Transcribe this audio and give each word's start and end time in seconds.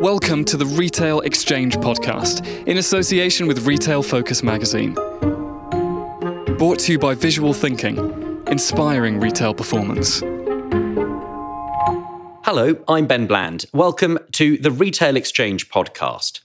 Welcome 0.00 0.44
to 0.44 0.56
the 0.56 0.64
Retail 0.64 1.22
Exchange 1.22 1.76
podcast 1.78 2.46
in 2.68 2.78
association 2.78 3.48
with 3.48 3.66
Retail 3.66 4.04
Focus 4.04 4.44
magazine. 4.44 4.94
Brought 6.56 6.78
to 6.80 6.92
you 6.92 7.00
by 7.00 7.16
Visual 7.16 7.52
Thinking, 7.52 8.44
inspiring 8.46 9.18
retail 9.18 9.54
performance. 9.54 10.20
Hello, 12.44 12.76
I'm 12.86 13.08
Ben 13.08 13.26
Bland. 13.26 13.64
Welcome 13.72 14.20
to 14.34 14.56
the 14.58 14.70
Retail 14.70 15.16
Exchange 15.16 15.68
podcast. 15.68 16.42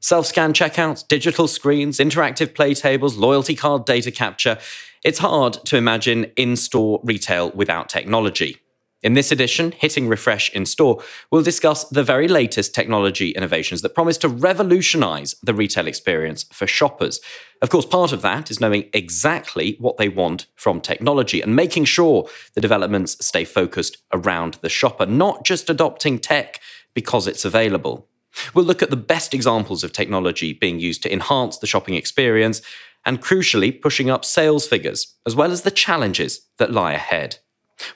Self 0.00 0.26
scan 0.26 0.52
checkouts, 0.52 1.06
digital 1.06 1.46
screens, 1.46 1.98
interactive 1.98 2.56
play 2.56 2.74
tables, 2.74 3.16
loyalty 3.16 3.54
card 3.54 3.84
data 3.84 4.10
capture. 4.10 4.58
It's 5.04 5.20
hard 5.20 5.52
to 5.66 5.76
imagine 5.76 6.24
in 6.34 6.56
store 6.56 7.00
retail 7.04 7.52
without 7.52 7.88
technology. 7.88 8.56
In 9.02 9.14
this 9.14 9.32
edition, 9.32 9.72
Hitting 9.72 10.08
Refresh 10.08 10.50
in 10.50 10.66
Store, 10.66 11.02
we'll 11.30 11.42
discuss 11.42 11.84
the 11.84 12.04
very 12.04 12.28
latest 12.28 12.74
technology 12.74 13.30
innovations 13.30 13.80
that 13.80 13.94
promise 13.94 14.18
to 14.18 14.28
revolutionize 14.28 15.34
the 15.42 15.54
retail 15.54 15.86
experience 15.86 16.42
for 16.52 16.66
shoppers. 16.66 17.18
Of 17.62 17.70
course, 17.70 17.86
part 17.86 18.12
of 18.12 18.20
that 18.20 18.50
is 18.50 18.60
knowing 18.60 18.90
exactly 18.92 19.76
what 19.78 19.96
they 19.96 20.10
want 20.10 20.48
from 20.54 20.82
technology 20.82 21.40
and 21.40 21.56
making 21.56 21.86
sure 21.86 22.28
the 22.52 22.60
developments 22.60 23.16
stay 23.24 23.44
focused 23.44 23.96
around 24.12 24.58
the 24.60 24.68
shopper, 24.68 25.06
not 25.06 25.46
just 25.46 25.70
adopting 25.70 26.18
tech 26.18 26.60
because 26.92 27.26
it's 27.26 27.46
available. 27.46 28.06
We'll 28.52 28.66
look 28.66 28.82
at 28.82 28.90
the 28.90 28.96
best 28.96 29.32
examples 29.32 29.82
of 29.82 29.94
technology 29.94 30.52
being 30.52 30.78
used 30.78 31.02
to 31.04 31.12
enhance 31.12 31.56
the 31.56 31.66
shopping 31.66 31.94
experience 31.94 32.60
and, 33.06 33.22
crucially, 33.22 33.80
pushing 33.80 34.10
up 34.10 34.26
sales 34.26 34.68
figures, 34.68 35.16
as 35.24 35.34
well 35.34 35.52
as 35.52 35.62
the 35.62 35.70
challenges 35.70 36.42
that 36.58 36.70
lie 36.70 36.92
ahead. 36.92 37.38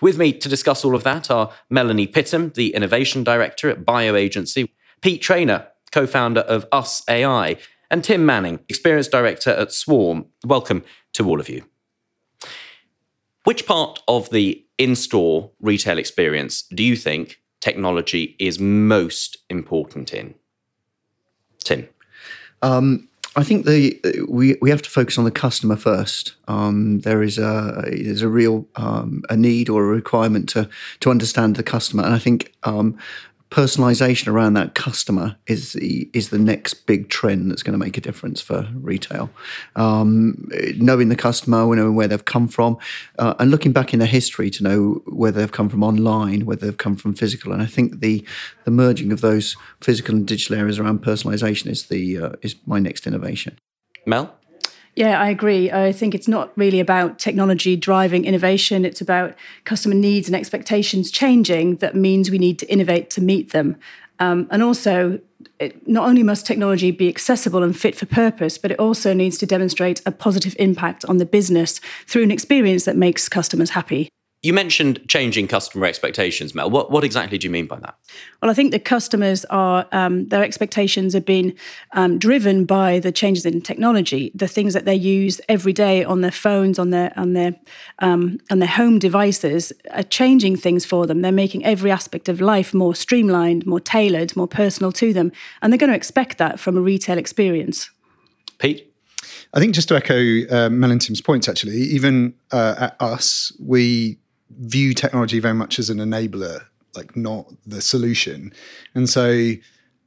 With 0.00 0.18
me 0.18 0.32
to 0.32 0.48
discuss 0.48 0.84
all 0.84 0.94
of 0.94 1.04
that 1.04 1.30
are 1.30 1.52
Melanie 1.70 2.06
Pittham, 2.06 2.50
the 2.54 2.74
Innovation 2.74 3.24
Director 3.24 3.68
at 3.68 3.84
BioAgency, 3.84 4.68
Pete 5.00 5.22
Trainer, 5.22 5.68
co 5.92 6.06
founder 6.06 6.40
of 6.40 6.66
Us 6.72 7.02
AI, 7.08 7.56
and 7.90 8.02
Tim 8.02 8.26
Manning, 8.26 8.60
Experience 8.68 9.08
Director 9.08 9.50
at 9.50 9.72
Swarm. 9.72 10.26
Welcome 10.44 10.84
to 11.12 11.28
all 11.28 11.40
of 11.40 11.48
you. 11.48 11.64
Which 13.44 13.66
part 13.66 14.00
of 14.08 14.30
the 14.30 14.64
in 14.78 14.96
store 14.96 15.50
retail 15.60 15.98
experience 15.98 16.62
do 16.62 16.82
you 16.82 16.96
think 16.96 17.40
technology 17.60 18.36
is 18.38 18.58
most 18.58 19.36
important 19.48 20.12
in? 20.12 20.34
Tim. 21.62 21.88
Um, 22.62 23.08
I 23.36 23.42
think 23.42 23.66
the 23.66 24.00
we 24.28 24.56
we 24.60 24.70
have 24.70 24.82
to 24.82 24.90
focus 24.90 25.18
on 25.18 25.24
the 25.24 25.30
customer 25.30 25.76
first. 25.76 26.34
Um, 26.46 27.00
there 27.00 27.22
is 27.22 27.38
a 27.38 27.82
there's 27.86 28.22
a 28.22 28.28
real 28.28 28.66
um, 28.76 29.22
a 29.28 29.36
need 29.36 29.68
or 29.68 29.84
a 29.84 29.88
requirement 29.88 30.48
to 30.50 30.68
to 31.00 31.10
understand 31.10 31.56
the 31.56 31.62
customer, 31.62 32.04
and 32.04 32.14
I 32.14 32.18
think 32.18 32.52
um, 32.62 32.96
personalization 33.54 34.26
around 34.26 34.54
that 34.54 34.74
customer 34.74 35.36
is 35.46 35.74
the 35.74 36.10
is 36.12 36.30
the 36.30 36.38
next 36.40 36.86
big 36.86 37.08
trend 37.08 37.48
that's 37.48 37.62
going 37.62 37.78
to 37.78 37.78
make 37.78 37.96
a 37.96 38.00
difference 38.00 38.40
for 38.40 38.68
retail. 38.74 39.30
Um, 39.76 40.48
knowing 40.76 41.08
the 41.08 41.14
customer, 41.14 41.64
knowing 41.76 41.94
where 41.94 42.08
they've 42.08 42.24
come 42.24 42.48
from, 42.48 42.78
uh, 43.16 43.34
and 43.38 43.52
looking 43.52 43.70
back 43.70 43.92
in 43.92 44.00
their 44.00 44.08
history 44.08 44.50
to 44.50 44.64
know 44.64 45.02
whether 45.06 45.38
they've 45.38 45.52
come 45.52 45.68
from 45.68 45.84
online, 45.84 46.46
whether 46.46 46.66
they've 46.66 46.76
come 46.76 46.96
from 46.96 47.14
physical. 47.14 47.52
And 47.52 47.62
I 47.62 47.66
think 47.66 48.00
the 48.00 48.26
the 48.64 48.72
merging 48.72 49.12
of 49.12 49.20
those 49.20 49.56
physical 49.80 50.16
and 50.16 50.26
digital 50.26 50.56
areas 50.56 50.80
around 50.80 51.04
personalization 51.04 51.70
is 51.70 51.86
the 51.86 52.18
uh, 52.18 52.32
is 52.42 52.56
my 52.66 52.80
next 52.80 53.06
innovation. 53.06 53.56
Mel. 54.04 54.34
Yeah, 54.96 55.20
I 55.20 55.28
agree. 55.28 55.72
I 55.72 55.90
think 55.90 56.14
it's 56.14 56.28
not 56.28 56.56
really 56.56 56.78
about 56.78 57.18
technology 57.18 57.74
driving 57.74 58.24
innovation. 58.24 58.84
It's 58.84 59.00
about 59.00 59.34
customer 59.64 59.94
needs 59.94 60.28
and 60.28 60.36
expectations 60.36 61.10
changing 61.10 61.76
that 61.76 61.96
means 61.96 62.30
we 62.30 62.38
need 62.38 62.60
to 62.60 62.66
innovate 62.70 63.10
to 63.10 63.20
meet 63.20 63.50
them. 63.50 63.76
Um, 64.20 64.46
and 64.52 64.62
also, 64.62 65.18
it, 65.58 65.88
not 65.88 66.08
only 66.08 66.22
must 66.22 66.46
technology 66.46 66.92
be 66.92 67.08
accessible 67.08 67.64
and 67.64 67.76
fit 67.76 67.96
for 67.96 68.06
purpose, 68.06 68.56
but 68.56 68.70
it 68.70 68.78
also 68.78 69.12
needs 69.12 69.36
to 69.38 69.46
demonstrate 69.46 70.00
a 70.06 70.12
positive 70.12 70.54
impact 70.60 71.04
on 71.06 71.16
the 71.18 71.26
business 71.26 71.80
through 72.06 72.22
an 72.22 72.30
experience 72.30 72.84
that 72.84 72.96
makes 72.96 73.28
customers 73.28 73.70
happy. 73.70 74.08
You 74.44 74.52
mentioned 74.52 75.00
changing 75.08 75.48
customer 75.48 75.86
expectations, 75.86 76.54
Mel. 76.54 76.68
What, 76.68 76.90
what 76.90 77.02
exactly 77.02 77.38
do 77.38 77.46
you 77.46 77.50
mean 77.50 77.66
by 77.66 77.78
that? 77.80 77.96
Well, 78.42 78.50
I 78.50 78.54
think 78.54 78.72
the 78.72 78.78
customers 78.78 79.46
are, 79.46 79.86
um, 79.90 80.28
their 80.28 80.44
expectations 80.44 81.14
have 81.14 81.24
been 81.24 81.56
um, 81.92 82.18
driven 82.18 82.66
by 82.66 82.98
the 82.98 83.10
changes 83.10 83.46
in 83.46 83.62
technology, 83.62 84.30
the 84.34 84.46
things 84.46 84.74
that 84.74 84.84
they 84.84 84.94
use 84.94 85.40
every 85.48 85.72
day 85.72 86.04
on 86.04 86.20
their 86.20 86.30
phones, 86.30 86.78
on 86.78 86.90
their, 86.90 87.10
on 87.16 87.32
their, 87.32 87.54
um, 88.00 88.36
on 88.50 88.58
their 88.58 88.68
home 88.68 88.98
devices 88.98 89.72
are 89.92 90.02
changing 90.02 90.56
things 90.56 90.84
for 90.84 91.06
them. 91.06 91.22
They're 91.22 91.32
making 91.32 91.64
every 91.64 91.90
aspect 91.90 92.28
of 92.28 92.42
life 92.42 92.74
more 92.74 92.94
streamlined, 92.94 93.64
more 93.64 93.80
tailored, 93.80 94.36
more 94.36 94.46
personal 94.46 94.92
to 94.92 95.14
them. 95.14 95.32
And 95.62 95.72
they're 95.72 95.78
going 95.78 95.88
to 95.88 95.96
expect 95.96 96.36
that 96.36 96.60
from 96.60 96.76
a 96.76 96.82
retail 96.82 97.16
experience. 97.16 97.90
Pete? 98.58 98.92
I 99.54 99.58
think 99.60 99.74
just 99.74 99.88
to 99.88 99.96
echo 99.96 100.18
uh, 100.50 100.68
Mel 100.68 100.90
and 100.90 101.00
Tim's 101.00 101.22
points, 101.22 101.48
actually, 101.48 101.76
even 101.76 102.34
uh, 102.50 102.74
at 102.78 102.96
us, 103.00 103.56
we 103.58 104.18
view 104.50 104.94
technology 104.94 105.40
very 105.40 105.54
much 105.54 105.78
as 105.78 105.90
an 105.90 105.98
enabler, 105.98 106.64
like 106.94 107.16
not 107.16 107.46
the 107.66 107.80
solution. 107.80 108.52
And 108.94 109.08
so 109.08 109.54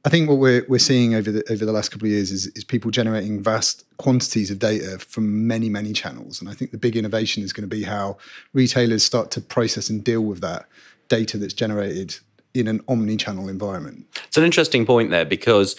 I 0.04 0.10
think 0.10 0.28
what 0.28 0.38
we're 0.38 0.64
we're 0.68 0.78
seeing 0.78 1.14
over 1.14 1.30
the 1.30 1.44
over 1.50 1.66
the 1.66 1.72
last 1.72 1.90
couple 1.90 2.06
of 2.06 2.12
years 2.12 2.30
is, 2.30 2.46
is 2.48 2.64
people 2.64 2.90
generating 2.90 3.42
vast 3.42 3.84
quantities 3.98 4.50
of 4.50 4.58
data 4.58 4.98
from 4.98 5.46
many 5.46 5.68
many 5.68 5.92
channels, 5.92 6.40
and 6.40 6.48
I 6.48 6.54
think 6.54 6.70
the 6.70 6.78
big 6.78 6.96
innovation 6.96 7.42
is 7.42 7.52
going 7.52 7.68
to 7.68 7.76
be 7.76 7.82
how 7.82 8.16
retailers 8.54 9.02
start 9.02 9.30
to 9.32 9.40
process 9.40 9.90
and 9.90 10.02
deal 10.02 10.22
with 10.22 10.40
that 10.40 10.66
data 11.08 11.36
that's 11.36 11.54
generated 11.54 12.16
in 12.54 12.68
an 12.68 12.80
omni-channel 12.88 13.48
environment. 13.48 14.06
It's 14.26 14.36
an 14.36 14.44
interesting 14.44 14.86
point 14.86 15.10
there 15.10 15.24
because 15.24 15.76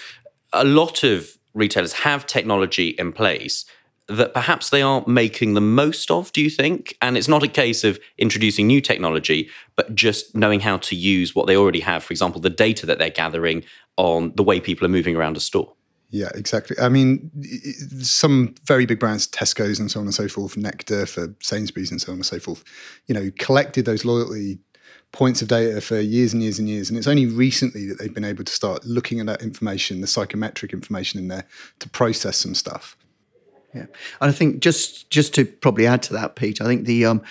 a 0.53 0.63
lot 0.63 1.03
of 1.03 1.37
retailers 1.53 1.93
have 1.93 2.25
technology 2.25 2.89
in 2.89 3.11
place, 3.11 3.65
that 4.09 4.33
perhaps 4.33 4.69
they 4.69 4.81
aren't 4.81 5.07
making 5.07 5.53
the 5.53 5.61
most 5.61 6.09
of, 6.11 6.31
do 6.31 6.41
you 6.41 6.49
think? 6.49 6.97
And 7.01 7.17
it's 7.17 7.27
not 7.27 7.43
a 7.43 7.47
case 7.47 7.83
of 7.83 7.99
introducing 8.17 8.67
new 8.67 8.81
technology, 8.81 9.49
but 9.75 9.95
just 9.95 10.35
knowing 10.35 10.59
how 10.59 10.77
to 10.77 10.95
use 10.95 11.35
what 11.35 11.47
they 11.47 11.55
already 11.55 11.81
have. 11.81 12.03
For 12.03 12.11
example, 12.11 12.41
the 12.41 12.49
data 12.49 12.85
that 12.85 12.97
they're 12.97 13.09
gathering 13.09 13.63
on 13.97 14.33
the 14.35 14.43
way 14.43 14.59
people 14.59 14.85
are 14.85 14.89
moving 14.89 15.15
around 15.15 15.37
a 15.37 15.39
store. 15.39 15.73
Yeah, 16.11 16.29
exactly. 16.33 16.75
I 16.79 16.89
mean, 16.89 17.29
some 18.01 18.55
very 18.65 18.87
big 18.87 18.99
brands, 18.99 19.27
Tesco's 19.27 19.79
and 19.79 19.91
so 19.91 19.99
on 19.99 20.07
and 20.07 20.15
so 20.15 20.27
forth, 20.27 20.57
Nectar 20.57 21.05
for 21.05 21.35
Sainsbury's 21.39 21.91
and 21.91 22.01
so 22.01 22.11
on 22.11 22.17
and 22.17 22.25
so 22.25 22.39
forth, 22.39 22.63
you 23.05 23.13
know, 23.13 23.29
collected 23.37 23.85
those 23.85 24.05
loyalty 24.05 24.57
points 25.11 25.41
of 25.41 25.47
data 25.47 25.81
for 25.81 25.99
years 25.99 26.33
and 26.33 26.41
years 26.41 26.57
and 26.57 26.67
years. 26.67 26.89
And 26.89 26.97
it's 26.97 27.07
only 27.07 27.27
recently 27.27 27.85
that 27.87 27.99
they've 27.99 28.13
been 28.13 28.25
able 28.25 28.43
to 28.43 28.51
start 28.51 28.85
looking 28.85 29.19
at 29.19 29.27
that 29.27 29.43
information, 29.43 30.01
the 30.01 30.07
psychometric 30.07 30.73
information 30.73 31.19
in 31.19 31.27
there, 31.27 31.45
to 31.79 31.89
process 31.89 32.37
some 32.37 32.55
stuff. 32.55 32.97
Yeah, 33.73 33.81
and 33.81 34.29
I 34.29 34.31
think 34.31 34.61
just 34.61 35.09
just 35.09 35.35
to 35.35 35.45
probably 35.45 35.85
add 35.85 36.01
to 36.03 36.13
that, 36.13 36.35
Pete, 36.35 36.59
I 36.59 36.65
think 36.65 36.85
the 36.85 37.05
um, 37.05 37.21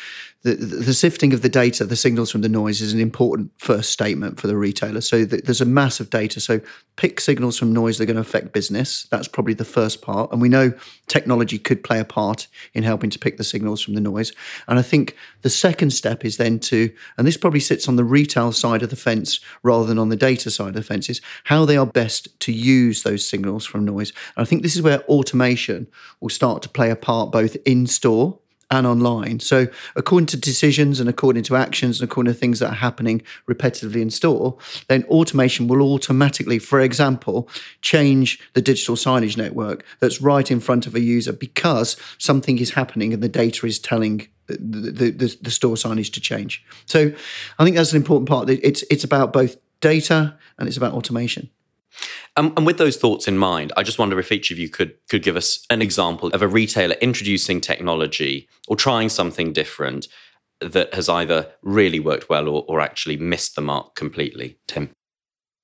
the, 0.43 0.55
the 0.55 0.95
sifting 0.95 1.35
of 1.35 1.43
the 1.43 1.49
data, 1.49 1.85
the 1.85 1.97
signals 1.97 2.31
from 2.31 2.43
the 2.43 2.49
noise, 2.49 2.81
is 2.81 2.93
an 2.93 3.01
important 3.01 3.51
first 3.59 3.91
statement 3.91 4.39
for 4.39 4.47
the 4.47 4.57
retailer. 4.57 5.01
So 5.01 5.25
there's 5.25 5.61
a 5.61 5.67
mass 5.67 5.99
of 5.99 6.11
data. 6.11 6.39
So 6.41 6.61
pick 6.95 7.21
signals 7.21 7.59
from 7.59 7.73
noise 7.73 7.99
that 7.99 8.05
are 8.05 8.07
going 8.07 8.17
to 8.17 8.21
affect 8.21 8.53
business. 8.53 9.09
That's 9.11 9.27
probably 9.27 9.55
the 9.55 9.65
first 9.65 10.01
part. 10.01 10.31
And 10.31 10.41
we 10.41 10.49
know 10.49 10.75
technology 11.09 11.59
could 11.59 11.83
play 11.83 11.99
a 11.99 12.05
part 12.05 12.47
in 12.73 12.85
helping 12.85 13.11
to 13.11 13.19
pick 13.19 13.37
the 13.37 13.43
signals 13.43 13.83
from 13.83 13.95
the 13.95 14.01
noise. 14.01 14.33
And 14.69 14.79
I 14.79 14.83
think 14.83 15.17
the 15.43 15.51
second 15.51 15.91
step 15.91 16.25
is 16.25 16.37
then 16.37 16.61
to, 16.61 16.93
and 17.17 17.27
this 17.27 17.37
probably 17.37 17.61
sits 17.61 17.89
on 17.89 17.97
the 17.97 18.05
retail 18.05 18.53
side 18.53 18.85
of 18.85 18.91
the 18.91 18.97
fence 18.97 19.41
rather 19.65 19.87
than 19.87 19.99
on 19.99 20.09
the 20.09 20.17
data 20.17 20.53
side 20.53 20.69
of 20.69 20.75
the 20.75 20.83
fence, 20.85 21.11
is 21.11 21.21
how 21.45 21.65
they 21.65 21.77
are 21.77 21.87
best 21.87 22.39
to 22.41 22.53
use 22.53 23.03
those 23.03 23.27
signals 23.27 23.67
from 23.67 23.85
noise. 23.85 24.13
And 24.37 24.43
I 24.43 24.49
think 24.49 24.63
this 24.63 24.77
is 24.77 24.83
where 24.83 25.03
automation 25.07 25.89
will 26.21 26.29
start 26.29 26.63
to 26.63 26.69
play 26.69 26.91
a 26.91 26.97
part 26.97 27.33
both 27.33 27.57
in 27.65 27.89
store 27.89 28.39
and 28.71 28.87
online. 28.87 29.41
So, 29.41 29.69
according 29.97 30.27
to 30.27 30.37
decisions 30.37 31.01
and 31.01 31.09
according 31.09 31.45
to 31.45 31.57
actions 31.57 32.01
and 32.01 32.11
according 32.11 32.33
to 32.33 32.39
things 32.39 32.59
that 32.59 32.71
are 32.71 32.75
happening 32.75 33.23
repetitively 33.49 34.01
in 34.01 34.11
store, 34.11 34.57
then 34.89 35.05
automation 35.05 35.69
will 35.69 35.83
automatically, 35.83 36.59
for 36.59 36.81
example, 36.81 37.49
change 37.81 38.39
the 38.55 38.63
digital 38.63 38.95
signage 38.95 39.37
network 39.37 39.85
that's 40.01 40.21
right 40.21 40.51
in 40.51 40.61
front 40.61 40.87
of 40.87 40.95
a 40.95 41.01
user 41.01 41.33
because 41.33 41.97
something 42.19 42.59
is 42.59 42.71
happening 42.71 43.13
and 43.15 43.23
the 43.23 43.29
data 43.29 43.67
is 43.67 43.79
telling 43.79 44.29
the, 44.47 45.11
the, 45.11 45.37
the 45.41 45.51
store 45.51 45.77
signage 45.77 46.13
to 46.13 46.21
change. 46.21 46.65
So, 46.87 47.13
I 47.59 47.65
think 47.65 47.77
that's 47.77 47.93
an 47.93 47.97
important 47.97 48.29
part. 48.29 48.51
It's 48.51 48.83
it's 48.91 49.05
about 49.05 49.33
both 49.33 49.57
data 49.81 50.37
and 50.59 50.69
it's 50.69 50.77
about 50.77 50.93
automation. 50.93 51.51
Um, 52.37 52.53
and 52.57 52.65
with 52.65 52.79
those 52.79 52.97
thoughts 52.97 53.27
in 53.27 53.37
mind, 53.37 53.73
I 53.77 53.83
just 53.83 53.99
wonder 53.99 54.19
if 54.19 54.31
each 54.31 54.51
of 54.51 54.59
you 54.59 54.69
could 54.69 54.95
could 55.09 55.23
give 55.23 55.37
us 55.37 55.65
an 55.71 55.83
example 55.83 56.29
of 56.31 56.43
a 56.43 56.49
retailer 56.49 56.95
introducing 57.01 57.61
technology 57.61 58.49
or 58.69 58.77
trying 58.77 59.09
something 59.09 59.53
different 59.53 60.09
that 60.61 60.93
has 60.95 61.09
either 61.09 61.51
really 61.63 62.01
worked 62.01 62.29
well 62.29 62.49
or, 62.49 62.65
or 62.69 62.81
actually 62.81 63.17
missed 63.17 63.55
the 63.55 63.61
mark 63.61 63.95
completely. 63.95 64.59
Tim. 64.67 64.91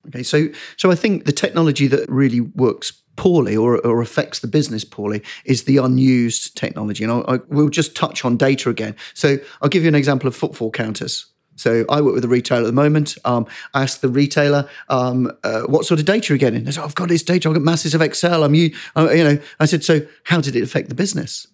Okay, 0.07 0.23
so 0.23 0.47
so 0.77 0.91
I 0.91 0.95
think 0.95 1.25
the 1.25 1.31
technology 1.31 1.87
that 1.87 2.07
really 2.09 2.41
works 2.41 3.01
poorly 3.15 3.55
or, 3.55 3.77
or 3.85 4.01
affects 4.01 4.39
the 4.39 4.47
business 4.47 4.83
poorly 4.83 5.23
is 5.45 5.63
the 5.63 5.77
unused 5.77 6.57
technology, 6.57 7.03
and 7.03 7.13
I, 7.13 7.35
I, 7.35 7.39
we'll 7.47 7.69
just 7.69 7.95
touch 7.95 8.25
on 8.25 8.37
data 8.37 8.69
again. 8.69 8.95
So 9.13 9.37
I'll 9.61 9.69
give 9.69 9.83
you 9.83 9.89
an 9.89 9.95
example 9.95 10.27
of 10.27 10.35
footfall 10.35 10.71
counters 10.71 11.25
So 11.55 11.85
I 11.89 12.01
work 12.01 12.13
with 12.13 12.25
a 12.25 12.29
retailer 12.29 12.61
at 12.61 12.67
the 12.67 12.73
moment. 12.73 13.17
Um, 13.25 13.47
I 13.73 13.83
asked 13.83 14.01
the 14.01 14.09
retailer, 14.09 14.69
um, 14.89 15.31
uh, 15.43 15.61
"What 15.61 15.85
sort 15.85 15.99
of 15.99 16.05
data 16.05 16.33
are 16.33 16.35
you 16.35 16.39
getting?" 16.39 16.63
They 16.63 16.71
said, 16.71 16.81
oh, 16.81 16.85
"I've 16.85 16.95
got 16.95 17.09
this 17.09 17.23
data. 17.23 17.47
I've 17.49 17.55
got 17.55 17.63
masses 17.63 17.93
of 17.93 18.01
Excel. 18.01 18.43
I'm 18.43 18.53
you, 18.53 18.75
uh, 18.95 19.09
you 19.11 19.23
know." 19.23 19.39
I 19.59 19.65
said, 19.65 19.83
"So 19.83 20.01
how 20.25 20.41
did 20.41 20.55
it 20.55 20.63
affect 20.63 20.89
the 20.89 20.95
business?" 20.95 21.47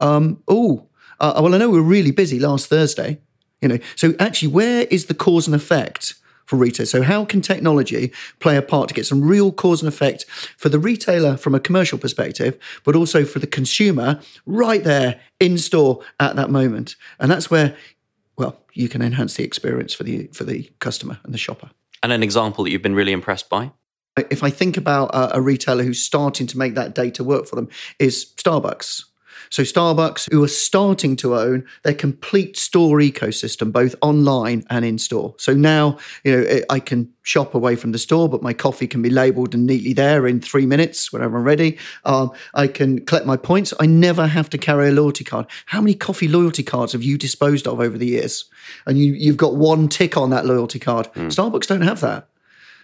Um, 0.00 0.42
oh, 0.48 0.88
uh, 1.20 1.40
well, 1.42 1.54
I 1.54 1.58
know 1.58 1.70
we 1.70 1.78
were 1.78 1.86
really 1.86 2.10
busy 2.10 2.38
last 2.38 2.66
Thursday. 2.66 3.20
You 3.60 3.68
know, 3.68 3.78
so 3.96 4.14
actually, 4.20 4.48
where 4.48 4.86
is 4.90 5.06
the 5.06 5.14
cause 5.14 5.46
and 5.46 5.54
effect? 5.54 6.14
For 6.46 6.56
retail. 6.56 6.86
So, 6.86 7.02
how 7.02 7.26
can 7.26 7.42
technology 7.42 8.10
play 8.38 8.56
a 8.56 8.62
part 8.62 8.88
to 8.88 8.94
get 8.94 9.04
some 9.04 9.20
real 9.20 9.52
cause 9.52 9.82
and 9.82 9.88
effect 9.88 10.24
for 10.56 10.70
the 10.70 10.78
retailer 10.78 11.36
from 11.36 11.54
a 11.54 11.60
commercial 11.60 11.98
perspective, 11.98 12.56
but 12.84 12.96
also 12.96 13.26
for 13.26 13.38
the 13.38 13.46
consumer 13.46 14.18
right 14.46 14.82
there 14.82 15.20
in 15.38 15.58
store 15.58 16.00
at 16.18 16.36
that 16.36 16.48
moment? 16.48 16.96
And 17.20 17.30
that's 17.30 17.50
where 17.50 17.76
you 18.78 18.88
can 18.88 19.02
enhance 19.02 19.34
the 19.34 19.44
experience 19.44 19.92
for 19.92 20.04
the 20.04 20.28
for 20.32 20.44
the 20.44 20.70
customer 20.78 21.18
and 21.24 21.34
the 21.34 21.38
shopper. 21.38 21.70
And 22.02 22.12
an 22.12 22.22
example 22.22 22.64
that 22.64 22.70
you've 22.70 22.82
been 22.82 22.94
really 22.94 23.12
impressed 23.12 23.50
by? 23.50 23.72
If 24.30 24.42
I 24.42 24.50
think 24.50 24.76
about 24.76 25.14
a, 25.14 25.38
a 25.38 25.40
retailer 25.40 25.82
who's 25.82 26.02
starting 26.02 26.46
to 26.48 26.58
make 26.58 26.74
that 26.74 26.94
data 26.94 27.24
work 27.24 27.46
for 27.46 27.56
them, 27.56 27.68
is 27.98 28.32
Starbucks. 28.36 29.04
So 29.50 29.62
Starbucks, 29.62 30.30
who 30.30 30.42
are 30.42 30.48
starting 30.48 31.16
to 31.16 31.36
own 31.36 31.64
their 31.82 31.94
complete 31.94 32.56
store 32.56 32.98
ecosystem, 32.98 33.72
both 33.72 33.94
online 34.00 34.64
and 34.70 34.84
in 34.84 34.98
store. 34.98 35.34
So 35.38 35.54
now, 35.54 35.98
you 36.24 36.36
know, 36.36 36.60
I 36.70 36.80
can 36.80 37.12
shop 37.22 37.54
away 37.54 37.76
from 37.76 37.92
the 37.92 37.98
store, 37.98 38.28
but 38.28 38.42
my 38.42 38.52
coffee 38.52 38.86
can 38.86 39.02
be 39.02 39.10
labeled 39.10 39.54
and 39.54 39.66
neatly 39.66 39.92
there 39.92 40.26
in 40.26 40.40
three 40.40 40.66
minutes 40.66 41.12
whenever 41.12 41.38
I'm 41.38 41.44
ready. 41.44 41.78
Um, 42.04 42.32
I 42.54 42.66
can 42.66 43.04
collect 43.04 43.26
my 43.26 43.36
points. 43.36 43.74
I 43.78 43.86
never 43.86 44.26
have 44.26 44.48
to 44.50 44.58
carry 44.58 44.88
a 44.88 44.92
loyalty 44.92 45.24
card. 45.24 45.46
How 45.66 45.80
many 45.80 45.94
coffee 45.94 46.28
loyalty 46.28 46.62
cards 46.62 46.92
have 46.92 47.02
you 47.02 47.18
disposed 47.18 47.66
of 47.66 47.80
over 47.80 47.98
the 47.98 48.06
years? 48.06 48.46
And 48.86 48.98
you, 48.98 49.12
you've 49.12 49.36
got 49.36 49.56
one 49.56 49.88
tick 49.88 50.16
on 50.16 50.30
that 50.30 50.46
loyalty 50.46 50.78
card. 50.78 51.12
Mm. 51.14 51.26
Starbucks 51.26 51.66
don't 51.66 51.82
have 51.82 52.00
that. 52.00 52.28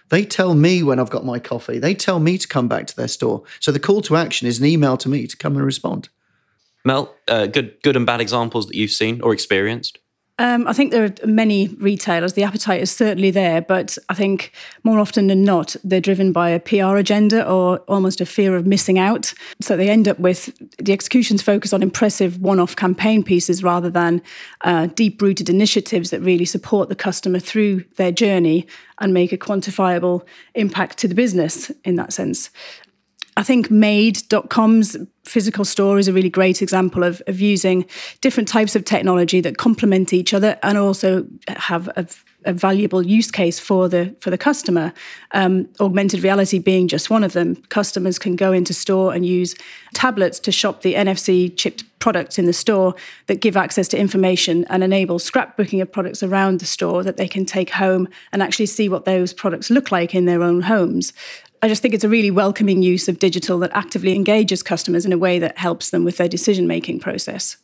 They 0.09 0.23
tell 0.23 0.53
me 0.53 0.83
when 0.83 0.99
I've 0.99 1.09
got 1.09 1.25
my 1.25 1.39
coffee. 1.39 1.79
They 1.79 1.95
tell 1.95 2.19
me 2.19 2.37
to 2.37 2.47
come 2.47 2.67
back 2.67 2.85
to 2.87 2.95
their 2.95 3.07
store. 3.07 3.43
So 3.59 3.71
the 3.71 3.79
call 3.79 4.01
to 4.03 4.15
action 4.15 4.47
is 4.47 4.59
an 4.59 4.65
email 4.65 4.97
to 4.97 5.09
me 5.09 5.25
to 5.25 5.35
come 5.35 5.55
and 5.55 5.65
respond. 5.65 6.09
Mel, 6.85 7.13
uh, 7.27 7.47
good, 7.47 7.81
good 7.81 7.95
and 7.95 8.05
bad 8.05 8.21
examples 8.21 8.67
that 8.67 8.75
you've 8.75 8.91
seen 8.91 9.21
or 9.21 9.33
experienced? 9.33 9.99
Um, 10.37 10.67
I 10.67 10.73
think 10.73 10.91
there 10.91 11.05
are 11.05 11.13
many 11.25 11.69
retailers. 11.79 12.33
The 12.33 12.43
appetite 12.43 12.81
is 12.81 12.91
certainly 12.91 13.31
there, 13.31 13.61
but 13.61 13.97
I 14.09 14.13
think 14.13 14.51
more 14.83 14.99
often 14.99 15.27
than 15.27 15.43
not, 15.43 15.77
they're 15.81 16.01
driven 16.01 16.33
by 16.33 16.49
a 16.49 16.59
PR 16.59 16.97
agenda 16.97 17.49
or 17.49 17.79
almost 17.87 18.19
a 18.19 18.25
fear 18.25 18.57
of 18.57 18.67
missing 18.67 18.99
out. 18.99 19.33
So 19.61 19.77
they 19.77 19.89
end 19.89 20.09
up 20.09 20.19
with 20.19 20.53
the 20.77 20.91
executions 20.91 21.41
focus 21.41 21.71
on 21.71 21.81
impressive 21.81 22.41
one 22.41 22.59
off 22.59 22.75
campaign 22.75 23.23
pieces 23.23 23.63
rather 23.63 23.89
than 23.89 24.21
uh, 24.61 24.87
deep 24.87 25.21
rooted 25.21 25.49
initiatives 25.49 26.09
that 26.09 26.19
really 26.19 26.45
support 26.45 26.89
the 26.89 26.95
customer 26.95 27.39
through 27.39 27.85
their 27.95 28.11
journey 28.11 28.67
and 28.99 29.13
make 29.13 29.31
a 29.31 29.37
quantifiable 29.37 30.25
impact 30.53 30.97
to 30.97 31.07
the 31.07 31.15
business 31.15 31.71
in 31.85 31.95
that 31.95 32.11
sense. 32.11 32.49
I 33.37 33.43
think 33.43 33.71
made.com's 33.71 34.97
physical 35.25 35.65
store 35.65 35.99
is 35.99 36.07
a 36.07 36.13
really 36.13 36.29
great 36.29 36.61
example 36.61 37.03
of, 37.03 37.21
of 37.27 37.39
using 37.39 37.85
different 38.21 38.47
types 38.47 38.75
of 38.75 38.85
technology 38.85 39.41
that 39.41 39.57
complement 39.57 40.13
each 40.13 40.33
other 40.33 40.57
and 40.63 40.77
also 40.77 41.25
have 41.47 41.87
a, 41.89 42.07
a 42.45 42.53
valuable 42.53 43.01
use 43.01 43.31
case 43.31 43.59
for 43.59 43.89
the 43.89 44.15
for 44.21 44.29
the 44.29 44.37
customer. 44.37 44.93
Um, 45.31 45.67
augmented 45.79 46.23
reality 46.23 46.59
being 46.59 46.87
just 46.87 47.09
one 47.09 47.23
of 47.23 47.33
them. 47.33 47.55
Customers 47.69 48.17
can 48.19 48.35
go 48.35 48.53
into 48.53 48.73
store 48.73 49.13
and 49.13 49.25
use 49.25 49.55
tablets 49.93 50.39
to 50.39 50.51
shop 50.51 50.81
the 50.81 50.93
NFC 50.93 51.55
chipped 51.57 51.83
products 51.99 52.37
in 52.37 52.45
the 52.45 52.53
store 52.53 52.93
that 53.25 53.41
give 53.41 53.57
access 53.57 53.87
to 53.87 53.97
information 53.97 54.63
and 54.65 54.83
enable 54.83 55.17
scrapbooking 55.17 55.81
of 55.81 55.91
products 55.91 56.21
around 56.21 56.59
the 56.59 56.65
store 56.65 57.03
that 57.03 57.17
they 57.17 57.27
can 57.27 57.45
take 57.45 57.71
home 57.71 58.07
and 58.31 58.43
actually 58.43 58.67
see 58.67 58.87
what 58.87 59.05
those 59.05 59.33
products 59.33 59.71
look 59.71 59.91
like 59.91 60.13
in 60.13 60.25
their 60.25 60.43
own 60.43 60.61
homes. 60.61 61.13
I 61.61 61.67
just 61.67 61.81
think 61.81 61.93
it's 61.93 62.03
a 62.03 62.09
really 62.09 62.31
welcoming 62.31 62.83
use 62.83 63.07
of 63.07 63.19
digital 63.19 63.59
that 63.59 63.71
actively 63.73 64.15
engages 64.15 64.61
customers 64.61 65.05
in 65.05 65.13
a 65.13 65.17
way 65.17 65.39
that 65.39 65.57
helps 65.57 65.89
them 65.89 66.03
with 66.03 66.17
their 66.17 66.27
decision 66.27 66.67
making 66.67 66.99
process. 66.99 67.57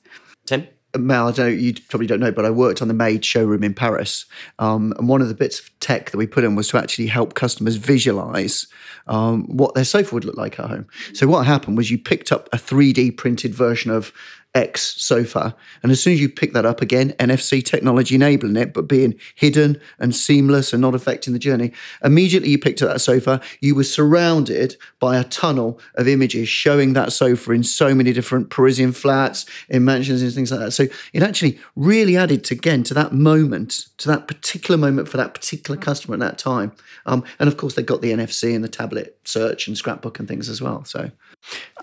Tim? 0.45 0.67
Mel, 0.97 1.29
I 1.29 1.31
don't, 1.31 1.57
you 1.57 1.73
probably 1.88 2.07
don't 2.07 2.19
know, 2.19 2.31
but 2.31 2.45
I 2.45 2.49
worked 2.49 2.81
on 2.81 2.89
the 2.89 2.93
Made 2.93 3.23
showroom 3.23 3.63
in 3.63 3.73
Paris. 3.73 4.25
Um, 4.59 4.93
and 4.97 5.07
one 5.07 5.21
of 5.21 5.29
the 5.29 5.33
bits 5.33 5.59
of 5.59 5.79
tech 5.79 6.11
that 6.11 6.17
we 6.17 6.27
put 6.27 6.43
in 6.43 6.55
was 6.55 6.67
to 6.69 6.77
actually 6.77 7.07
help 7.07 7.33
customers 7.33 7.77
visualize 7.77 8.67
um, 9.07 9.45
what 9.45 9.73
their 9.73 9.85
sofa 9.85 10.13
would 10.13 10.25
look 10.25 10.35
like 10.35 10.59
at 10.59 10.69
home. 10.69 10.87
So, 11.13 11.27
what 11.27 11.45
happened 11.45 11.77
was 11.77 11.91
you 11.91 11.97
picked 11.97 12.31
up 12.31 12.49
a 12.51 12.57
3D 12.57 13.15
printed 13.15 13.55
version 13.55 13.89
of 13.89 14.11
X 14.53 15.01
sofa. 15.01 15.56
And 15.81 15.92
as 15.92 16.01
soon 16.01 16.13
as 16.13 16.21
you 16.21 16.27
pick 16.27 16.51
that 16.53 16.65
up 16.65 16.81
again, 16.81 17.12
NFC 17.13 17.63
technology 17.63 18.15
enabling 18.15 18.57
it, 18.57 18.74
but 18.74 18.88
being 18.88 19.18
hidden 19.36 19.80
and 19.98 20.13
seamless 20.13 20.74
and 20.74 20.81
not 20.81 20.94
affecting 20.94 21.31
the 21.31 21.39
journey, 21.39 21.71
immediately 22.03 22.50
you 22.50 22.59
picked 22.59 22.81
up 22.81 22.89
that 22.89 23.00
sofa, 23.00 23.39
you 23.62 23.75
were 23.75 23.86
surrounded 23.86 24.75
by 25.00 25.18
a 25.18 25.24
tunnel 25.24 25.80
of 25.95 26.07
images 26.07 26.50
showing 26.50 26.94
that 26.94 27.13
sofa 27.13 27.51
in 27.51 27.63
so 27.63 27.95
many 27.95 28.12
different 28.12 28.50
Parisian 28.50 28.92
flats, 28.92 29.45
in 29.69 29.86
mansions 29.86 30.21
and 30.21 30.33
things 30.33 30.51
like 30.51 30.59
that. 30.59 30.71
So 30.71 30.88
it 31.13 31.24
actually 31.24 31.57
really 31.75 32.18
added 32.18 32.44
to, 32.45 32.56
again 32.56 32.83
to 32.83 32.94
that 32.94 33.13
moment, 33.13 33.88
to 34.00 34.09
that 34.09 34.27
particular 34.27 34.77
moment 34.77 35.07
for 35.07 35.18
that 35.18 35.33
particular 35.33 35.80
customer 35.80 36.15
at 36.15 36.19
that 36.19 36.38
time. 36.38 36.74
Um, 37.06 37.24
and 37.39 37.47
of 37.47 37.56
course, 37.56 37.75
they 37.75 37.83
got 37.83 38.01
the 38.01 38.12
NFC 38.12 38.54
and 38.54 38.63
the 38.63 38.69
tablet 38.69 39.18
search 39.24 39.68
and 39.68 39.77
scrapbook 39.77 40.19
and 40.19 40.27
things 40.27 40.50
as 40.50 40.62
well. 40.62 40.83
So 40.83 41.09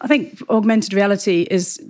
I 0.00 0.06
think 0.06 0.42
augmented 0.50 0.92
reality 0.92 1.46
is 1.50 1.80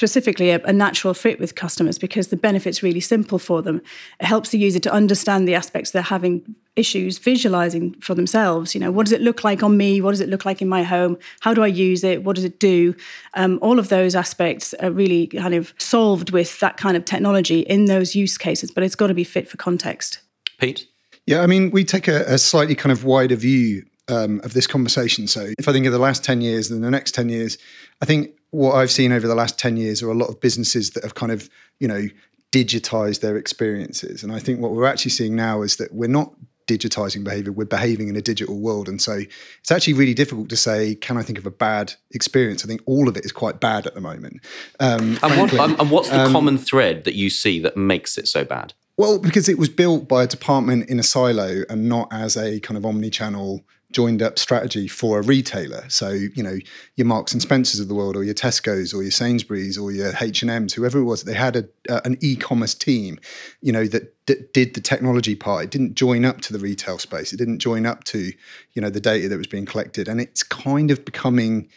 specifically 0.00 0.48
a, 0.48 0.58
a, 0.64 0.72
natural 0.72 1.12
fit 1.12 1.38
with 1.38 1.54
customers 1.54 1.98
because 1.98 2.28
the 2.28 2.36
benefit's 2.36 2.82
really 2.82 3.00
simple 3.00 3.38
for 3.38 3.60
them. 3.60 3.82
It 4.18 4.24
helps 4.24 4.48
the 4.48 4.56
user 4.56 4.78
to 4.78 4.90
understand 4.90 5.46
the 5.46 5.54
aspects 5.54 5.90
they're 5.90 6.00
having 6.00 6.56
issues 6.74 7.18
visualizing 7.18 7.92
for 8.00 8.14
themselves. 8.14 8.74
You 8.74 8.80
know, 8.80 8.90
what 8.90 9.04
does 9.04 9.12
it 9.12 9.20
look 9.20 9.44
like 9.44 9.62
on 9.62 9.76
me? 9.76 10.00
What 10.00 10.12
does 10.12 10.22
it 10.22 10.30
look 10.30 10.46
like 10.46 10.62
in 10.62 10.68
my 10.70 10.84
home? 10.84 11.18
How 11.40 11.52
do 11.52 11.62
I 11.62 11.66
use 11.66 12.02
it? 12.02 12.24
What 12.24 12.36
does 12.36 12.46
it 12.46 12.58
do? 12.58 12.94
Um, 13.34 13.58
all 13.60 13.78
of 13.78 13.90
those 13.90 14.14
aspects 14.14 14.72
are 14.80 14.90
really 14.90 15.26
kind 15.26 15.52
of 15.52 15.74
solved 15.76 16.30
with 16.30 16.58
that 16.60 16.78
kind 16.78 16.96
of 16.96 17.04
technology 17.04 17.60
in 17.60 17.84
those 17.84 18.14
use 18.14 18.38
cases, 18.38 18.70
but 18.70 18.82
it's 18.82 18.96
got 18.96 19.08
to 19.08 19.14
be 19.14 19.24
fit 19.24 19.48
for 19.48 19.58
context. 19.58 20.20
Pete? 20.56 20.88
Yeah, 21.26 21.42
I 21.42 21.46
mean, 21.46 21.70
we 21.72 21.84
take 21.84 22.08
a, 22.08 22.22
a 22.22 22.38
slightly 22.38 22.74
kind 22.74 22.90
of 22.90 23.04
wider 23.04 23.36
view 23.36 23.84
um, 24.08 24.40
of 24.44 24.54
this 24.54 24.66
conversation. 24.66 25.26
So 25.26 25.52
if 25.58 25.68
I 25.68 25.72
think 25.72 25.84
of 25.84 25.92
the 25.92 25.98
last 25.98 26.24
10 26.24 26.40
years 26.40 26.70
and 26.70 26.82
the 26.82 26.90
next 26.90 27.14
10 27.14 27.28
years, 27.28 27.58
I 28.00 28.06
think 28.06 28.30
what 28.50 28.74
I've 28.74 28.90
seen 28.90 29.12
over 29.12 29.26
the 29.26 29.34
last 29.34 29.58
10 29.58 29.76
years 29.76 30.02
are 30.02 30.10
a 30.10 30.14
lot 30.14 30.28
of 30.28 30.40
businesses 30.40 30.90
that 30.90 31.04
have 31.04 31.14
kind 31.14 31.32
of, 31.32 31.48
you 31.78 31.88
know, 31.88 32.08
digitized 32.52 33.20
their 33.20 33.36
experiences. 33.36 34.22
And 34.22 34.32
I 34.32 34.38
think 34.38 34.60
what 34.60 34.72
we're 34.72 34.86
actually 34.86 35.12
seeing 35.12 35.36
now 35.36 35.62
is 35.62 35.76
that 35.76 35.92
we're 35.92 36.08
not 36.08 36.34
digitizing 36.66 37.24
behavior, 37.24 37.52
we're 37.52 37.64
behaving 37.64 38.08
in 38.08 38.16
a 38.16 38.20
digital 38.20 38.58
world. 38.58 38.88
And 38.88 39.00
so 39.00 39.20
it's 39.60 39.70
actually 39.70 39.94
really 39.94 40.14
difficult 40.14 40.48
to 40.50 40.56
say, 40.56 40.94
can 40.94 41.16
I 41.16 41.22
think 41.22 41.38
of 41.38 41.46
a 41.46 41.50
bad 41.50 41.94
experience? 42.12 42.64
I 42.64 42.68
think 42.68 42.82
all 42.86 43.08
of 43.08 43.16
it 43.16 43.24
is 43.24 43.32
quite 43.32 43.60
bad 43.60 43.86
at 43.86 43.94
the 43.94 44.00
moment. 44.00 44.40
Um, 44.78 45.18
and, 45.22 45.40
what, 45.40 45.54
um, 45.54 45.76
and, 45.78 45.90
what's 45.90 46.10
the 46.10 46.20
um, 46.20 46.32
common 46.32 46.58
thread 46.58 47.04
that 47.04 47.14
you 47.14 47.30
see 47.30 47.60
that 47.60 47.76
makes 47.76 48.18
it 48.18 48.28
so 48.28 48.44
bad? 48.44 48.74
Well, 48.96 49.18
because 49.18 49.48
it 49.48 49.58
was 49.58 49.68
built 49.68 50.08
by 50.08 50.24
a 50.24 50.26
department 50.26 50.88
in 50.90 50.98
a 50.98 51.02
silo 51.02 51.62
and 51.68 51.88
not 51.88 52.08
as 52.12 52.36
a 52.36 52.60
kind 52.60 52.76
of 52.76 52.84
omni 52.84 53.10
channel 53.10 53.64
joined 53.92 54.22
up 54.22 54.38
strategy 54.38 54.86
for 54.86 55.18
a 55.18 55.22
retailer. 55.22 55.84
So, 55.88 56.10
you 56.10 56.42
know, 56.42 56.58
your 56.96 57.06
Marks 57.06 57.32
and 57.32 57.42
Spencers 57.42 57.80
of 57.80 57.88
the 57.88 57.94
world 57.94 58.16
or 58.16 58.22
your 58.22 58.34
Tesco's 58.34 58.94
or 58.94 59.02
your 59.02 59.10
Sainsbury's 59.10 59.76
or 59.76 59.90
your 59.90 60.12
H&M's, 60.20 60.74
whoever 60.74 61.00
it 61.00 61.04
was, 61.04 61.24
they 61.24 61.34
had 61.34 61.56
a, 61.56 61.68
uh, 61.88 62.00
an 62.04 62.16
e-commerce 62.20 62.74
team, 62.74 63.18
you 63.60 63.72
know, 63.72 63.86
that 63.86 64.14
did 64.26 64.74
the 64.74 64.80
technology 64.80 65.34
part. 65.34 65.64
It 65.64 65.70
didn't 65.70 65.94
join 65.94 66.24
up 66.24 66.40
to 66.42 66.52
the 66.52 66.58
retail 66.58 66.98
space. 66.98 67.32
It 67.32 67.38
didn't 67.38 67.58
join 67.58 67.86
up 67.86 68.04
to, 68.04 68.32
you 68.72 68.82
know, 68.82 68.90
the 68.90 69.00
data 69.00 69.28
that 69.28 69.38
was 69.38 69.48
being 69.48 69.66
collected. 69.66 70.08
And 70.08 70.20
it's 70.20 70.42
kind 70.42 70.90
of 70.90 71.04
becoming, 71.04 71.68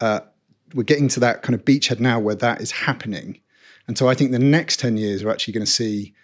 uh, 0.00 0.20
we're 0.74 0.82
getting 0.82 1.08
to 1.08 1.20
that 1.20 1.42
kind 1.42 1.54
of 1.54 1.64
beachhead 1.64 2.00
now 2.00 2.18
where 2.20 2.34
that 2.34 2.60
is 2.60 2.72
happening. 2.72 3.40
And 3.86 3.96
so 3.96 4.08
I 4.08 4.14
think 4.14 4.32
the 4.32 4.38
next 4.38 4.80
10 4.80 4.96
years 4.96 5.22
are 5.22 5.30
actually 5.30 5.54
going 5.54 5.66
to 5.66 5.70
see 5.70 6.14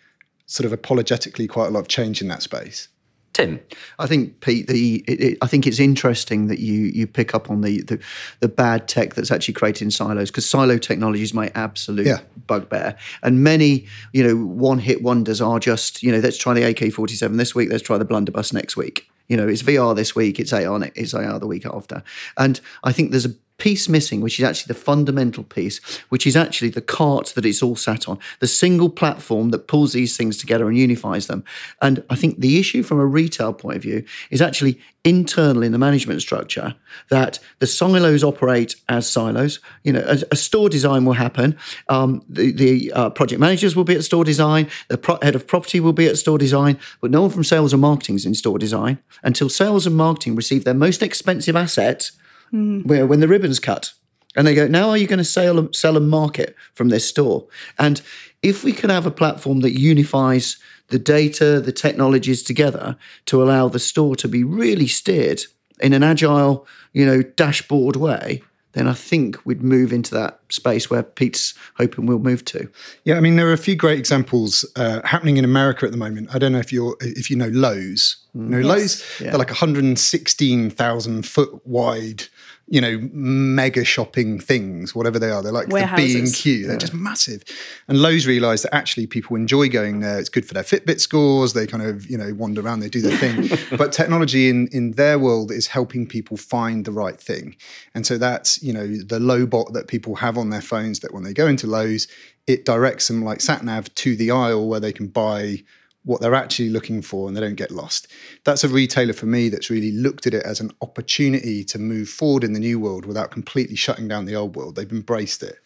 sort 0.47 0.67
of 0.67 0.73
apologetically 0.73 1.47
quite 1.47 1.69
a 1.69 1.71
lot 1.71 1.81
of 1.81 1.89
change 1.89 2.21
in 2.21 2.29
that 2.29 2.43
space. 2.43 2.89
Tim, 3.33 3.61
I 3.99 4.07
think 4.07 4.41
Pete, 4.41 4.67
the 4.67 5.05
it, 5.07 5.21
it, 5.21 5.39
I 5.41 5.47
think 5.47 5.67
it's 5.67 5.79
interesting 5.79 6.49
that 6.49 6.59
you 6.59 6.75
you 6.75 7.07
pick 7.07 7.35
up 7.35 7.49
on 7.49 7.61
the 7.61 7.81
the, 7.83 8.01
the 8.41 8.49
bad 8.49 8.89
tech 8.89 9.15
that's 9.15 9.31
actually 9.31 9.55
created 9.55 9.85
in 9.85 9.91
silos 9.93 10.31
because 10.31 10.49
silo 10.49 10.79
technology 10.79 11.23
is 11.23 11.33
my 11.33 11.51
absolute 11.55 12.07
yeah. 12.07 12.21
bugbear, 12.49 12.97
and 13.23 13.43
many 13.43 13.87
you 14.13 14.25
know 14.25 14.35
one 14.35 14.81
hit 14.81 15.03
wonders 15.03 15.41
are 15.41 15.61
just 15.61 16.03
you 16.03 16.11
know 16.11 16.19
let's 16.19 16.39
try 16.39 16.55
the 16.55 16.63
AK 16.65 16.93
forty 16.93 17.15
seven 17.15 17.37
this 17.37 17.55
week, 17.55 17.71
let's 17.71 17.83
try 17.83 17.99
the 17.99 18.05
blunderbuss 18.05 18.53
next 18.53 18.77
week. 18.77 19.09
You 19.29 19.37
know, 19.37 19.47
it's 19.47 19.63
VR 19.63 19.95
this 19.95 20.17
week, 20.17 20.41
it's 20.41 20.53
AR, 20.53 20.91
it's 20.97 21.15
AR 21.15 21.39
the 21.39 21.47
week 21.47 21.65
after, 21.65 22.03
and 22.37 22.61
I 22.83 22.91
think 22.91 23.13
there's 23.13 23.27
a 23.27 23.35
piece 23.61 23.88
missing, 23.88 24.21
which 24.21 24.38
is 24.40 24.45
actually 24.45 24.73
the 24.75 24.81
fundamental 24.81 25.45
piece, 25.45 25.79
which 26.09 26.26
is 26.26 26.37
actually 26.37 26.71
the 26.71 26.81
cart 26.81 27.33
that 27.37 27.47
it's 27.47 27.62
all 27.62 27.76
sat 27.76 28.09
on, 28.09 28.19
the 28.40 28.47
single 28.49 28.90
platform 28.90 29.50
that 29.50 29.69
pulls 29.69 29.93
these 29.93 30.17
things 30.17 30.37
together 30.37 30.69
and 30.69 30.76
unifies 30.76 31.26
them. 31.29 31.45
And 31.81 32.02
I 32.11 32.17
think 32.17 32.40
the 32.40 32.59
issue 32.59 32.83
from 32.83 32.99
a 32.99 33.07
retail 33.07 33.52
point 33.52 33.76
of 33.76 33.83
view 33.83 34.05
is 34.31 34.43
actually 34.43 34.81
internal 35.05 35.62
in 35.62 35.73
the 35.73 35.79
management 35.79 36.21
structure 36.21 36.75
that 37.09 37.38
the 37.59 37.67
silos 37.67 38.23
operate 38.23 38.75
as 38.88 39.09
silos. 39.09 39.61
You 39.85 39.93
know, 39.95 40.05
a, 40.07 40.19
a 40.33 40.37
store 40.37 40.69
design 40.69 41.05
will 41.05 41.14
happen. 41.14 41.57
Um, 41.88 42.23
the 42.29 42.52
the 42.52 42.93
uh, 42.93 43.11
project 43.11 43.40
managers 43.40 43.76
will 43.76 43.85
be 43.85 43.95
at 43.95 44.05
store 44.05 44.25
design. 44.25 44.69
The 44.88 44.99
pro- 44.99 45.19
head 45.23 45.35
of 45.35 45.47
property 45.47 45.81
will 45.81 45.93
be 45.93 46.07
at 46.07 46.19
store 46.19 46.38
design, 46.38 46.79
but 47.00 47.11
no 47.11 47.23
one 47.23 47.31
from 47.31 47.45
sales 47.45 47.73
and 47.73 47.83
marketing 47.83 48.17
is 48.17 48.26
in 48.26 48.35
store 48.35 48.59
design 48.59 48.99
until 49.23 49.49
sales 49.49 49.87
and 49.87 49.97
marketing 49.97 50.37
receive 50.37 50.64
their 50.64 50.75
most 50.75 51.02
expensive 51.02 51.57
asset, 51.57 52.11
where 52.52 53.07
when 53.07 53.21
the 53.21 53.28
ribbon's 53.28 53.59
cut. 53.61 53.92
And 54.37 54.47
they 54.47 54.54
go, 54.54 54.69
now 54.69 54.90
are 54.90 54.97
you 54.97 55.09
going 55.09 55.19
to 55.19 55.25
sell, 55.25 55.73
sell 55.73 55.97
and 55.97 56.09
market 56.09 56.54
from 56.75 56.88
this 56.88 57.04
store? 57.09 57.49
And 57.80 58.00
if 58.42 58.62
we 58.62 58.73
can 58.73 58.88
have 58.88 59.04
a 59.04 59.11
platform 59.11 59.59
that 59.62 59.76
unifies 59.76 60.57
the 60.87 61.00
data, 61.00 61.61
the 61.61 61.73
technologies 61.73 62.45
together 62.45 62.97
to 63.26 63.42
allow 63.42 63.69
the 63.69 63.80
store 63.80 64.14
to 64.16 64.28
be 64.28 64.45
really 64.45 64.87
steered 64.87 65.42
in 65.80 65.92
an 65.92 66.04
agile, 66.04 66.64
you 66.92 67.04
know, 67.04 67.23
dashboard 67.23 67.97
way, 67.97 68.40
then 68.73 68.87
I 68.87 68.92
think 68.92 69.45
we'd 69.45 69.64
move 69.64 69.92
into 69.92 70.14
that 70.14 70.38
space 70.49 70.88
where 70.88 71.02
Pete's 71.02 71.54
hoping 71.76 72.07
we'll 72.07 72.21
move 72.21 72.45
to. 72.47 72.69
Yeah, 73.02 73.16
I 73.16 73.21
mean 73.21 73.35
there 73.35 73.49
are 73.49 73.52
a 73.52 73.59
few 73.59 73.75
great 73.75 73.99
examples 73.99 74.64
uh, 74.76 75.00
happening 75.04 75.38
in 75.38 75.45
America 75.45 75.87
at 75.87 75.90
the 75.90 75.99
moment. 75.99 76.33
I 76.33 76.38
don't 76.38 76.52
know 76.52 76.61
if 76.61 76.73
you're 76.73 76.97
if 77.00 77.30
you 77.30 77.37
know 77.37 77.49
Lowe's. 77.49 78.16
You 78.33 78.42
know 78.42 78.61
Lowe's, 78.61 79.02
Yeah. 79.21 79.30
they're 79.30 79.38
like 79.40 79.50
116,000 79.50 81.26
foot 81.26 81.66
wide, 81.66 82.25
you 82.71 82.81
know, 82.81 83.00
mega 83.12 83.85
shopping 83.85 84.39
things, 84.39 84.95
whatever 84.95 85.19
they 85.19 85.29
are. 85.29 85.43
They're 85.43 85.50
like 85.50 85.69
the 85.69 85.93
B 85.97 86.17
and 86.17 86.33
Q. 86.33 86.69
They're 86.69 86.77
just 86.77 86.95
massive. 86.95 87.43
And 87.89 88.00
Lowe's 88.00 88.29
realised 88.29 88.65
that 88.65 88.73
actually 88.73 89.09
people 89.09 89.35
enjoy 89.35 89.69
going 89.69 89.99
there. 89.99 90.21
It's 90.21 90.29
good 90.29 90.47
for 90.47 90.55
their 90.55 90.62
Fitbit 90.62 91.00
scores. 91.00 91.53
They 91.53 91.67
kind 91.67 91.83
of 91.83 92.09
you 92.09 92.17
know 92.17 92.33
wander 92.33 92.61
around. 92.61 92.79
They 92.79 92.89
do 92.89 93.00
their 93.00 93.17
thing. 93.17 93.59
but 93.77 93.93
technology 93.93 94.49
in 94.49 94.69
in 94.69 94.93
their 94.93 95.19
world 95.19 95.50
is 95.50 95.67
helping 95.67 96.07
people 96.07 96.37
find 96.37 96.85
the 96.85 96.93
right 96.93 97.21
thing. 97.21 97.57
And 97.93 98.07
so 98.07 98.17
that's 98.17 98.62
you 98.62 98.73
know 98.73 98.87
the 98.87 99.19
LoweBot 99.19 99.73
that 99.73 99.89
people 99.89 100.15
have 100.17 100.39
on 100.39 100.50
their 100.50 100.62
phones 100.62 101.00
that 101.00 101.12
when 101.12 101.25
they 101.25 101.35
go 101.35 101.49
into 101.49 101.67
Lowe's, 101.67 102.07
it 102.47 102.65
directs 102.65 103.09
them 103.09 103.25
like 103.25 103.41
sat 103.41 103.65
nav 103.65 103.93
to 103.97 104.15
the 104.15 104.31
aisle 104.31 104.69
where 104.69 104.81
they 104.81 104.93
can 104.93 105.09
buy 105.09 105.65
what 106.04 106.21
they're 106.21 106.35
actually 106.35 106.71
looking 106.71 107.02
for 107.02 107.28
and 107.28 107.37
they 107.37 107.40
don't 107.40 107.57
get 107.57 107.71
lost. 107.71 108.09
That's 108.45 108.64
a 108.64 108.69
retailer 108.69 109.12
for 109.12 109.26
me 109.26 109.49
that's 109.49 109.71
really 109.71 109.92
looked 109.92 110.26
at 110.26 110.35
it 110.35 110.45
as 110.45 110.61
an 110.61 110.71
opportunity 110.80 111.62
to 111.64 111.78
move 111.78 112.09
forward 112.09 112.42
in 112.42 112.52
the 112.52 112.61
new 112.61 112.80
world 112.80 113.04
without 113.04 113.30
completely 113.30 113.76
shutting 113.76 114.09
down 114.09 114.25
the 114.25 114.37
old 114.37 114.57
world. 114.57 114.76
They've 114.76 114.90
embraced 114.90 115.42
it. 115.42 115.59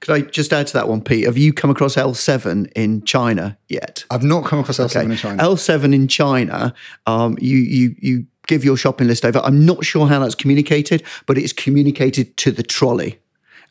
Could 0.00 0.14
I 0.14 0.20
just 0.22 0.52
add 0.52 0.68
to 0.68 0.72
that 0.74 0.88
one, 0.88 1.02
Pete? 1.02 1.26
Have 1.26 1.36
you 1.36 1.52
come 1.52 1.70
across 1.70 1.96
L7 1.96 2.70
in 2.76 3.04
China 3.04 3.58
yet? 3.68 4.04
I've 4.10 4.22
not 4.22 4.44
come 4.44 4.60
across 4.60 4.78
L7 4.78 5.10
in 5.10 5.16
China. 5.16 5.42
L7 5.42 5.94
in 5.94 6.06
China, 6.06 6.74
um, 7.06 7.36
you 7.40 7.58
you 7.58 7.96
you 7.98 8.26
give 8.46 8.64
your 8.64 8.76
shopping 8.76 9.08
list 9.08 9.24
over. 9.24 9.40
I'm 9.40 9.66
not 9.66 9.84
sure 9.84 10.06
how 10.06 10.20
that's 10.20 10.36
communicated, 10.36 11.02
but 11.26 11.36
it's 11.36 11.52
communicated 11.52 12.36
to 12.38 12.52
the 12.52 12.62
trolley. 12.62 13.18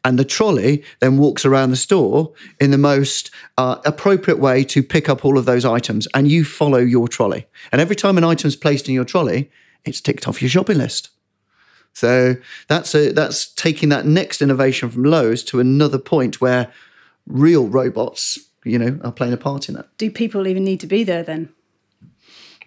And 0.04 0.18
the 0.18 0.26
trolley 0.26 0.84
then 1.00 1.18
walks 1.18 1.46
around 1.46 1.72
the 1.72 1.76
store 1.76 2.34
in 2.60 2.72
the 2.72 2.78
most 2.78 3.32
uh, 3.58 3.78
appropriate 3.86 4.40
way 4.40 4.64
to 4.66 4.82
pick 4.84 5.10
up 5.10 5.26
all 5.26 5.38
of 5.38 5.46
those 5.46 5.66
items. 5.66 6.08
And 6.14 6.30
you 6.30 6.46
follow 6.46 6.78
your 6.78 7.08
trolley. 7.08 7.46
And 7.72 7.82
every 7.82 7.96
time 7.96 8.18
an 8.18 8.24
item's 8.24 8.56
placed 8.56 8.88
in 8.88 8.96
your 8.96 9.06
trolley, 9.06 9.52
it's 9.86 10.02
ticked 10.02 10.28
off 10.28 10.42
your 10.42 10.50
shopping 10.50 10.78
list. 10.78 11.10
So 11.94 12.36
that's 12.68 12.94
a, 12.94 13.12
that's 13.12 13.52
taking 13.54 13.90
that 13.90 14.06
next 14.06 14.42
innovation 14.42 14.90
from 14.90 15.04
Lowe's 15.04 15.44
to 15.46 15.60
another 15.60 15.98
point 15.98 16.40
where 16.40 16.72
real 17.26 17.68
robots, 17.68 18.38
you 18.64 18.78
know, 18.78 19.00
are 19.04 19.12
playing 19.12 19.34
a 19.34 19.38
part 19.38 19.68
in 19.68 19.76
that. 19.76 19.98
Do 19.98 20.12
people 20.12 20.48
even 20.48 20.64
need 20.64 20.80
to 20.82 20.88
be 20.88 21.04
there 21.04 21.24
then? 21.24 21.50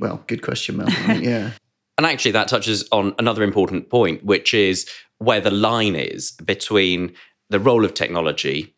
Well, 0.01 0.25
good 0.27 0.43
question, 0.43 0.79
Mel. 0.79 0.89
I 0.89 0.93
think, 0.93 1.25
yeah. 1.25 1.51
And 1.99 2.07
actually, 2.07 2.31
that 2.31 2.49
touches 2.49 2.89
on 2.93 3.15
another 3.19 3.43
important 3.43 3.91
point, 3.91 4.25
which 4.25 4.55
is 4.55 4.89
where 5.21 5.41
the 5.41 5.51
line 5.51 5.95
is 5.95 6.33
between 6.45 7.15
the 7.51 7.61
role 7.61 7.85
of 7.85 7.95
technology 7.95 8.75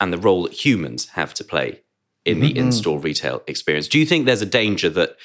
and 0.00 0.12
the 0.12 0.18
role 0.18 0.42
that 0.42 0.52
humans 0.52 1.08
have 1.10 1.32
to 1.34 1.44
play 1.44 1.80
in 2.24 2.40
the 2.40 2.56
in 2.56 2.72
store 2.72 2.98
retail 2.98 3.42
experience. 3.46 3.88
Do 3.88 3.98
you 3.98 4.06
think 4.06 4.26
there's 4.26 4.42
a 4.42 4.46
danger 4.46 4.88
that 4.90 5.16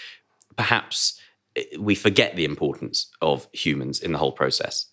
perhaps 0.56 1.20
eh, 1.56 1.64
we 1.80 1.96
forget 1.96 2.36
the 2.36 2.46
importance 2.46 3.10
of 3.22 3.48
humans 3.54 4.00
in 4.00 4.12
the 4.12 4.18
whole 4.18 4.32
process? 4.32 4.88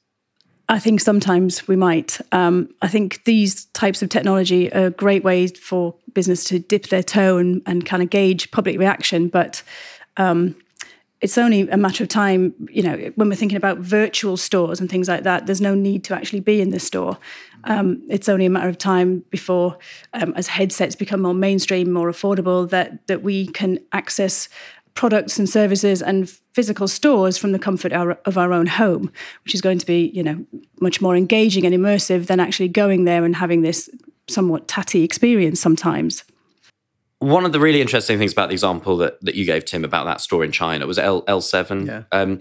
I 0.69 0.79
think 0.79 1.01
sometimes 1.01 1.69
we 1.69 1.77
might. 1.77 2.21
Um, 2.33 2.71
I 2.81 2.89
think 2.89 3.25
these 3.25 3.67
types 3.67 4.03
of 4.03 4.09
technology 4.09 4.73
are 4.73 4.91
great 4.91 5.25
ways 5.25 5.59
for 5.59 5.95
business 6.15 6.45
to 6.45 6.59
dip 6.59 6.89
their 6.89 7.03
toe 7.03 7.37
and, 7.37 7.61
and 7.67 7.85
kind 7.85 8.03
of 8.03 8.11
gauge 8.11 8.51
public 8.51 8.79
reaction. 8.79 9.29
But 9.29 9.63
um, 10.17 10.57
it's 11.25 11.39
only 11.39 11.63
a 11.71 11.79
matter 11.79 12.05
of 12.05 12.11
time, 12.11 12.53
you 12.71 12.83
know, 12.83 12.99
when 13.15 13.31
we're 13.31 13.35
thinking 13.35 13.57
about 13.57 13.79
virtual 13.79 14.37
stores 14.37 14.79
and 14.79 14.91
things 14.91 15.09
like 15.09 15.23
that, 15.23 15.47
there's 15.47 15.63
no 15.63 15.75
need 15.75 16.05
to 16.05 16.15
actually 16.15 16.41
be 16.41 16.61
in 16.61 16.69
the 16.69 16.79
store. 16.79 17.17
Um, 17.65 18.03
it's 18.11 18.29
only 18.29 18.45
a 18.45 18.51
matter 18.51 18.69
of 18.69 18.77
time 18.77 19.25
before, 19.31 19.79
um, 20.13 20.35
as 20.37 20.49
headsets 20.49 20.95
become 20.95 21.23
more 21.23 21.33
mainstream, 21.33 21.91
more 21.91 22.11
affordable, 22.11 22.69
that 22.69 23.07
that 23.07 23.23
we 23.23 23.47
can 23.47 23.79
access 23.93 24.51
products 24.93 25.39
and 25.39 25.49
services 25.49 26.03
and 26.03 26.29
physical 26.53 26.87
stores 26.87 27.39
from 27.39 27.53
the 27.53 27.59
comfort 27.59 27.95
of 27.95 28.37
our 28.37 28.53
own 28.53 28.67
home, 28.67 29.11
which 29.45 29.55
is 29.55 29.63
going 29.63 29.79
to 29.79 29.87
be, 29.87 30.11
you 30.15 30.23
know, 30.23 30.45
much 30.83 31.01
more 31.01 31.17
engaging 31.17 31.65
and 31.65 31.75
immersive 31.75 32.27
than 32.27 32.39
actually 32.39 32.69
going 32.69 33.07
there 33.07 33.25
and 33.25 33.37
having 33.37 33.63
this 33.63 33.89
somewhat 34.29 34.69
tatty 34.69 35.03
experience 35.03 35.59
sometimes. 35.59 36.23
One 37.21 37.45
of 37.45 37.53
the 37.53 37.61
really 37.61 37.81
interesting 37.81 38.19
things 38.19 38.33
about 38.33 38.49
the 38.49 38.55
example 38.55 38.97
that, 38.99 39.21
that 39.23 39.35
you 39.35 39.45
gave, 39.45 39.65
Tim, 39.65 39.85
about 39.85 40.05
that 40.07 40.21
store 40.21 40.45
in 40.45 40.53
China 40.53 40.87
was 40.87 40.99
L, 40.99 41.23
L7, 41.23 41.87
Yeah. 41.87 42.03
um, 42.13 42.41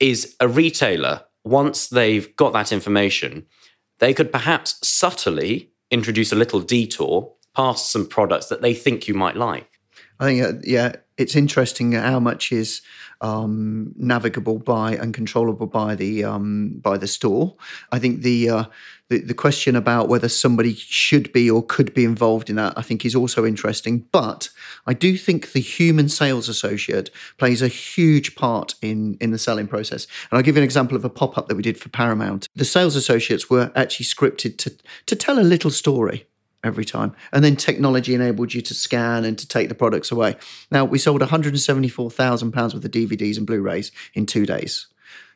is 0.00 0.36
a 0.40 0.48
retailer, 0.48 1.22
once 1.44 1.88
they've 1.88 2.34
got 2.36 2.52
that 2.52 2.72
information, 2.72 3.46
they 3.98 4.12
could 4.14 4.32
perhaps 4.32 4.76
subtly 4.86 5.70
introduce 5.90 6.32
a 6.32 6.36
little 6.36 6.60
detour 6.60 7.32
past 7.54 7.90
some 7.92 8.06
products 8.06 8.46
that 8.46 8.62
they 8.62 8.74
think 8.74 9.06
you 9.08 9.14
might 9.14 9.36
like. 9.36 9.68
I 10.20 10.24
think, 10.26 10.42
uh, 10.42 10.52
yeah, 10.64 10.92
it's 11.16 11.36
interesting 11.36 11.92
how 11.92 12.20
much 12.20 12.50
is 12.52 12.82
um, 13.20 13.92
navigable 13.96 14.58
by 14.58 14.94
and 14.96 15.14
controllable 15.14 15.66
by 15.66 15.94
the 15.94 16.24
um, 16.24 16.78
by 16.80 16.98
the 16.98 17.06
store. 17.06 17.56
I 17.92 17.98
think 17.98 18.22
the, 18.22 18.50
uh, 18.50 18.64
the 19.08 19.20
the 19.20 19.34
question 19.34 19.76
about 19.76 20.08
whether 20.08 20.28
somebody 20.28 20.74
should 20.74 21.32
be 21.32 21.50
or 21.50 21.62
could 21.62 21.92
be 21.94 22.04
involved 22.04 22.48
in 22.48 22.56
that, 22.56 22.74
I 22.76 22.82
think, 22.82 23.04
is 23.04 23.14
also 23.14 23.44
interesting. 23.44 24.06
But 24.12 24.48
I 24.86 24.94
do 24.94 25.16
think 25.16 25.52
the 25.52 25.60
human 25.60 26.08
sales 26.08 26.48
associate 26.48 27.10
plays 27.38 27.62
a 27.62 27.68
huge 27.68 28.34
part 28.34 28.74
in 28.80 29.16
in 29.20 29.30
the 29.30 29.38
selling 29.38 29.66
process. 29.66 30.06
And 30.30 30.38
I'll 30.38 30.42
give 30.42 30.56
you 30.56 30.62
an 30.62 30.64
example 30.64 30.96
of 30.96 31.04
a 31.04 31.10
pop 31.10 31.36
up 31.36 31.48
that 31.48 31.56
we 31.56 31.62
did 31.62 31.78
for 31.78 31.88
Paramount. 31.88 32.48
The 32.54 32.64
sales 32.64 32.96
associates 32.96 33.50
were 33.50 33.70
actually 33.74 34.06
scripted 34.06 34.56
to 34.58 34.72
to 35.06 35.16
tell 35.16 35.38
a 35.38 35.42
little 35.42 35.70
story 35.70 36.26
every 36.64 36.84
time. 36.84 37.14
And 37.30 37.44
then 37.44 37.56
technology 37.56 38.14
enabled 38.14 38.54
you 38.54 38.62
to 38.62 38.74
scan 38.74 39.24
and 39.24 39.38
to 39.38 39.46
take 39.46 39.68
the 39.68 39.74
products 39.74 40.10
away. 40.10 40.36
Now, 40.70 40.86
we 40.86 40.98
sold 40.98 41.20
£174,000 41.20 42.54
worth 42.54 42.74
of 42.74 42.90
DVDs 42.90 43.36
and 43.36 43.46
Blu 43.46 43.60
rays 43.60 43.92
in 44.14 44.24
two 44.24 44.46
days 44.46 44.86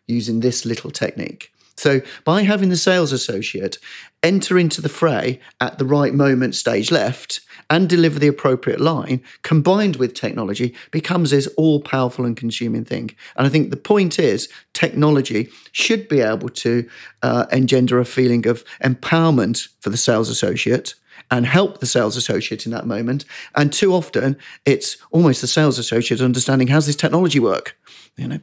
using 0.06 0.40
this 0.40 0.64
little 0.64 0.90
technique. 0.90 1.52
So, 1.78 2.00
by 2.25 2.42
having 2.42 2.70
the 2.70 2.76
sales 2.76 3.12
associate 3.12 3.78
enter 4.25 4.58
into 4.58 4.82
the 4.82 4.88
fray 4.88 5.38
at 5.61 5.78
the 5.78 5.85
right 5.85 6.12
moment, 6.12 6.56
stage 6.56 6.90
left, 6.90 7.40
and 7.70 7.88
deliver 7.88 8.18
the 8.18 8.26
appropriate 8.26 8.80
line, 8.80 9.23
combined 9.42 9.94
with 9.94 10.12
technology, 10.12 10.75
becomes 10.90 11.30
this 11.30 11.47
all 11.56 11.80
powerful 11.80 12.25
and 12.25 12.37
consuming 12.37 12.85
thing. 12.85 13.12
And 13.37 13.47
I 13.47 13.49
think 13.49 13.70
the 13.70 13.76
point 13.76 14.18
is, 14.18 14.49
technology 14.75 15.50
should 15.70 16.08
be 16.08 16.20
able 16.20 16.49
to 16.49 16.88
uh, 17.23 17.47
engender 17.52 18.00
a 18.00 18.04
feeling 18.04 18.49
of 18.49 18.64
empowerment 18.82 19.68
for 19.80 19.90
the 19.90 19.97
sales 19.97 20.28
associate 20.28 20.94
and 21.30 21.47
help 21.47 21.78
the 21.78 21.87
sales 21.87 22.16
associate 22.16 22.66
in 22.66 22.73
that 22.73 22.88
moment. 22.88 23.25
And 23.54 23.73
too 23.73 23.94
often, 23.94 24.37
it's 24.64 24.97
almost 25.12 25.42
the 25.42 25.47
sales 25.47 25.78
associate 25.78 26.20
understanding 26.20 26.66
how's 26.66 26.87
this 26.87 26.97
technology 26.97 27.38
work, 27.38 27.78
you 28.16 28.26
know. 28.26 28.40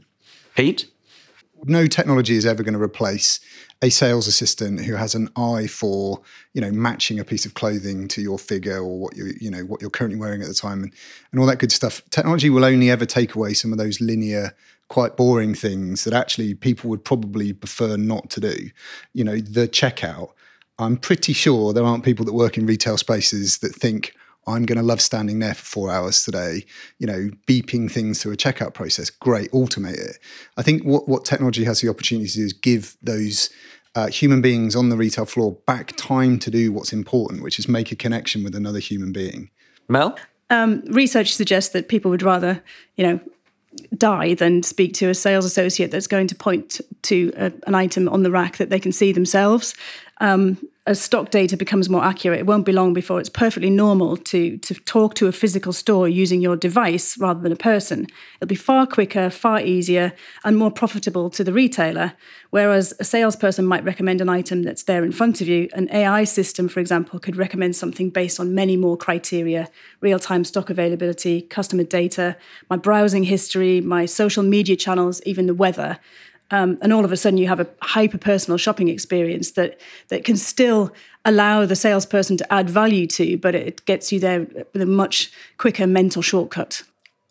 Pete? 0.56 0.89
No 1.70 1.88
technology 1.88 2.36
is 2.36 2.46
ever 2.46 2.64
going 2.64 2.74
to 2.74 2.82
replace 2.82 3.40
a 3.82 3.90
sales 3.90 4.28
assistant 4.28 4.82
who 4.82 4.96
has 4.96 5.16
an 5.16 5.30
eye 5.36 5.68
for 5.68 6.22
you 6.54 6.62
know 6.62 6.72
matching 6.72 7.20
a 7.20 7.26
piece 7.26 7.46
of 7.46 7.54
clothing 7.54 8.08
to 8.08 8.22
your 8.22 8.40
figure 8.40 8.80
or 8.80 9.00
what 9.00 9.16
you 9.16 9.34
you 9.40 9.50
know 9.50 9.62
what 9.62 9.82
you're 9.82 9.90
currently 9.90 10.20
wearing 10.20 10.42
at 10.42 10.48
the 10.48 10.54
time 10.54 10.84
and, 10.84 10.94
and 11.32 11.40
all 11.40 11.48
that 11.48 11.60
good 11.60 11.72
stuff. 11.72 12.02
Technology 12.10 12.50
will 12.50 12.66
only 12.66 12.90
ever 12.90 13.06
take 13.06 13.36
away 13.36 13.54
some 13.54 13.72
of 13.72 13.78
those 13.78 14.00
linear 14.00 14.56
quite 14.88 15.18
boring 15.18 15.56
things 15.56 16.04
that 16.04 16.14
actually 16.14 16.54
people 16.54 16.90
would 16.90 17.04
probably 17.04 17.52
prefer 17.52 17.98
not 17.98 18.30
to 18.30 18.40
do. 18.40 18.70
You 19.14 19.24
know 19.24 19.38
the 19.38 19.68
checkout. 19.68 20.30
I'm 20.78 20.98
pretty 20.98 21.34
sure 21.34 21.72
there 21.72 21.86
aren't 21.86 22.04
people 22.04 22.26
that 22.26 22.34
work 22.34 22.58
in 22.58 22.66
retail 22.66 22.98
spaces 22.98 23.60
that 23.60 23.74
think 23.74 24.14
I'm 24.48 24.66
going 24.66 24.78
to 24.78 24.84
love 24.84 25.02
standing 25.02 25.40
there 25.40 25.54
for 25.54 25.66
four 25.66 25.92
hours 25.92 26.24
today, 26.24 26.66
you 27.00 27.08
know, 27.08 27.30
beeping 27.48 27.92
things 27.92 28.22
through 28.22 28.34
a 28.34 28.38
checkout 28.38 28.74
process. 28.74 29.10
Great, 29.10 29.52
automate 29.52 29.98
it. 29.98 30.20
I 30.58 30.62
think 30.62 30.84
what, 30.84 31.08
what 31.08 31.25
technology 31.25 31.64
has 31.64 31.82
the 31.82 31.90
opportunity 31.90 32.28
to 32.28 32.36
do 32.36 32.46
is 32.46 32.54
give 32.54 32.98
those 33.02 33.50
uh, 33.96 34.08
human 34.08 34.42
beings 34.42 34.75
on 34.75 34.90
the 34.90 34.98
retail 34.98 35.25
floor 35.25 35.58
back 35.66 35.94
time 35.96 36.38
to 36.40 36.52
do 36.52 36.72
what's 36.72 36.94
important, 36.94 37.42
which 37.42 37.58
is 37.58 37.68
make 37.68 37.92
a 37.92 37.96
connection 37.96 38.44
with 38.44 38.56
another 38.56 38.80
human 38.80 39.12
being. 39.12 39.50
Mel? 39.88 40.18
Um, 40.50 40.84
research 40.88 41.34
suggests 41.34 41.74
that 41.74 41.88
people 41.88 42.12
would 42.12 42.22
rather, 42.22 42.64
you 42.96 43.08
know, 43.08 43.20
die 43.98 44.34
than 44.36 44.64
speak 44.64 44.94
to 44.96 45.10
a 45.10 45.14
sales 45.14 45.46
associate 45.46 45.92
that's 45.92 46.08
going 46.08 46.28
to 46.28 46.36
point 46.36 46.80
to 47.04 47.32
a, 47.36 47.52
an 47.68 47.75
item 47.75 48.08
on 48.08 48.24
the 48.24 48.32
rack 48.32 48.58
that 48.58 48.70
they 48.70 48.80
can 48.80 48.92
see 48.92 49.12
themselves. 49.12 49.74
Um, 50.22 50.58
as 50.88 51.01
stock 51.01 51.32
data 51.32 51.58
becomes 51.58 51.89
more 51.89 52.04
accurate, 52.04 52.39
it 52.39 52.46
won't 52.46 52.65
be 52.65 52.72
long 52.72 52.94
before 52.94 53.20
it's 53.20 53.30
perfectly 53.30 53.72
normal 53.72 54.15
to 54.18 54.58
to 54.58 54.74
talk 54.75 55.15
to 55.15 55.27
a 55.27 55.32
physical 55.32 55.74
store 55.74 56.08
using 56.08 56.42
your 56.42 56.56
device 56.56 57.18
rather 57.18 57.39
than 57.42 57.51
a 57.51 57.56
person. 57.56 58.06
It'll 58.36 58.48
be 58.48 58.56
far 58.56 58.86
quicker, 58.86 59.32
far 59.32 59.60
easier, 59.62 60.13
and 60.44 60.58
more 60.58 60.70
profitable 60.70 61.32
to 61.32 61.44
the 61.44 61.54
retailer. 61.54 62.13
Whereas 62.51 62.94
a 63.00 63.04
salesperson 63.04 63.65
might 63.65 63.84
recommend 63.84 64.22
an 64.22 64.30
item 64.30 64.62
that's 64.62 64.84
there 64.84 65.04
in 65.04 65.12
front 65.12 65.42
of 65.42 65.48
you, 65.48 65.70
an 65.74 65.89
AI 65.92 66.24
system, 66.24 66.68
for 66.68 66.80
example, 66.80 67.20
could 67.20 67.36
recommend 67.36 67.75
something 67.75 68.12
based 68.12 68.39
on 68.39 68.54
many 68.54 68.77
more 68.77 68.96
criteria: 68.96 69.70
real-time 70.01 70.44
stock 70.44 70.70
availability, 70.70 71.42
customer 71.42 71.84
data, 71.84 72.38
my 72.70 72.77
browsing 72.77 73.24
history, 73.24 73.82
my 73.82 74.06
social 74.06 74.44
media 74.44 74.75
channels, 74.75 75.20
even 75.25 75.48
the 75.48 75.56
weather. 75.56 75.98
Um, 76.52 76.78
and 76.82 76.94
all 76.94 77.04
of 77.04 77.12
a 77.12 77.18
sudden 77.18 77.38
you 77.38 77.48
have 77.48 77.60
a 77.60 77.68
hyper 77.82 78.18
personal 78.18 78.58
shopping 78.58 78.88
experience 78.88 79.52
that 79.52 79.80
that 80.10 80.24
can 80.24 80.38
still 80.38 80.94
allow 81.25 81.66
the 81.66 81.75
salesperson 81.75 82.38
to 82.38 82.54
add 82.54 82.70
value 82.70 83.08
to, 83.08 83.38
but 83.38 83.56
it 83.56 83.84
gets 83.86 84.12
you 84.12 84.20
there 84.20 84.42
with 84.74 84.82
a 84.82 84.86
much 84.86 85.32
quicker 85.58 85.88
mental 85.88 86.22
shortcut. 86.22 86.84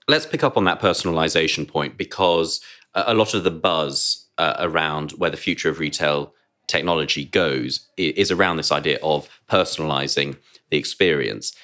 Let's 0.08 0.26
pick 0.26 0.42
up 0.42 0.56
on 0.56 0.64
that 0.64 0.80
personalization 0.80 1.66
point 1.66 1.96
because 1.96 2.60
a 2.94 3.14
lot 3.14 3.34
of 3.34 3.44
the 3.44 3.50
buzz 3.50 4.26
uh, 4.36 4.56
around 4.58 5.12
where 5.12 5.30
the 5.30 5.36
future 5.36 5.70
of 5.70 5.78
retail 5.78 6.34
technology 6.66 7.24
goes 7.24 7.88
is 7.96 8.30
around 8.30 8.56
this 8.56 8.72
idea 8.72 8.98
of 9.02 9.28
personalizing 9.48 10.36
the 10.70 10.76
experience. 10.76 11.54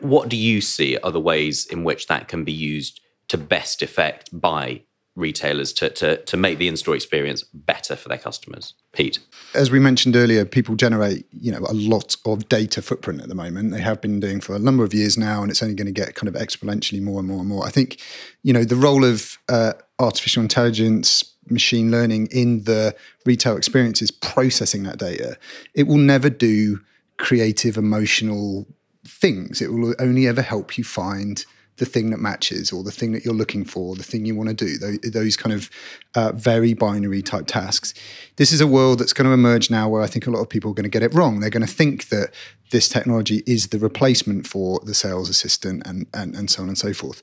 What 0.00 0.28
do 0.28 0.36
you 0.36 0.60
see 0.60 0.96
are 0.98 1.10
the 1.10 1.20
ways 1.20 1.66
in 1.66 1.82
which 1.82 2.06
that 2.06 2.28
can 2.28 2.44
be 2.44 2.52
used 2.52 3.00
to 3.28 3.38
best 3.38 3.82
effect 3.82 4.28
by 4.32 4.82
retailers 5.18 5.72
to, 5.74 5.90
to, 5.90 6.16
to 6.16 6.36
make 6.36 6.58
the 6.58 6.68
in-store 6.68 6.94
experience 6.94 7.42
better 7.52 7.96
for 7.96 8.08
their 8.08 8.18
customers. 8.18 8.74
Pete. 8.92 9.18
As 9.54 9.70
we 9.70 9.78
mentioned 9.78 10.16
earlier 10.16 10.44
people 10.44 10.76
generate 10.76 11.26
you 11.32 11.52
know 11.52 11.64
a 11.68 11.74
lot 11.74 12.16
of 12.24 12.48
data 12.48 12.80
footprint 12.80 13.20
at 13.20 13.28
the 13.28 13.34
moment. 13.34 13.72
They 13.72 13.80
have 13.80 14.00
been 14.00 14.20
doing 14.20 14.40
for 14.40 14.54
a 14.54 14.58
number 14.58 14.84
of 14.84 14.94
years 14.94 15.18
now 15.18 15.42
and 15.42 15.50
it's 15.50 15.62
only 15.62 15.74
going 15.74 15.86
to 15.86 15.92
get 15.92 16.14
kind 16.14 16.28
of 16.28 16.34
exponentially 16.34 17.02
more 17.02 17.18
and 17.18 17.28
more 17.28 17.40
and 17.40 17.48
more. 17.48 17.66
I 17.66 17.70
think 17.70 18.00
you 18.42 18.52
know 18.52 18.64
the 18.64 18.76
role 18.76 19.04
of 19.04 19.38
uh, 19.48 19.72
artificial 19.98 20.42
intelligence 20.42 21.34
machine 21.50 21.90
learning 21.90 22.28
in 22.30 22.64
the 22.64 22.94
retail 23.24 23.56
experience 23.56 24.02
is 24.02 24.10
processing 24.10 24.82
that 24.84 24.98
data. 24.98 25.36
It 25.74 25.84
will 25.84 25.96
never 25.96 26.30
do 26.30 26.80
creative 27.16 27.76
emotional 27.76 28.66
things. 29.06 29.60
It 29.60 29.72
will 29.72 29.94
only 29.98 30.26
ever 30.26 30.42
help 30.42 30.78
you 30.78 30.84
find 30.84 31.44
the 31.78 31.86
thing 31.86 32.10
that 32.10 32.18
matches 32.18 32.72
or 32.72 32.82
the 32.82 32.90
thing 32.90 33.12
that 33.12 33.24
you're 33.24 33.34
looking 33.34 33.64
for, 33.64 33.96
the 33.96 34.02
thing 34.02 34.24
you 34.24 34.34
want 34.34 34.48
to 34.48 34.54
do, 34.54 34.78
those, 34.78 34.98
those 35.00 35.36
kind 35.36 35.52
of 35.52 35.70
uh, 36.14 36.32
very 36.32 36.74
binary 36.74 37.22
type 37.22 37.46
tasks. 37.46 37.94
This 38.36 38.52
is 38.52 38.60
a 38.60 38.66
world 38.66 38.98
that's 38.98 39.12
going 39.12 39.26
to 39.26 39.32
emerge 39.32 39.70
now 39.70 39.88
where 39.88 40.02
I 40.02 40.06
think 40.06 40.26
a 40.26 40.30
lot 40.30 40.40
of 40.40 40.48
people 40.48 40.70
are 40.70 40.74
going 40.74 40.84
to 40.84 40.90
get 40.90 41.02
it 41.02 41.14
wrong. 41.14 41.40
They're 41.40 41.50
going 41.50 41.66
to 41.66 41.72
think 41.72 42.08
that 42.08 42.32
this 42.70 42.88
technology 42.88 43.42
is 43.46 43.68
the 43.68 43.78
replacement 43.78 44.46
for 44.46 44.80
the 44.84 44.94
sales 44.94 45.28
assistant 45.28 45.86
and, 45.86 46.06
and, 46.12 46.34
and 46.34 46.50
so 46.50 46.62
on 46.62 46.68
and 46.68 46.78
so 46.78 46.92
forth. 46.92 47.22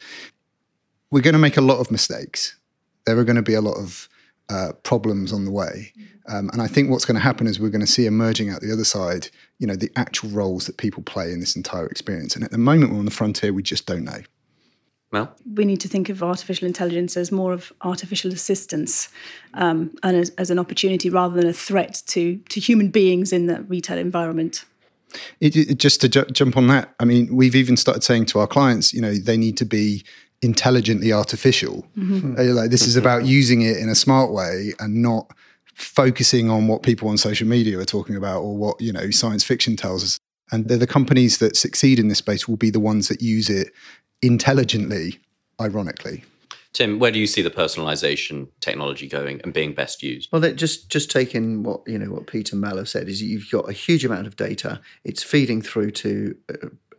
We're 1.11 1.21
going 1.21 1.33
to 1.33 1.39
make 1.39 1.57
a 1.57 1.61
lot 1.61 1.79
of 1.79 1.91
mistakes. 1.91 2.57
There 3.05 3.17
are 3.17 3.23
going 3.23 3.35
to 3.35 3.41
be 3.41 3.53
a 3.53 3.61
lot 3.61 3.77
of 3.77 4.09
uh, 4.49 4.73
problems 4.83 5.31
on 5.31 5.45
the 5.45 5.51
way. 5.51 5.93
Um, 6.27 6.49
and 6.53 6.61
I 6.61 6.67
think 6.67 6.89
what's 6.89 7.05
going 7.05 7.15
to 7.15 7.21
happen 7.21 7.47
is 7.47 7.59
we're 7.59 7.69
going 7.69 7.85
to 7.85 7.87
see 7.87 8.05
emerging 8.05 8.49
out 8.49 8.61
the 8.61 8.73
other 8.73 8.85
side, 8.85 9.29
you 9.59 9.67
know, 9.67 9.75
the 9.75 9.91
actual 9.95 10.29
roles 10.29 10.65
that 10.65 10.77
people 10.77 11.03
play 11.03 11.31
in 11.31 11.39
this 11.39 11.55
entire 11.55 11.85
experience. 11.87 12.35
And 12.35 12.43
at 12.43 12.51
the 12.51 12.57
moment, 12.57 12.91
we're 12.91 12.99
on 12.99 13.05
the 13.05 13.11
frontier, 13.11 13.53
we 13.53 13.63
just 13.63 13.85
don't 13.85 14.03
know. 14.03 14.21
Mel? 15.11 15.33
We 15.53 15.65
need 15.65 15.79
to 15.81 15.87
think 15.87 16.09
of 16.09 16.21
artificial 16.23 16.67
intelligence 16.67 17.15
as 17.15 17.31
more 17.31 17.53
of 17.53 17.71
artificial 17.81 18.31
assistance 18.31 19.09
um, 19.53 19.95
and 20.03 20.17
as, 20.17 20.29
as, 20.31 20.49
an 20.49 20.59
opportunity 20.59 21.09
rather 21.09 21.35
than 21.35 21.47
a 21.47 21.53
threat 21.53 22.01
to, 22.07 22.37
to 22.49 22.59
human 22.59 22.89
beings 22.89 23.31
in 23.31 23.45
the 23.45 23.61
retail 23.63 23.97
environment. 23.97 24.65
It, 25.39 25.55
it, 25.55 25.77
just 25.77 26.01
to 26.01 26.09
ju- 26.09 26.25
jump 26.31 26.57
on 26.57 26.67
that, 26.67 26.93
I 26.99 27.05
mean, 27.05 27.33
we've 27.35 27.55
even 27.55 27.77
started 27.77 28.03
saying 28.03 28.25
to 28.27 28.39
our 28.39 28.47
clients, 28.47 28.93
you 28.93 29.01
know, 29.01 29.13
they 29.13 29.37
need 29.37 29.57
to 29.57 29.65
be 29.65 30.03
intelligently 30.41 31.13
artificial. 31.13 31.85
Mm-hmm. 31.97 32.35
Uh, 32.37 32.53
like 32.53 32.69
this 32.69 32.87
is 32.87 32.95
about 32.95 33.25
using 33.25 33.61
it 33.61 33.77
in 33.77 33.89
a 33.89 33.95
smart 33.95 34.31
way 34.31 34.73
and 34.79 35.01
not 35.01 35.31
focusing 35.75 36.49
on 36.49 36.67
what 36.67 36.83
people 36.83 37.09
on 37.09 37.17
social 37.17 37.47
media 37.47 37.79
are 37.79 37.85
talking 37.85 38.15
about 38.15 38.41
or 38.41 38.55
what 38.55 38.79
you 38.79 38.93
know 38.93 39.09
science 39.11 39.43
fiction 39.43 39.75
tells 39.75 40.03
us 40.03 40.19
and 40.51 40.67
they're 40.67 40.77
the 40.77 40.87
companies 40.87 41.39
that 41.39 41.55
succeed 41.55 41.99
in 41.99 42.07
this 42.07 42.19
space 42.19 42.47
will 42.47 42.57
be 42.57 42.69
the 42.69 42.79
ones 42.79 43.07
that 43.07 43.21
use 43.21 43.49
it 43.49 43.71
intelligently, 44.21 45.19
ironically. 45.59 46.23
Tim, 46.73 46.99
where 46.99 47.11
do 47.11 47.19
you 47.19 47.27
see 47.27 47.41
the 47.41 47.49
personalization 47.49 48.49
technology 48.59 49.07
going 49.07 49.39
and 49.45 49.53
being 49.53 49.73
best 49.73 50.03
used? 50.03 50.27
Well, 50.31 50.41
just 50.53 50.89
just 50.89 51.09
taking 51.09 51.63
what 51.63 51.81
you 51.87 51.97
know 51.97 52.11
what 52.11 52.27
Pete 52.27 52.51
and 52.51 52.59
Mel 52.59 52.85
said 52.85 53.07
is 53.07 53.21
you've 53.21 53.49
got 53.49 53.69
a 53.69 53.73
huge 53.73 54.03
amount 54.03 54.27
of 54.27 54.35
data. 54.35 54.81
It's 55.05 55.23
feeding 55.23 55.61
through 55.61 55.91
to 55.91 56.35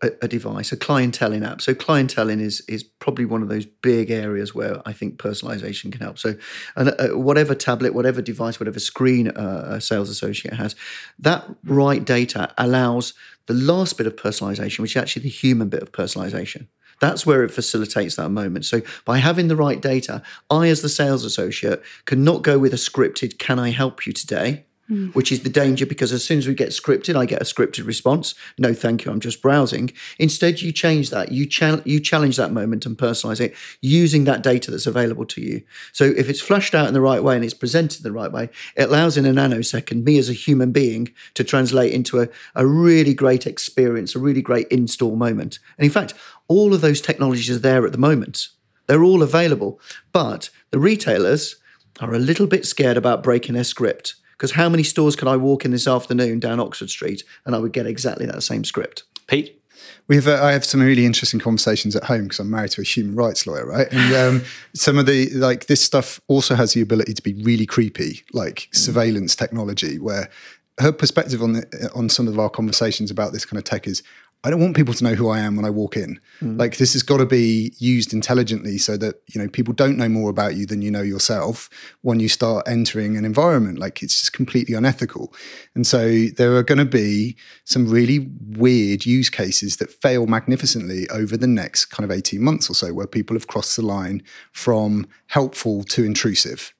a, 0.03 0.11
a 0.23 0.29
device, 0.29 0.73
a 0.73 0.77
clienteling 0.77 1.47
app. 1.47 1.61
So 1.61 1.75
clienteling 1.75 2.41
is 2.41 2.63
is 2.69 2.83
probably 2.83 3.25
one 3.25 3.43
of 3.43 3.49
those 3.49 3.67
big 3.67 4.11
areas 4.11 4.55
where 4.55 4.81
I 4.87 4.93
think 4.93 5.19
personalization 5.19 5.93
can 5.93 6.01
help. 6.01 6.19
So, 6.19 6.37
and 6.75 6.95
uh, 6.99 7.09
whatever 7.09 7.55
tablet, 7.55 7.95
whatever 7.95 8.23
device, 8.23 8.59
whatever 8.59 8.81
screen 8.81 9.29
uh, 9.29 9.67
a 9.73 9.81
sales 9.81 10.09
associate 10.09 10.55
has, 10.55 10.75
that 11.19 11.45
right 11.65 12.05
data 12.05 12.53
allows 12.59 13.15
the 13.47 13.55
last 13.55 13.97
bit 13.99 14.07
of 14.07 14.17
personalization, 14.17 14.81
which 14.81 14.97
is 14.97 15.03
actually 15.03 15.23
the 15.23 15.29
human 15.29 15.69
bit 15.69 15.83
of 15.83 15.93
personalization. 15.93 16.67
That's 17.01 17.27
where 17.27 17.45
it 17.45 17.51
facilitates 17.51 18.17
that 18.17 18.31
moment. 18.31 18.65
So 18.65 18.81
by 19.05 19.19
having 19.19 19.49
the 19.49 19.57
right 19.57 19.81
data, 19.81 20.23
I, 20.51 20.69
as 20.69 20.83
the 20.83 20.89
sales 20.89 21.25
associate, 21.25 21.83
can 22.07 22.25
not 22.25 22.43
go 22.43 22.59
with 22.59 22.73
a 22.73 22.79
scripted, 22.79 23.39
can 23.39 23.59
I 23.59 23.71
help 23.71 24.07
you 24.07 24.13
today? 24.13 24.65
Mm. 24.91 25.13
Which 25.17 25.33
is 25.33 25.43
the 25.43 25.51
danger 25.51 25.85
because 25.85 26.13
as 26.13 26.23
soon 26.23 26.39
as 26.39 26.47
we 26.47 26.55
get 26.55 26.69
scripted, 26.69 27.17
I 27.17 27.27
get 27.27 27.43
a 27.43 27.45
scripted 27.45 27.87
response. 27.87 28.37
No, 28.57 28.73
thank 28.73 29.05
you, 29.05 29.11
I'm 29.11 29.19
just 29.19 29.43
browsing. 29.43 29.91
Instead, 30.17 30.61
you 30.61 30.71
change 30.71 31.11
that. 31.11 31.33
You, 31.33 31.49
you 31.85 31.99
challenge 31.99 32.37
that 32.37 32.53
moment 32.53 32.87
and 32.87 32.97
personalize 32.97 33.41
it 33.41 33.57
using 33.81 34.25
that 34.25 34.45
data 34.45 34.71
that's 34.71 34.87
available 34.87 35.27
to 35.27 35.41
you. 35.41 35.63
So 35.93 36.05
if 36.17 36.29
it's 36.29 36.41
flushed 36.41 36.73
out 36.73 36.87
in 36.87 36.95
the 36.95 37.01
right 37.01 37.21
way 37.21 37.35
and 37.35 37.45
it's 37.45 37.53
presented 37.53 38.05
the 38.05 38.13
right 38.13 38.31
way, 38.31 38.49
it 38.77 38.85
allows 38.85 39.17
in 39.17 39.27
a 39.27 39.33
nanosecond 39.33 40.05
me 40.05 40.19
as 40.19 40.29
a 40.29 40.35
human 40.35 40.71
being 40.71 41.13
to 41.35 41.43
translate 41.43 41.93
into 41.93 42.21
a, 42.21 42.29
a 42.55 42.65
really 42.65 43.13
great 43.13 43.45
experience, 43.45 44.15
a 44.15 44.21
really 44.21 44.43
great 44.43 44.69
in-store 44.69 45.17
moment. 45.17 45.59
And 45.79 45.85
in 45.85 45.91
fact, 45.91 46.15
all 46.47 46.73
of 46.73 46.81
those 46.81 47.01
technologies 47.01 47.51
are 47.51 47.59
there 47.59 47.85
at 47.85 47.91
the 47.91 47.99
moment. 47.99 48.51
They're 48.87 49.03
all 49.03 49.25
available. 49.25 49.81
But 50.13 50.51
the 50.71 50.79
retailers 50.79 51.57
are 51.99 52.15
a 52.15 52.21
little 52.21 52.47
bit 52.47 52.67
scared 52.67 52.97
about 52.97 53.25
breaking 53.25 53.57
their 53.57 53.65
script 53.65 54.15
because 54.37 54.53
how 54.53 54.69
many 54.69 54.83
stores 54.83 55.17
could 55.17 55.29
I 55.29 55.37
walk 55.37 55.65
in 55.65 55.71
this 55.71 55.89
afternoon 55.89 56.41
down 56.41 56.61
Oxford 56.61 56.91
Street 56.91 57.25
and 57.45 57.55
I 57.55 57.59
would 57.59 57.73
get 57.73 57.87
exactly 57.87 58.27
that 58.27 58.43
same 58.43 58.65
script? 58.65 59.05
Pete? 59.27 59.61
We 60.09 60.17
have, 60.17 60.29
uh, 60.29 60.43
I 60.43 60.53
have 60.53 60.65
some 60.65 60.81
really 60.81 61.05
interesting 61.05 61.41
conversations 61.41 61.97
at 61.97 62.05
home 62.05 62.25
because 62.25 62.39
I'm 62.39 62.51
married 62.51 62.71
to 62.73 62.81
a 62.81 62.85
human 62.85 63.15
rights 63.15 63.47
lawyer, 63.47 63.67
right? 63.67 63.89
And 63.91 64.15
um, 64.15 64.45
some 64.75 64.99
of 64.99 65.07
the 65.07 65.31
like 65.31 65.67
this 65.67 65.83
stuff 65.83 66.21
also 66.29 66.55
has 66.55 66.73
the 66.73 66.81
ability 66.81 67.15
to 67.15 67.23
be 67.23 67.35
really 67.35 67.67
creepy, 67.67 68.25
like 68.33 68.69
mm. 68.71 68.77
surveillance 68.77 69.35
technology, 69.35 69.99
where 69.99 70.31
her 70.79 70.93
perspective 70.93 71.43
on 71.43 71.55
the, 71.55 71.91
on 71.95 72.09
some 72.09 72.29
of 72.29 72.39
our 72.39 72.51
conversations 72.51 73.11
about 73.11 73.33
this 73.33 73.45
kind 73.45 73.59
of 73.59 73.65
tech 73.65 73.87
is 73.87 74.03
I 74.47 74.51
don't 74.51 74.61
want 74.61 74.77
people 74.77 74.95
to 74.95 75.03
know 75.03 75.15
who 75.15 75.29
I 75.29 75.41
am 75.41 75.57
when 75.57 75.65
I 75.65 75.71
walk 75.71 75.97
in. 75.97 76.21
Mm. 76.41 76.57
Like 76.57 76.77
this 76.77 76.93
has 76.93 77.03
got 77.03 77.17
to 77.17 77.27
be 77.27 77.75
used 77.79 78.13
intelligently 78.13 78.79
so 78.79 78.97
that 78.97 79.17
you 79.27 79.43
know 79.43 79.49
people 79.49 79.75
don't 79.75 79.99
know 79.99 80.09
more 80.09 80.31
about 80.31 80.55
you 80.55 80.67
than 80.67 80.83
you 80.83 80.91
know 80.93 81.03
yourself 81.03 81.69
when 82.03 82.21
you 82.21 82.29
start 82.29 82.69
entering 82.69 83.17
an 83.17 83.25
environment. 83.25 83.81
Like 83.81 84.05
it's 84.05 84.21
just 84.21 84.33
completely 84.33 84.77
unethical. 84.77 85.35
And 85.75 85.85
so 85.85 86.27
there 86.37 86.55
are 86.55 86.63
going 86.63 86.79
to 86.79 86.85
be 86.85 87.37
some 87.65 87.89
really 87.89 88.31
weird 88.51 89.05
use 89.05 89.31
cases 89.31 89.79
that 89.79 89.91
fail 89.91 90.29
magnificently 90.29 91.09
over 91.11 91.37
the 91.37 91.49
next 91.49 91.87
kind 91.87 92.09
of 92.09 92.17
18 92.17 92.41
months 92.41 92.71
or 92.71 92.75
so 92.75 92.95
where 92.95 93.09
people 93.09 93.35
have 93.35 93.49
crossed 93.49 93.75
the 93.75 93.83
line 93.83 94.23
from 94.53 95.09
helpful 95.27 95.83
to 95.83 96.05
intrusive. 96.05 96.73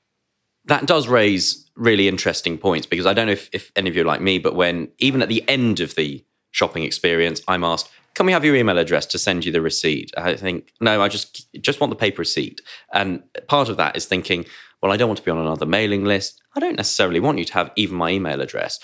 That 0.67 0.87
does 0.87 1.09
raise 1.09 1.69
really 1.75 2.07
interesting 2.07 2.59
points 2.59 2.87
because 2.87 3.07
I 3.07 3.13
don't 3.13 3.27
know 3.27 3.33
if, 3.33 3.51
if 3.53 3.73
any 3.75 3.91
of 3.91 3.97
you 3.97 4.03
are 4.03 4.07
like 4.07 4.21
me, 4.21 4.39
but 4.39 4.55
when 4.55 4.93
even 4.99 5.21
at 5.21 5.29
the 5.29 5.43
end 5.49 5.81
of 5.81 5.97
the 5.97 6.25
shopping 6.57 6.85
experience, 6.85 7.43
I'm 7.47 7.65
asked, 7.65 7.91
can 8.15 8.25
we 8.25 8.33
have 8.33 8.45
your 8.45 8.57
email 8.57 8.79
address 8.79 9.05
to 9.07 9.19
send 9.19 9.45
you 9.45 9.53
the 9.53 9.61
receipt? 9.61 10.11
I 10.17 10.35
think, 10.37 10.73
no, 10.81 11.03
I 11.03 11.09
just 11.09 11.53
just 11.61 11.81
want 11.81 11.91
the 11.91 11.97
paper 11.97 12.21
receipt. 12.21 12.63
And 12.93 13.23
part 13.47 13.69
of 13.69 13.77
that 13.77 13.95
is 13.95 14.07
thinking, 14.07 14.47
well, 14.81 14.91
I 14.91 14.97
don't 14.97 15.09
want 15.09 15.19
to 15.19 15.25
be 15.25 15.31
on 15.31 15.39
another 15.39 15.67
mailing 15.67 16.05
list. 16.05 16.41
I 16.55 16.61
don't 16.61 16.77
necessarily 16.77 17.21
want 17.21 17.39
you 17.39 17.45
to 17.45 17.53
have 17.53 17.71
even 17.77 17.97
my 17.97 18.11
email 18.11 18.41
address. 18.41 18.81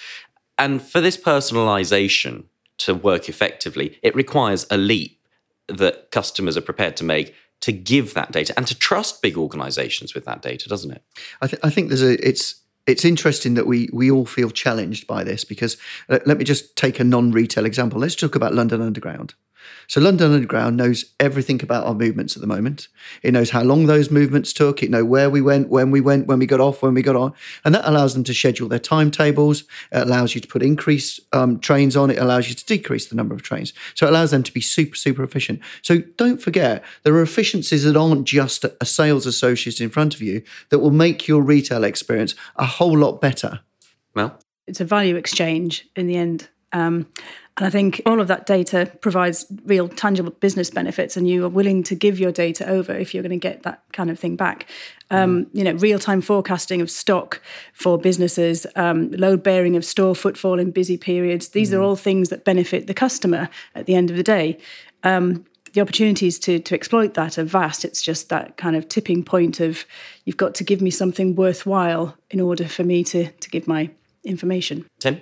And 0.58 0.82
for 0.82 1.00
this 1.00 1.16
personalization 1.16 2.44
to 2.78 2.94
work 2.94 3.28
effectively, 3.30 3.98
it 4.02 4.14
requires 4.14 4.66
a 4.70 4.76
leap 4.76 5.18
that 5.66 6.10
customers 6.10 6.56
are 6.58 6.62
prepared 6.62 6.96
to 6.98 7.04
make 7.04 7.34
to 7.62 7.72
give 7.72 8.12
that 8.12 8.32
data 8.32 8.52
and 8.56 8.66
to 8.66 8.78
trust 8.78 9.22
big 9.22 9.38
organizations 9.38 10.14
with 10.14 10.26
that 10.26 10.42
data, 10.42 10.68
doesn't 10.68 10.90
it? 10.90 11.02
I, 11.40 11.46
th- 11.46 11.60
I 11.62 11.70
think 11.70 11.88
there's 11.88 12.02
a 12.02 12.14
it's 12.28 12.56
it's 12.86 13.04
interesting 13.04 13.54
that 13.54 13.66
we 13.66 13.88
we 13.92 14.10
all 14.10 14.26
feel 14.26 14.50
challenged 14.50 15.06
by 15.06 15.24
this 15.24 15.44
because 15.44 15.76
let, 16.08 16.26
let 16.26 16.38
me 16.38 16.44
just 16.44 16.76
take 16.76 16.98
a 17.00 17.04
non-retail 17.04 17.66
example. 17.66 18.00
Let's 18.00 18.16
talk 18.16 18.34
about 18.34 18.54
London 18.54 18.80
Underground. 18.80 19.34
So 19.86 20.00
London 20.00 20.32
Underground 20.32 20.76
knows 20.76 21.04
everything 21.20 21.62
about 21.62 21.86
our 21.86 21.94
movements 21.94 22.36
at 22.36 22.40
the 22.40 22.46
moment. 22.46 22.88
It 23.22 23.32
knows 23.32 23.50
how 23.50 23.62
long 23.62 23.86
those 23.86 24.10
movements 24.10 24.52
took. 24.52 24.82
It 24.82 24.90
knows 24.90 25.04
where 25.04 25.28
we 25.28 25.40
went, 25.40 25.68
when 25.68 25.90
we 25.90 26.00
went, 26.00 26.26
when 26.26 26.38
we 26.38 26.46
got 26.46 26.60
off, 26.60 26.82
when 26.82 26.94
we 26.94 27.02
got 27.02 27.16
on, 27.16 27.34
and 27.64 27.74
that 27.74 27.88
allows 27.88 28.14
them 28.14 28.24
to 28.24 28.34
schedule 28.34 28.68
their 28.68 28.78
timetables. 28.78 29.64
It 29.90 30.06
allows 30.06 30.34
you 30.34 30.40
to 30.40 30.48
put 30.48 30.62
increased 30.62 31.20
um, 31.32 31.58
trains 31.58 31.96
on. 31.96 32.10
It 32.10 32.18
allows 32.18 32.48
you 32.48 32.54
to 32.54 32.64
decrease 32.64 33.06
the 33.06 33.16
number 33.16 33.34
of 33.34 33.42
trains. 33.42 33.72
So 33.94 34.06
it 34.06 34.10
allows 34.10 34.30
them 34.30 34.42
to 34.42 34.52
be 34.52 34.60
super 34.60 34.96
super 34.96 35.22
efficient. 35.22 35.60
So 35.82 35.98
don't 36.16 36.40
forget 36.40 36.84
there 37.02 37.14
are 37.14 37.22
efficiencies 37.22 37.84
that 37.84 37.96
aren't 37.96 38.26
just 38.26 38.64
a 38.64 38.84
sales 38.86 39.26
associate 39.26 39.80
in 39.80 39.90
front 39.90 40.14
of 40.14 40.22
you 40.22 40.42
that 40.70 40.78
will 40.78 40.90
make 40.90 41.28
your 41.28 41.42
retail 41.42 41.84
experience 41.84 42.34
a 42.56 42.66
whole 42.66 42.96
lot 42.96 43.20
better. 43.20 43.60
Well, 44.14 44.38
it's 44.66 44.80
a 44.80 44.84
value 44.84 45.16
exchange 45.16 45.88
in 45.96 46.06
the 46.06 46.16
end. 46.16 46.48
Um, 46.72 47.06
and 47.58 47.66
I 47.66 47.70
think 47.70 48.00
all 48.06 48.20
of 48.20 48.28
that 48.28 48.46
data 48.46 48.90
provides 49.02 49.44
real 49.66 49.86
tangible 49.88 50.30
business 50.30 50.70
benefits, 50.70 51.16
and 51.16 51.28
you 51.28 51.44
are 51.44 51.50
willing 51.50 51.82
to 51.84 51.94
give 51.94 52.18
your 52.18 52.32
data 52.32 52.66
over 52.66 52.94
if 52.94 53.12
you're 53.12 53.22
going 53.22 53.38
to 53.38 53.48
get 53.48 53.62
that 53.64 53.82
kind 53.92 54.10
of 54.10 54.18
thing 54.18 54.36
back. 54.36 54.66
Um, 55.10 55.48
you 55.52 55.62
know, 55.62 55.72
real 55.72 55.98
time 55.98 56.22
forecasting 56.22 56.80
of 56.80 56.90
stock 56.90 57.42
for 57.74 57.98
businesses, 57.98 58.66
um, 58.76 59.10
load 59.10 59.42
bearing 59.42 59.76
of 59.76 59.84
store 59.84 60.14
footfall 60.14 60.58
in 60.58 60.70
busy 60.70 60.96
periods. 60.96 61.50
These 61.50 61.74
are 61.74 61.82
all 61.82 61.96
things 61.96 62.30
that 62.30 62.44
benefit 62.44 62.86
the 62.86 62.94
customer 62.94 63.50
at 63.74 63.84
the 63.84 63.94
end 63.94 64.10
of 64.10 64.16
the 64.16 64.22
day. 64.22 64.58
Um, 65.02 65.44
the 65.74 65.82
opportunities 65.82 66.38
to 66.40 66.58
to 66.58 66.74
exploit 66.74 67.14
that 67.14 67.38
are 67.38 67.44
vast. 67.44 67.84
It's 67.84 68.00
just 68.00 68.30
that 68.30 68.56
kind 68.56 68.76
of 68.76 68.88
tipping 68.88 69.24
point 69.24 69.60
of 69.60 69.84
you've 70.24 70.36
got 70.38 70.54
to 70.54 70.64
give 70.64 70.80
me 70.80 70.90
something 70.90 71.34
worthwhile 71.34 72.16
in 72.30 72.40
order 72.40 72.66
for 72.66 72.84
me 72.84 73.04
to 73.04 73.30
to 73.30 73.50
give 73.50 73.68
my 73.68 73.90
information. 74.24 74.86
Tim? 74.98 75.20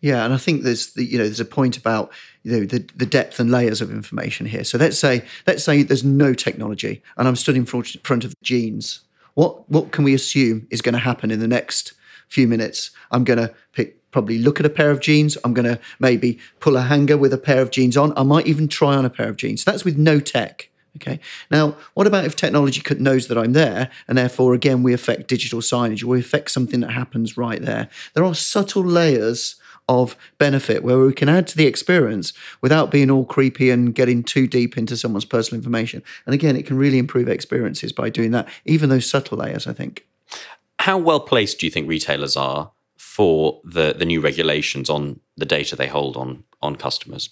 Yeah, 0.00 0.24
and 0.24 0.32
I 0.32 0.38
think 0.38 0.62
there's 0.62 0.94
the, 0.94 1.04
you 1.04 1.18
know 1.18 1.24
there's 1.24 1.40
a 1.40 1.44
point 1.44 1.76
about 1.76 2.10
you 2.42 2.52
know 2.52 2.64
the, 2.64 2.86
the 2.96 3.06
depth 3.06 3.38
and 3.38 3.50
layers 3.50 3.80
of 3.80 3.90
information 3.90 4.46
here. 4.46 4.64
So 4.64 4.78
let's 4.78 4.98
say 4.98 5.24
let's 5.46 5.62
say 5.62 5.82
there's 5.82 6.04
no 6.04 6.32
technology, 6.32 7.02
and 7.16 7.28
I'm 7.28 7.36
stood 7.36 7.56
in 7.56 7.66
front 7.66 8.24
of 8.24 8.34
jeans. 8.42 9.00
What 9.34 9.70
what 9.70 9.92
can 9.92 10.04
we 10.04 10.14
assume 10.14 10.66
is 10.70 10.80
going 10.80 10.94
to 10.94 10.98
happen 10.98 11.30
in 11.30 11.40
the 11.40 11.48
next 11.48 11.92
few 12.28 12.48
minutes? 12.48 12.90
I'm 13.10 13.24
going 13.24 13.38
to 13.38 13.54
pick 13.72 13.96
probably 14.10 14.38
look 14.38 14.58
at 14.58 14.66
a 14.66 14.70
pair 14.70 14.90
of 14.90 15.00
jeans. 15.00 15.36
I'm 15.44 15.54
going 15.54 15.68
to 15.68 15.78
maybe 15.98 16.38
pull 16.58 16.76
a 16.76 16.82
hanger 16.82 17.16
with 17.16 17.32
a 17.32 17.38
pair 17.38 17.60
of 17.60 17.70
jeans 17.70 17.96
on. 17.96 18.16
I 18.16 18.22
might 18.22 18.46
even 18.46 18.68
try 18.68 18.96
on 18.96 19.04
a 19.04 19.10
pair 19.10 19.28
of 19.28 19.36
jeans. 19.36 19.64
That's 19.64 19.84
with 19.84 19.96
no 19.96 20.18
tech. 20.18 20.68
Okay. 20.96 21.20
Now, 21.50 21.76
what 21.94 22.08
about 22.08 22.24
if 22.24 22.34
technology 22.34 22.82
knows 22.98 23.28
that 23.28 23.38
I'm 23.38 23.52
there, 23.52 23.90
and 24.08 24.18
therefore, 24.18 24.54
again, 24.54 24.82
we 24.82 24.92
affect 24.92 25.28
digital 25.28 25.60
signage, 25.60 26.02
or 26.02 26.08
we 26.08 26.20
affect 26.20 26.50
something 26.50 26.80
that 26.80 26.90
happens 26.90 27.36
right 27.36 27.62
there? 27.62 27.88
There 28.14 28.24
are 28.24 28.34
subtle 28.34 28.82
layers 28.82 29.54
of 29.90 30.16
benefit 30.38 30.84
where 30.84 31.00
we 31.00 31.12
can 31.12 31.28
add 31.28 31.48
to 31.48 31.56
the 31.56 31.66
experience 31.66 32.32
without 32.60 32.92
being 32.92 33.10
all 33.10 33.24
creepy 33.24 33.70
and 33.70 33.92
getting 33.92 34.22
too 34.22 34.46
deep 34.46 34.78
into 34.78 34.96
someone's 34.96 35.24
personal 35.24 35.58
information. 35.58 36.00
And 36.24 36.32
again, 36.32 36.54
it 36.54 36.64
can 36.64 36.78
really 36.78 36.98
improve 36.98 37.28
experiences 37.28 37.92
by 37.92 38.08
doing 38.08 38.30
that, 38.30 38.48
even 38.64 38.88
those 38.88 39.10
subtle 39.10 39.38
layers, 39.38 39.66
I 39.66 39.72
think. 39.72 40.06
How 40.78 40.96
well 40.96 41.18
placed 41.18 41.58
do 41.58 41.66
you 41.66 41.72
think 41.72 41.88
retailers 41.88 42.36
are 42.36 42.70
for 42.96 43.60
the, 43.64 43.92
the 43.92 44.04
new 44.04 44.20
regulations 44.20 44.88
on 44.88 45.18
the 45.36 45.44
data 45.44 45.74
they 45.74 45.88
hold 45.88 46.16
on, 46.16 46.44
on 46.62 46.76
customers? 46.76 47.30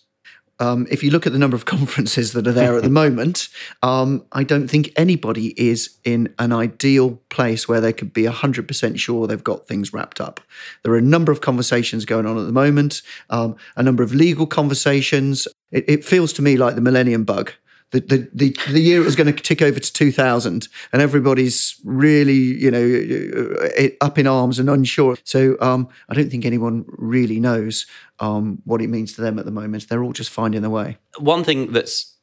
Um, 0.61 0.87
if 0.91 1.03
you 1.03 1.11
look 1.11 1.27
at 1.27 1.33
the 1.33 1.39
number 1.39 1.57
of 1.57 1.65
conferences 1.77 2.33
that 2.33 2.47
are 2.47 2.53
there 2.53 2.77
at 2.77 2.83
the 2.83 2.91
moment, 2.91 3.49
um, 3.83 4.25
I 4.33 4.45
don't 4.45 4.69
think 4.69 4.93
anybody 4.97 5.49
is 5.61 5.97
in 6.05 6.35
an 6.39 6.53
ideal 6.53 7.21
place 7.29 7.69
where 7.69 7.81
they 7.81 7.93
could 7.93 8.13
be 8.13 8.25
100% 8.25 8.99
sure 8.99 9.27
they've 9.27 9.45
got 9.45 9.67
things 9.67 9.93
wrapped 9.93 10.21
up. 10.21 10.41
There 10.83 10.93
are 10.93 10.99
a 10.99 11.03
number 11.03 11.33
of 11.33 11.41
conversations 11.41 12.05
going 12.05 12.27
on 12.27 12.39
at 12.39 12.47
the 12.47 12.53
moment, 12.53 13.03
um, 13.31 13.57
a 13.77 13.83
number 13.83 14.03
of 14.03 14.15
legal 14.15 14.47
conversations. 14.47 15.47
It, 15.71 15.85
it 15.89 16.05
feels 16.05 16.33
to 16.35 16.43
me 16.43 16.57
like 16.57 16.75
the 16.75 16.81
millennium 16.81 17.25
bug 17.25 17.53
the, 17.91 18.29
the, 18.35 18.57
the, 18.69 18.81
year 18.81 19.01
it 19.01 19.05
was 19.05 19.17
going 19.17 19.35
to 19.35 19.43
tick 19.43 19.63
over 19.63 19.81
to 19.81 19.93
2000 19.93 20.69
and 20.93 21.03
everybody's 21.03 21.81
really, 21.85 22.35
you 22.35 22.71
know, 22.71 23.67
uh, 23.79 23.89
up 24.05 24.19
in 24.19 24.27
arms 24.27 24.59
and 24.59 24.69
unsure. 24.69 25.17
So 25.25 25.57
um, 25.61 25.89
I 26.09 26.15
don't 26.15 26.31
think 26.31 26.45
anyone 26.45 26.85
really 26.89 27.41
knows 27.41 27.87
um, 28.21 28.61
what 28.65 28.83
it 28.83 28.89
means 28.89 29.15
to 29.15 29.23
them 29.23 29.39
at 29.39 29.47
the 29.47 29.51
moment. 29.51 29.89
They're 29.89 30.03
all 30.03 30.13
just 30.13 30.31
finding 30.31 30.61
their 30.61 30.71
way. 30.71 30.99
One 31.19 31.45
thing 31.45 31.73
that's 31.73 32.15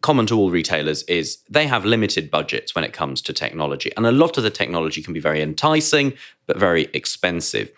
common 0.00 0.26
to 0.26 0.36
all 0.36 0.50
retailers 0.50 1.02
is 1.04 1.38
they 1.48 1.66
have 1.66 1.84
limited 1.84 2.30
budgets 2.30 2.74
when 2.74 2.84
it 2.84 2.92
comes 2.92 3.22
to 3.22 3.32
technology. 3.32 3.90
And 3.96 4.06
a 4.06 4.12
lot 4.12 4.36
of 4.36 4.42
the 4.42 4.50
technology 4.50 5.02
can 5.02 5.14
be 5.14 5.20
very 5.20 5.40
enticing, 5.40 6.12
but 6.46 6.58
very 6.58 6.88
expensive. 6.92 7.70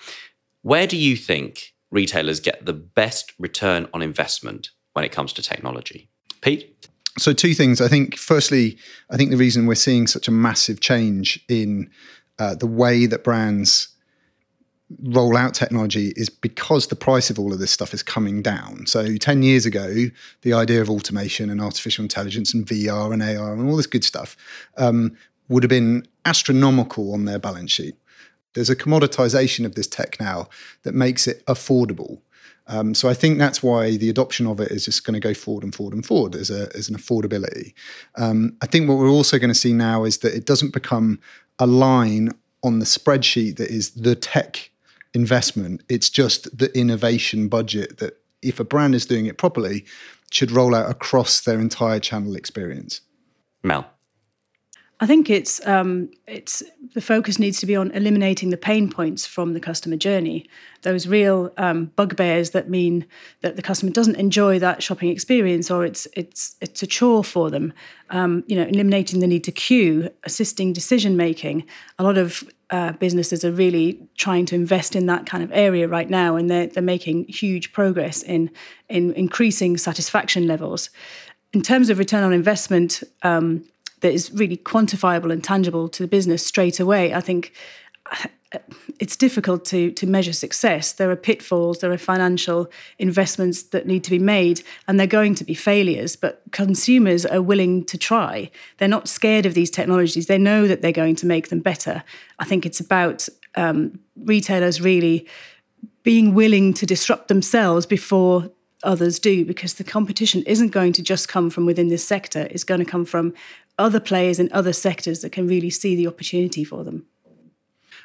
Where 0.63 0.87
do 0.87 0.97
you 0.97 1.17
think 1.17 1.75
retailers 1.91 2.41
get 2.41 2.67
the 2.67 2.73
best 2.73 3.33
return 3.39 3.89
on 3.95 4.03
investment 4.03 4.71
when 4.95 5.05
it 5.05 5.13
comes 5.13 5.33
to 5.35 5.43
technology? 5.43 6.09
Pete? 6.41 6.89
So, 7.19 7.33
two 7.33 7.55
things. 7.55 7.81
I 7.81 7.89
think, 7.89 8.17
firstly, 8.17 8.77
I 9.11 9.17
think 9.17 9.31
the 9.31 9.37
reason 9.37 9.67
we're 9.67 9.75
seeing 9.75 10.07
such 10.07 10.29
a 10.29 10.31
massive 10.31 10.81
change 10.81 11.45
in 11.49 11.91
uh, 12.39 12.55
the 12.55 12.67
way 12.67 13.07
that 13.07 13.25
brands 13.25 13.89
roll 15.03 15.37
out 15.37 15.55
technology 15.55 16.13
is 16.17 16.29
because 16.29 16.87
the 16.87 16.97
price 16.97 17.29
of 17.29 17.39
all 17.39 17.53
of 17.53 17.59
this 17.59 17.71
stuff 17.71 17.93
is 17.93 18.03
coming 18.03 18.41
down. 18.41 18.87
So 18.87 19.17
10 19.17 19.43
years 19.43 19.67
ago, 19.67 20.07
the 20.43 20.53
idea 20.53 20.81
of 20.81 20.89
automation 20.89 21.51
and 21.51 21.61
artificial 21.61 22.05
intelligence 22.05 22.55
and 22.55 22.65
VR 22.67 23.13
and 23.13 23.23
AR 23.23 23.53
and 23.53 23.69
all 23.69 23.77
this 23.77 23.87
good 23.87 24.05
stuff 24.05 24.37
um, 24.77 25.17
would 25.49 25.63
have 25.63 25.71
been 25.71 26.07
astronomical 26.25 27.13
on 27.13 27.25
their 27.25 27.39
balance 27.39 27.73
sheet. 27.73 27.97
There's 28.55 28.71
a 28.71 28.77
commoditization 28.77 29.65
of 29.67 29.75
this 29.75 29.87
tech 29.87 30.19
now 30.21 30.49
that 30.85 30.95
makes 30.95 31.27
it 31.27 31.45
affordable. 31.47 32.21
Um, 32.69 32.95
so 32.95 33.09
I 33.09 33.15
think 33.15 33.39
that's 33.39 33.63
why 33.63 33.97
the 33.97 34.11
adoption 34.11 34.47
of 34.47 34.61
it 34.61 34.71
is 34.73 34.85
just 34.85 35.05
going 35.05 35.15
to 35.15 35.21
go 35.21 35.35
forward 35.35 35.63
and 35.63 35.75
forward 35.75 35.95
and 35.95 36.05
forward 36.05 36.35
as, 36.35 36.51
a, 36.51 36.69
as 36.75 36.89
an 36.89 36.97
affordability. 36.97 37.75
Um, 38.17 38.57
I 38.61 38.67
think 38.67 38.89
what 38.89 38.99
we're 38.99 39.09
also 39.09 39.39
going 39.39 39.51
to 39.51 39.55
see 39.55 39.73
now 39.73 40.05
is 40.05 40.19
that 40.19 40.35
it 40.35 40.47
doesn't 40.47 40.73
become 40.73 41.21
a 41.59 41.67
line 41.67 42.33
on 42.63 42.81
the 42.81 42.85
spreadsheet 42.85 43.57
that 43.57 43.71
is 43.71 43.91
the 43.91 44.17
tech 44.17 44.71
investment. 45.15 45.83
It's 45.89 46.11
just 46.11 46.59
the 46.59 46.77
innovation 46.77 47.49
budget 47.49 47.99
that, 47.99 48.19
if 48.43 48.61
a 48.61 48.65
brand 48.65 48.95
is 48.95 49.07
doing 49.07 49.27
it 49.27 49.39
properly, 49.39 49.85
should 50.31 50.51
roll 50.51 50.75
out 50.75 50.91
across 50.91 51.41
their 51.41 51.59
entire 51.59 51.99
channel 51.99 52.37
experience. 52.37 53.01
Mel. 53.63 53.87
I 54.99 55.07
think 55.07 55.29
it's 55.29 55.65
um, 55.67 56.11
it's 56.27 56.63
the 56.95 57.03
focus 57.03 57.39
needs 57.39 57.61
to 57.61 57.67
be 57.67 57.77
on 57.77 57.91
eliminating 57.91 58.49
the 58.49 58.57
pain 58.57 58.91
points 58.91 59.27
from 59.27 59.53
the 59.53 59.61
customer 59.61 59.97
journey. 59.97 60.49
Those 60.83 61.07
real 61.07 61.53
um, 61.59 61.93
bugbears 61.97 62.51
that 62.51 62.71
mean 62.71 63.05
that 63.43 63.57
the 63.57 63.63
customer 63.63 63.93
doesn't 63.93 64.17
enjoy 64.17 64.59
that 64.59 64.83
shopping 64.83 65.11
experience, 65.11 65.71
or 65.71 65.85
it's 65.85 66.09
it's 66.15 66.57
it's 66.63 66.83
a 66.83 66.87
chore 66.87 67.23
for 67.23 67.51
them. 67.51 67.75
Um, 68.09 68.43
you 68.47 68.57
know, 68.57 68.63
eliminating 68.63 69.21
the 69.21 69.27
need 69.27 69.45
to 69.45 69.53
queue, 69.53 70.09
assisting 70.25 70.73
decision 70.73 71.15
making. 71.15 71.67
A 71.99 72.03
lot 72.03 72.17
of 72.17 72.43
uh, 72.71 72.93
businesses 72.93 73.45
are 73.45 73.53
really 73.53 74.01
trying 74.17 74.47
to 74.47 74.55
invest 74.55 74.97
in 74.97 75.05
that 75.07 75.27
kind 75.27 75.45
of 75.45 75.53
area 75.53 75.87
right 75.89 76.09
now, 76.09 76.37
and 76.37 76.49
they're 76.49 76.69
they're 76.69 76.83
making 76.83 77.27
huge 77.29 77.75
progress 77.75 78.23
in 78.23 78.51
in 78.89 79.13
increasing 79.13 79.77
satisfaction 79.77 80.47
levels. 80.47 80.89
In 81.53 81.61
terms 81.61 81.91
of 81.91 81.99
return 81.99 82.25
on 82.25 82.33
investment. 82.33 83.03
Um, 83.23 83.65
that 84.07 84.15
is 84.15 84.31
really 84.33 84.57
quantifiable 84.57 85.33
and 85.33 85.43
tangible 85.43 85.89
to 85.89 86.05
the 86.05 86.07
business 86.07 86.47
straight 86.47 86.79
away, 86.79 87.13
I 87.13 87.21
think 87.21 87.53
it's 89.01 89.17
difficult 89.17 89.65
to 89.65 89.91
to 89.91 90.07
measure 90.07 90.33
success. 90.33 90.93
There 90.93 91.11
are 91.11 91.17
pitfalls, 91.17 91.81
there 91.81 91.91
are 91.91 91.99
financial 91.99 92.71
investments 92.99 93.65
that 93.65 93.87
need 93.87 94.05
to 94.05 94.11
be 94.11 94.21
made, 94.21 94.63
and 94.87 94.99
they're 94.99 95.09
going 95.09 95.35
to 95.35 95.45
be 95.45 95.55
failures. 95.55 96.15
But 96.15 96.43
consumers 96.53 97.27
are 97.27 97.43
willing 97.43 97.85
to 97.87 97.99
try. 97.99 98.49
They're 98.79 98.97
not 98.97 99.09
scared 99.09 99.45
of 99.45 99.55
these 99.55 99.71
technologies. 99.71 100.27
They 100.27 100.39
know 100.39 100.69
that 100.69 100.83
they're 100.83 100.93
going 100.93 101.17
to 101.17 101.27
make 101.27 101.49
them 101.49 101.61
better. 101.61 102.05
I 102.39 102.45
think 102.45 102.65
it's 102.65 102.79
about 102.79 103.29
um, 103.57 103.99
retailers 104.15 104.81
really 104.81 105.27
being 106.05 106.33
willing 106.33 106.75
to 106.75 106.87
disrupt 106.87 107.27
themselves 107.27 107.87
before 107.87 108.53
others 108.85 109.19
do 109.19 109.45
because 109.45 109.75
the 109.75 109.85
competition 109.85 110.43
isn't 110.47 110.69
going 110.69 110.93
to 110.93 111.03
just 111.03 111.29
come 111.29 111.51
from 111.51 111.67
within 111.67 111.89
this 111.89 112.05
sector 112.05 112.47
it's 112.51 112.65
going 112.65 112.79
to 112.79 112.85
come 112.85 113.05
from 113.05 113.33
other 113.79 114.01
players 114.01 114.39
in 114.39 114.49
other 114.53 114.73
sectors 114.73 115.21
that 115.21 115.33
can 115.33 115.47
really 115.47 115.71
see 115.71 115.95
the 115.95 116.07
opportunity 116.07 116.65
for 116.65 116.85
them. 116.85 117.07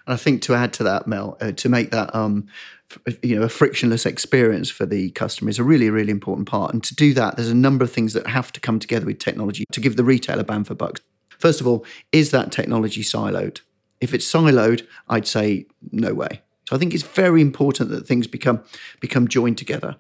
And 0.06 0.14
I 0.14 0.18
think 0.18 0.42
to 0.44 0.56
add 0.56 0.74
to 0.74 0.84
that, 0.84 1.08
Mel, 1.08 1.38
uh, 1.40 1.52
to 1.52 1.70
make 1.70 1.92
that 1.92 2.14
um, 2.16 2.48
you 3.22 3.36
know 3.36 3.44
a 3.44 3.50
frictionless 3.50 4.06
experience 4.06 4.70
for 4.70 4.86
the 4.86 5.12
customer 5.12 5.50
is 5.50 5.60
a 5.60 5.64
really 5.64 5.90
really 5.90 6.12
important 6.12 6.48
part. 6.48 6.74
And 6.74 6.84
to 6.84 6.96
do 6.96 7.14
that, 7.14 7.36
there's 7.36 7.50
a 7.50 7.56
number 7.56 7.84
of 7.84 7.92
things 7.92 8.14
that 8.14 8.28
have 8.28 8.52
to 8.54 8.60
come 8.60 8.80
together 8.80 9.06
with 9.06 9.20
technology 9.20 9.66
to 9.72 9.80
give 9.80 9.96
the 9.96 10.04
retailer 10.04 10.44
bang 10.44 10.64
for 10.64 10.76
bucks. 10.76 11.02
First 11.38 11.62
of 11.62 11.68
all, 11.68 11.86
is 12.12 12.32
that 12.32 12.52
technology 12.52 13.04
siloed? 13.04 13.62
If 14.00 14.14
it's 14.14 14.32
siloed, 14.32 14.86
I'd 15.08 15.28
say 15.28 15.68
no 15.92 16.14
way. 16.14 16.42
So 16.68 16.76
I 16.76 16.80
think 16.80 16.94
it's 16.94 17.04
very 17.04 17.42
important 17.42 17.90
that 17.90 18.08
things 18.08 18.28
become 18.28 18.64
become 19.00 19.28
joined 19.28 19.58
together. 19.58 19.98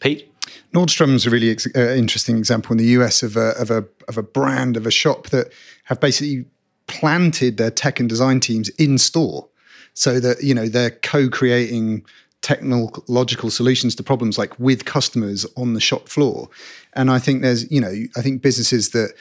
Pete. 0.00 0.32
Nordstrom's 0.74 1.26
a 1.26 1.30
really 1.30 1.50
ex- 1.50 1.68
uh, 1.74 1.94
interesting 1.94 2.38
example 2.38 2.72
in 2.72 2.78
the 2.78 2.90
US 2.98 3.22
of 3.22 3.36
a, 3.36 3.50
of 3.58 3.70
a 3.70 3.84
of 4.08 4.18
a 4.18 4.22
brand 4.22 4.76
of 4.76 4.86
a 4.86 4.90
shop 4.90 5.28
that 5.28 5.52
have 5.84 6.00
basically 6.00 6.46
planted 6.86 7.56
their 7.56 7.70
tech 7.70 8.00
and 8.00 8.08
design 8.08 8.40
teams 8.40 8.68
in 8.70 8.98
store. 8.98 9.48
so 9.94 10.20
that 10.20 10.42
you 10.42 10.54
know 10.54 10.68
they're 10.68 10.90
co-creating 10.90 12.04
technological 12.40 13.50
solutions 13.50 13.96
to 13.96 14.02
problems 14.02 14.38
like 14.38 14.58
with 14.60 14.84
customers 14.84 15.44
on 15.56 15.74
the 15.74 15.80
shop 15.80 16.08
floor 16.08 16.48
and 16.94 17.10
i 17.10 17.18
think 17.18 17.42
there's 17.42 17.68
you 17.70 17.80
know 17.80 17.92
i 18.16 18.22
think 18.22 18.40
businesses 18.40 18.90
that 18.90 19.12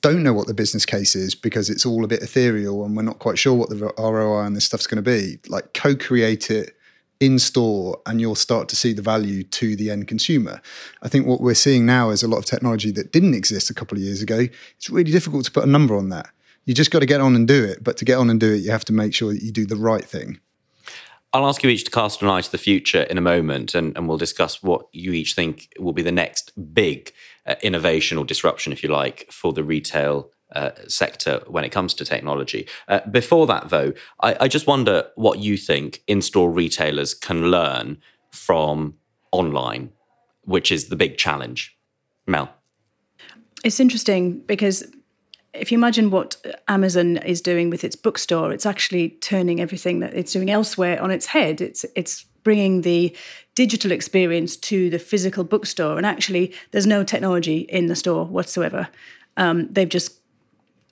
don't 0.00 0.24
know 0.24 0.34
what 0.34 0.48
the 0.48 0.52
business 0.52 0.84
case 0.84 1.14
is 1.14 1.36
because 1.36 1.70
it's 1.70 1.86
all 1.86 2.04
a 2.04 2.08
bit 2.08 2.20
ethereal 2.20 2.84
and 2.84 2.96
we're 2.96 3.02
not 3.02 3.20
quite 3.20 3.38
sure 3.38 3.54
what 3.54 3.70
the 3.70 3.76
roi 3.76 4.44
on 4.44 4.54
this 4.54 4.64
stuff's 4.64 4.88
going 4.88 5.02
to 5.02 5.10
be 5.10 5.38
like 5.48 5.72
co-create 5.72 6.50
it 6.50 6.76
in 7.24 7.38
store 7.38 8.00
and 8.06 8.20
you'll 8.20 8.34
start 8.34 8.68
to 8.68 8.76
see 8.76 8.92
the 8.92 9.02
value 9.02 9.42
to 9.42 9.76
the 9.76 9.90
end 9.90 10.08
consumer. 10.08 10.60
I 11.02 11.08
think 11.08 11.26
what 11.26 11.40
we're 11.40 11.54
seeing 11.54 11.86
now 11.86 12.10
is 12.10 12.22
a 12.22 12.28
lot 12.28 12.38
of 12.38 12.44
technology 12.44 12.90
that 12.92 13.12
didn't 13.12 13.34
exist 13.34 13.70
a 13.70 13.74
couple 13.74 13.96
of 13.96 14.04
years 14.04 14.22
ago. 14.22 14.46
It's 14.76 14.90
really 14.90 15.12
difficult 15.12 15.44
to 15.46 15.50
put 15.50 15.64
a 15.64 15.68
number 15.68 15.96
on 15.96 16.08
that. 16.10 16.28
You 16.64 16.74
just 16.74 16.90
got 16.90 17.00
to 17.00 17.06
get 17.06 17.20
on 17.20 17.34
and 17.34 17.46
do 17.46 17.64
it. 17.64 17.82
But 17.82 17.96
to 17.98 18.04
get 18.04 18.18
on 18.18 18.30
and 18.30 18.40
do 18.40 18.52
it, 18.52 18.58
you 18.58 18.70
have 18.70 18.84
to 18.86 18.92
make 18.92 19.14
sure 19.14 19.32
that 19.32 19.42
you 19.42 19.52
do 19.52 19.66
the 19.66 19.76
right 19.76 20.04
thing. 20.04 20.40
I'll 21.32 21.48
ask 21.48 21.64
you 21.64 21.70
each 21.70 21.84
to 21.84 21.90
cast 21.90 22.22
an 22.22 22.28
eye 22.28 22.42
to 22.42 22.52
the 22.52 22.58
future 22.58 23.02
in 23.02 23.18
a 23.18 23.20
moment, 23.20 23.74
and, 23.74 23.96
and 23.96 24.08
we'll 24.08 24.18
discuss 24.18 24.62
what 24.62 24.86
you 24.92 25.12
each 25.12 25.34
think 25.34 25.68
will 25.80 25.92
be 25.92 26.02
the 26.02 26.12
next 26.12 26.52
big 26.72 27.12
uh, 27.44 27.56
innovation 27.60 28.18
or 28.18 28.24
disruption, 28.24 28.72
if 28.72 28.84
you 28.84 28.88
like, 28.88 29.26
for 29.32 29.52
the 29.52 29.64
retail 29.64 30.30
uh, 30.54 30.70
sector 30.88 31.42
when 31.46 31.64
it 31.64 31.70
comes 31.70 31.94
to 31.94 32.04
technology. 32.04 32.66
Uh, 32.88 33.00
before 33.10 33.46
that, 33.46 33.70
though, 33.70 33.92
I, 34.20 34.36
I, 34.40 34.48
just 34.48 34.66
wonder 34.66 35.08
what 35.16 35.38
you 35.40 35.56
think 35.56 36.02
in 36.06 36.22
store 36.22 36.50
retailers 36.50 37.14
can 37.14 37.50
learn 37.50 37.98
from 38.30 38.94
online, 39.32 39.90
which 40.42 40.70
is 40.70 40.88
the 40.88 40.96
big 40.96 41.18
challenge. 41.18 41.76
Mel. 42.26 42.50
It's 43.64 43.80
interesting 43.80 44.40
because 44.40 44.84
if 45.52 45.70
you 45.70 45.78
imagine 45.78 46.10
what 46.10 46.36
Amazon 46.68 47.18
is 47.18 47.40
doing 47.40 47.70
with 47.70 47.84
its 47.84 47.96
bookstore, 47.96 48.52
it's 48.52 48.66
actually 48.66 49.10
turning 49.20 49.60
everything 49.60 50.00
that 50.00 50.14
it's 50.14 50.32
doing 50.32 50.50
elsewhere 50.50 51.00
on 51.00 51.10
its 51.10 51.26
head. 51.26 51.60
It's 51.60 51.84
it's 51.94 52.24
bringing 52.42 52.82
the 52.82 53.16
digital 53.54 53.90
experience 53.90 54.56
to 54.56 54.90
the 54.90 54.98
physical 54.98 55.44
bookstore, 55.44 55.96
and 55.96 56.04
actually, 56.04 56.52
there's 56.72 56.86
no 56.86 57.04
technology 57.04 57.60
in 57.60 57.86
the 57.86 57.96
store 57.96 58.26
whatsoever. 58.26 58.88
Um, 59.36 59.68
they've 59.72 59.88
just 59.88 60.20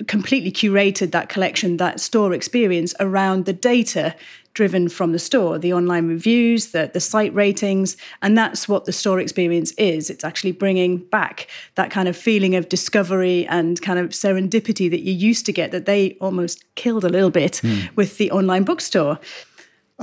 completely 0.07 0.53
curated 0.53 1.11
that 1.13 1.29
collection, 1.29 1.77
that 1.79 2.01
store 2.01 2.33
experience 2.33 2.95
around 3.01 3.45
the 3.45 3.53
data 3.53 4.15
driven 4.55 4.89
from 4.89 5.13
the 5.13 5.19
store, 5.19 5.59
the 5.59 5.73
online 5.73 6.07
reviews, 6.09 6.73
the, 6.73 6.91
the 6.93 7.01
site 7.01 7.35
ratings, 7.35 7.97
and 8.21 8.37
that's 8.37 8.69
what 8.69 8.85
the 8.85 8.93
store 8.93 9.19
experience 9.19 9.73
is. 9.73 10.11
It's 10.11 10.25
actually 10.25 10.53
bringing 10.53 10.99
back 10.99 11.49
that 11.77 11.91
kind 11.91 12.09
of 12.09 12.17
feeling 12.17 12.55
of 12.55 12.69
discovery 12.69 13.47
and 13.47 13.81
kind 13.81 13.99
of 13.99 14.11
serendipity 14.11 14.91
that 14.91 15.01
you 15.01 15.13
used 15.13 15.47
to 15.47 15.53
get 15.53 15.71
that 15.71 15.87
they 15.87 16.17
almost 16.21 16.65
killed 16.75 17.05
a 17.05 17.09
little 17.09 17.31
bit 17.31 17.61
mm. 17.63 17.95
with 17.97 18.19
the 18.19 18.31
online 18.31 18.65
bookstore. 18.65 19.19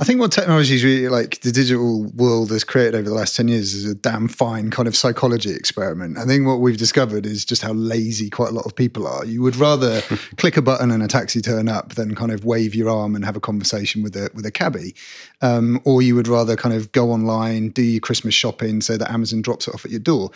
I 0.00 0.04
think 0.04 0.18
what 0.18 0.32
technology 0.32 0.76
is 0.76 0.82
really 0.82 1.10
like 1.10 1.42
the 1.42 1.52
digital 1.52 2.04
world 2.12 2.52
has 2.52 2.64
created 2.64 2.94
over 2.94 3.10
the 3.10 3.14
last 3.14 3.36
10 3.36 3.48
years 3.48 3.74
is 3.74 3.84
a 3.84 3.94
damn 3.94 4.28
fine 4.28 4.70
kind 4.70 4.88
of 4.88 4.96
psychology 4.96 5.50
experiment. 5.50 6.16
I 6.16 6.24
think 6.24 6.46
what 6.46 6.60
we've 6.60 6.78
discovered 6.78 7.26
is 7.26 7.44
just 7.44 7.60
how 7.60 7.74
lazy 7.74 8.30
quite 8.30 8.48
a 8.48 8.54
lot 8.54 8.64
of 8.64 8.74
people 8.74 9.06
are. 9.06 9.26
You 9.26 9.42
would 9.42 9.56
rather 9.56 10.00
click 10.38 10.56
a 10.56 10.62
button 10.62 10.90
and 10.90 11.02
a 11.02 11.06
taxi 11.06 11.42
turn 11.42 11.68
up 11.68 11.96
than 11.96 12.14
kind 12.14 12.32
of 12.32 12.46
wave 12.46 12.74
your 12.74 12.88
arm 12.88 13.14
and 13.14 13.26
have 13.26 13.36
a 13.36 13.40
conversation 13.40 14.02
with 14.02 14.16
a 14.16 14.30
with 14.32 14.46
a 14.46 14.50
cabbie. 14.50 14.94
Um, 15.42 15.82
or 15.84 16.00
you 16.00 16.14
would 16.14 16.28
rather 16.28 16.56
kind 16.56 16.74
of 16.74 16.92
go 16.92 17.10
online, 17.10 17.68
do 17.68 17.82
your 17.82 18.00
Christmas 18.00 18.34
shopping 18.34 18.80
so 18.80 18.96
that 18.96 19.10
Amazon 19.10 19.42
drops 19.42 19.68
it 19.68 19.74
off 19.74 19.84
at 19.84 19.90
your 19.90 20.00
door. 20.00 20.30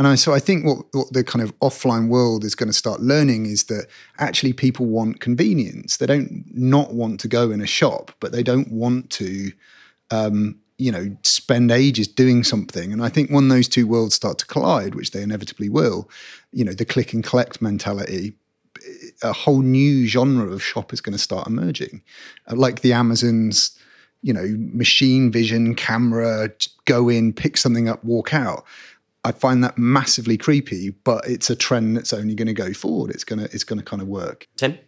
And 0.00 0.06
I, 0.06 0.14
so 0.14 0.32
I 0.32 0.38
think 0.38 0.64
what, 0.64 0.86
what 0.92 1.12
the 1.12 1.22
kind 1.22 1.42
of 1.42 1.52
offline 1.58 2.08
world 2.08 2.42
is 2.42 2.54
going 2.54 2.70
to 2.70 2.72
start 2.72 3.02
learning 3.02 3.44
is 3.44 3.64
that 3.64 3.86
actually 4.18 4.54
people 4.54 4.86
want 4.86 5.20
convenience. 5.20 5.98
They 5.98 6.06
don't 6.06 6.42
not 6.54 6.94
want 6.94 7.20
to 7.20 7.28
go 7.28 7.50
in 7.50 7.60
a 7.60 7.66
shop, 7.66 8.10
but 8.18 8.32
they 8.32 8.42
don't 8.42 8.72
want 8.72 9.10
to, 9.10 9.52
um, 10.10 10.58
you 10.78 10.90
know, 10.90 11.14
spend 11.22 11.70
ages 11.70 12.08
doing 12.08 12.44
something. 12.44 12.94
And 12.94 13.04
I 13.04 13.10
think 13.10 13.28
when 13.28 13.48
those 13.48 13.68
two 13.68 13.86
worlds 13.86 14.14
start 14.14 14.38
to 14.38 14.46
collide, 14.46 14.94
which 14.94 15.10
they 15.10 15.20
inevitably 15.20 15.68
will, 15.68 16.08
you 16.50 16.64
know, 16.64 16.72
the 16.72 16.86
click 16.86 17.12
and 17.12 17.22
collect 17.22 17.60
mentality, 17.60 18.32
a 19.22 19.34
whole 19.34 19.60
new 19.60 20.06
genre 20.06 20.50
of 20.50 20.62
shop 20.62 20.94
is 20.94 21.02
going 21.02 21.12
to 21.12 21.18
start 21.18 21.46
emerging, 21.46 22.02
uh, 22.50 22.56
like 22.56 22.80
the 22.80 22.94
Amazons. 22.94 23.76
You 24.22 24.34
know, 24.34 24.54
machine 24.58 25.32
vision 25.32 25.74
camera, 25.74 26.50
go 26.84 27.08
in, 27.08 27.32
pick 27.32 27.56
something 27.56 27.88
up, 27.88 28.04
walk 28.04 28.34
out 28.34 28.66
I 29.24 29.32
find 29.32 29.62
that 29.62 29.76
massively 29.76 30.38
creepy, 30.38 30.90
but 30.90 31.28
it's 31.28 31.50
a 31.50 31.56
trend 31.56 31.96
that's 31.96 32.12
only 32.12 32.34
going 32.34 32.48
to 32.48 32.54
go 32.54 32.72
forward. 32.72 33.10
It's 33.10 33.24
going 33.24 33.38
to 33.40 33.44
it's 33.46 33.64
going 33.64 33.78
to 33.78 33.84
kind 33.84 34.00
of 34.00 34.08
work. 34.08 34.46
Tim. 34.56 34.78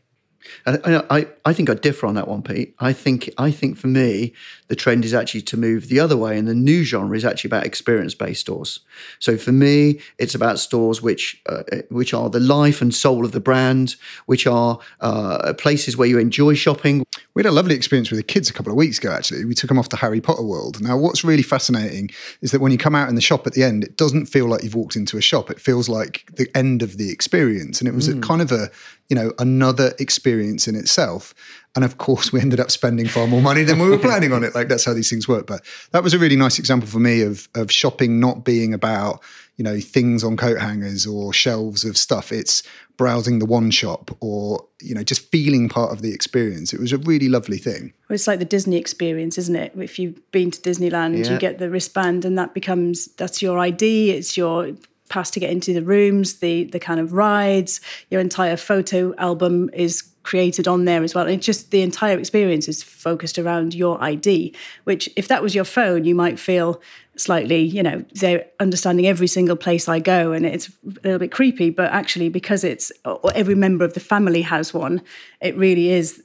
I, 0.66 1.02
I, 1.10 1.26
I 1.44 1.52
think 1.52 1.70
I 1.70 1.74
differ 1.74 2.06
on 2.06 2.14
that 2.14 2.28
one, 2.28 2.42
Pete. 2.42 2.74
I 2.78 2.92
think 2.92 3.30
I 3.38 3.50
think 3.50 3.76
for 3.76 3.88
me, 3.88 4.32
the 4.68 4.76
trend 4.76 5.04
is 5.04 5.14
actually 5.14 5.42
to 5.42 5.56
move 5.56 5.88
the 5.88 6.00
other 6.00 6.16
way, 6.16 6.38
and 6.38 6.48
the 6.48 6.54
new 6.54 6.84
genre 6.84 7.16
is 7.16 7.24
actually 7.24 7.48
about 7.48 7.66
experience-based 7.66 8.40
stores. 8.40 8.80
So 9.18 9.36
for 9.36 9.52
me, 9.52 10.00
it's 10.18 10.34
about 10.34 10.58
stores 10.58 11.02
which 11.02 11.42
uh, 11.46 11.62
which 11.90 12.14
are 12.14 12.30
the 12.30 12.40
life 12.40 12.80
and 12.80 12.94
soul 12.94 13.24
of 13.24 13.32
the 13.32 13.40
brand, 13.40 13.96
which 14.26 14.46
are 14.46 14.78
uh, 15.00 15.52
places 15.54 15.96
where 15.96 16.08
you 16.08 16.18
enjoy 16.18 16.54
shopping. 16.54 17.04
We 17.34 17.42
had 17.42 17.50
a 17.50 17.54
lovely 17.54 17.74
experience 17.74 18.10
with 18.10 18.18
the 18.18 18.24
kids 18.24 18.50
a 18.50 18.52
couple 18.52 18.72
of 18.72 18.76
weeks 18.76 18.98
ago. 18.98 19.10
Actually, 19.10 19.44
we 19.44 19.54
took 19.54 19.68
them 19.68 19.78
off 19.78 19.88
to 19.90 19.96
Harry 19.96 20.20
Potter 20.20 20.42
World. 20.42 20.80
Now, 20.82 20.98
what's 20.98 21.24
really 21.24 21.42
fascinating 21.42 22.10
is 22.42 22.50
that 22.50 22.60
when 22.60 22.72
you 22.72 22.78
come 22.78 22.94
out 22.94 23.08
in 23.08 23.14
the 23.14 23.22
shop 23.22 23.46
at 23.46 23.54
the 23.54 23.62
end, 23.62 23.84
it 23.84 23.96
doesn't 23.96 24.26
feel 24.26 24.46
like 24.46 24.62
you've 24.62 24.74
walked 24.74 24.96
into 24.96 25.16
a 25.16 25.22
shop. 25.22 25.50
It 25.50 25.58
feels 25.58 25.88
like 25.88 26.26
the 26.34 26.48
end 26.54 26.82
of 26.82 26.98
the 26.98 27.10
experience, 27.10 27.80
and 27.80 27.88
it 27.88 27.94
was 27.94 28.08
mm. 28.08 28.18
a 28.18 28.20
kind 28.20 28.42
of 28.42 28.52
a 28.52 28.70
you 29.12 29.16
know 29.16 29.30
another 29.38 29.92
experience 29.98 30.66
in 30.66 30.74
itself. 30.74 31.34
And 31.76 31.84
of 31.84 31.98
course 31.98 32.32
we 32.32 32.40
ended 32.40 32.60
up 32.60 32.70
spending 32.70 33.06
far 33.06 33.26
more 33.26 33.42
money 33.42 33.62
than 33.62 33.78
we 33.78 33.90
were 33.90 33.98
planning 33.98 34.32
on 34.32 34.42
it. 34.42 34.54
Like 34.54 34.68
that's 34.68 34.86
how 34.86 34.94
these 34.94 35.10
things 35.10 35.28
work. 35.28 35.46
But 35.46 35.62
that 35.90 36.02
was 36.02 36.14
a 36.14 36.18
really 36.18 36.34
nice 36.34 36.58
example 36.58 36.88
for 36.88 36.98
me 36.98 37.20
of 37.20 37.46
of 37.54 37.70
shopping 37.70 38.20
not 38.20 38.42
being 38.42 38.72
about 38.72 39.22
you 39.58 39.64
know 39.64 39.80
things 39.80 40.24
on 40.24 40.38
coat 40.38 40.58
hangers 40.58 41.06
or 41.06 41.30
shelves 41.34 41.84
of 41.84 41.98
stuff. 41.98 42.32
It's 42.32 42.62
browsing 42.96 43.38
the 43.38 43.44
one 43.44 43.70
shop 43.70 44.16
or 44.20 44.66
you 44.80 44.94
know 44.94 45.02
just 45.02 45.30
feeling 45.30 45.68
part 45.68 45.92
of 45.92 46.00
the 46.00 46.14
experience. 46.14 46.72
It 46.72 46.80
was 46.80 46.94
a 46.94 46.98
really 46.98 47.28
lovely 47.28 47.58
thing. 47.58 47.92
Well, 48.08 48.14
it's 48.14 48.26
like 48.26 48.38
the 48.38 48.46
disney 48.46 48.78
experience 48.78 49.36
isn't 49.36 49.56
it? 49.56 49.72
If 49.76 49.98
you've 49.98 50.22
been 50.32 50.50
to 50.52 50.58
disneyland 50.58 51.22
yeah. 51.22 51.32
you 51.32 51.38
get 51.38 51.58
the 51.58 51.68
wristband 51.68 52.24
and 52.24 52.38
that 52.38 52.54
becomes 52.54 53.08
that's 53.16 53.42
your 53.42 53.58
id 53.58 54.10
it's 54.10 54.38
your 54.38 54.72
pass 55.12 55.30
to 55.30 55.40
get 55.40 55.50
into 55.50 55.74
the 55.74 55.82
rooms, 55.82 56.38
the 56.38 56.64
the 56.64 56.80
kind 56.80 56.98
of 56.98 57.12
rides, 57.12 57.80
your 58.10 58.20
entire 58.20 58.56
photo 58.56 59.14
album 59.16 59.68
is 59.74 60.02
created 60.22 60.66
on 60.66 60.84
there 60.84 61.02
as 61.02 61.14
well. 61.14 61.26
And 61.26 61.42
just 61.42 61.70
the 61.70 61.82
entire 61.82 62.18
experience 62.18 62.66
is 62.68 62.82
focused 62.82 63.38
around 63.38 63.74
your 63.74 64.02
ID, 64.02 64.54
which 64.84 65.08
if 65.16 65.28
that 65.28 65.42
was 65.42 65.54
your 65.54 65.64
phone, 65.64 66.04
you 66.04 66.14
might 66.14 66.38
feel 66.38 66.80
slightly, 67.16 67.60
you 67.60 67.82
know, 67.82 68.04
they're 68.14 68.46
understanding 68.58 69.06
every 69.06 69.26
single 69.26 69.56
place 69.56 69.88
I 69.88 69.98
go 69.98 70.32
and 70.32 70.46
it's 70.46 70.68
a 70.68 71.00
little 71.04 71.18
bit 71.18 71.32
creepy, 71.32 71.70
but 71.70 71.90
actually 71.90 72.28
because 72.28 72.64
it's 72.64 72.92
every 73.34 73.56
member 73.56 73.84
of 73.84 73.94
the 73.94 74.00
family 74.00 74.42
has 74.42 74.72
one, 74.72 75.02
it 75.40 75.56
really 75.56 75.90
is 75.90 76.22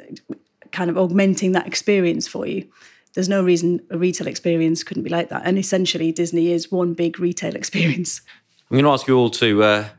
kind 0.72 0.90
of 0.90 0.98
augmenting 0.98 1.54
that 1.54 1.68
experience 1.68 2.28
for 2.28 2.46
you 2.46 2.70
there's 3.18 3.28
no 3.28 3.42
reason 3.42 3.82
a 3.90 3.98
retail 3.98 4.28
experience 4.28 4.84
couldn't 4.84 5.02
be 5.02 5.10
like 5.10 5.30
that. 5.30 5.42
And 5.44 5.58
essentially, 5.58 6.12
Disney 6.12 6.52
is 6.52 6.72
one 6.72 6.94
big 6.94 7.20
retail 7.20 7.56
experience. 7.62 8.22
I'm 8.70 8.76
going 8.76 8.84
to 8.84 8.92
ask 8.92 9.08
you 9.08 9.18
all 9.18 9.30
to 9.30 9.64
uh, 9.64 9.90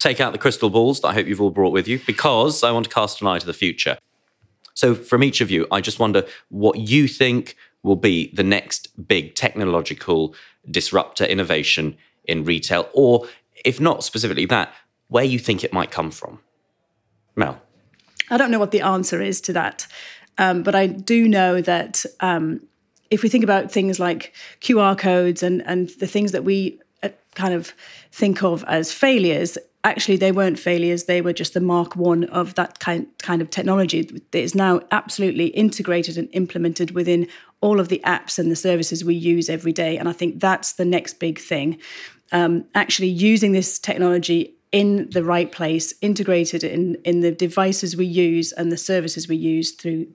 take 0.00 0.20
out 0.20 0.32
the 0.32 0.38
crystal 0.38 0.68
balls 0.68 1.00
that 1.00 1.08
I 1.08 1.14
hope 1.14 1.28
you've 1.28 1.40
all 1.40 1.50
brought 1.50 1.72
with 1.72 1.86
you 1.86 2.00
because 2.04 2.64
I 2.64 2.72
want 2.72 2.86
to 2.86 2.92
cast 2.92 3.20
an 3.20 3.28
eye 3.28 3.38
to 3.38 3.46
the 3.46 3.52
future. 3.52 3.98
So, 4.74 4.96
from 4.96 5.22
each 5.22 5.40
of 5.40 5.48
you, 5.48 5.68
I 5.70 5.80
just 5.80 6.00
wonder 6.00 6.24
what 6.48 6.76
you 6.76 7.06
think 7.06 7.56
will 7.84 7.94
be 7.94 8.32
the 8.34 8.42
next 8.42 9.06
big 9.06 9.36
technological 9.36 10.34
disruptor 10.68 11.24
innovation 11.24 11.96
in 12.24 12.44
retail, 12.44 12.88
or 12.94 13.28
if 13.64 13.78
not 13.78 14.02
specifically 14.02 14.46
that, 14.46 14.74
where 15.06 15.22
you 15.22 15.38
think 15.38 15.62
it 15.62 15.72
might 15.72 15.92
come 15.92 16.10
from. 16.10 16.40
Mel. 17.36 17.60
I 18.28 18.36
don't 18.36 18.50
know 18.50 18.58
what 18.58 18.72
the 18.72 18.80
answer 18.80 19.22
is 19.22 19.40
to 19.42 19.52
that, 19.52 19.86
um, 20.38 20.64
but 20.64 20.74
I 20.74 20.88
do 20.88 21.28
know 21.28 21.60
that 21.60 22.04
um, 22.18 22.66
if 23.10 23.22
we 23.22 23.28
think 23.28 23.44
about 23.44 23.70
things 23.70 24.00
like 24.00 24.34
QR 24.60 24.98
codes 24.98 25.44
and, 25.44 25.62
and 25.64 25.90
the 26.00 26.08
things 26.08 26.32
that 26.32 26.42
we 26.42 26.80
kind 27.34 27.54
of 27.54 27.72
think 28.10 28.42
of 28.42 28.64
as 28.64 28.92
failures 28.92 29.58
actually 29.84 30.16
they 30.16 30.32
weren't 30.32 30.58
failures. 30.58 31.04
They 31.04 31.20
were 31.20 31.32
just 31.32 31.54
the 31.54 31.60
mark 31.60 31.94
one 31.94 32.24
of 32.24 32.54
that 32.54 32.80
kind 32.80 33.06
kind 33.18 33.40
of 33.40 33.50
technology 33.50 34.02
that 34.02 34.38
is 34.38 34.54
now 34.54 34.80
absolutely 34.90 35.48
integrated 35.48 36.16
and 36.16 36.28
implemented 36.32 36.92
within 36.92 37.28
all 37.60 37.78
of 37.78 37.88
the 37.88 38.00
apps 38.04 38.38
and 38.38 38.50
the 38.50 38.56
services 38.56 39.04
we 39.04 39.14
use 39.14 39.48
every 39.48 39.72
day. 39.72 39.96
And 39.96 40.08
i 40.08 40.12
think 40.12 40.40
that's 40.40 40.72
the 40.72 40.84
next 40.84 41.20
big 41.20 41.38
thing. 41.38 41.78
Um, 42.32 42.64
actually 42.74 43.08
using 43.08 43.52
this 43.52 43.78
technology 43.78 44.56
in 44.72 45.08
the 45.10 45.22
right 45.22 45.52
place 45.52 45.94
integrated 46.00 46.64
in 46.64 46.96
in 47.04 47.20
the 47.20 47.30
devices 47.30 47.96
we 47.96 48.06
use 48.06 48.50
and 48.52 48.72
the 48.72 48.76
services 48.76 49.28
we 49.28 49.36
use 49.36 49.70
through 49.72 50.06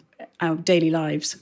our 0.41 0.55
daily 0.55 0.89
lives 0.89 1.37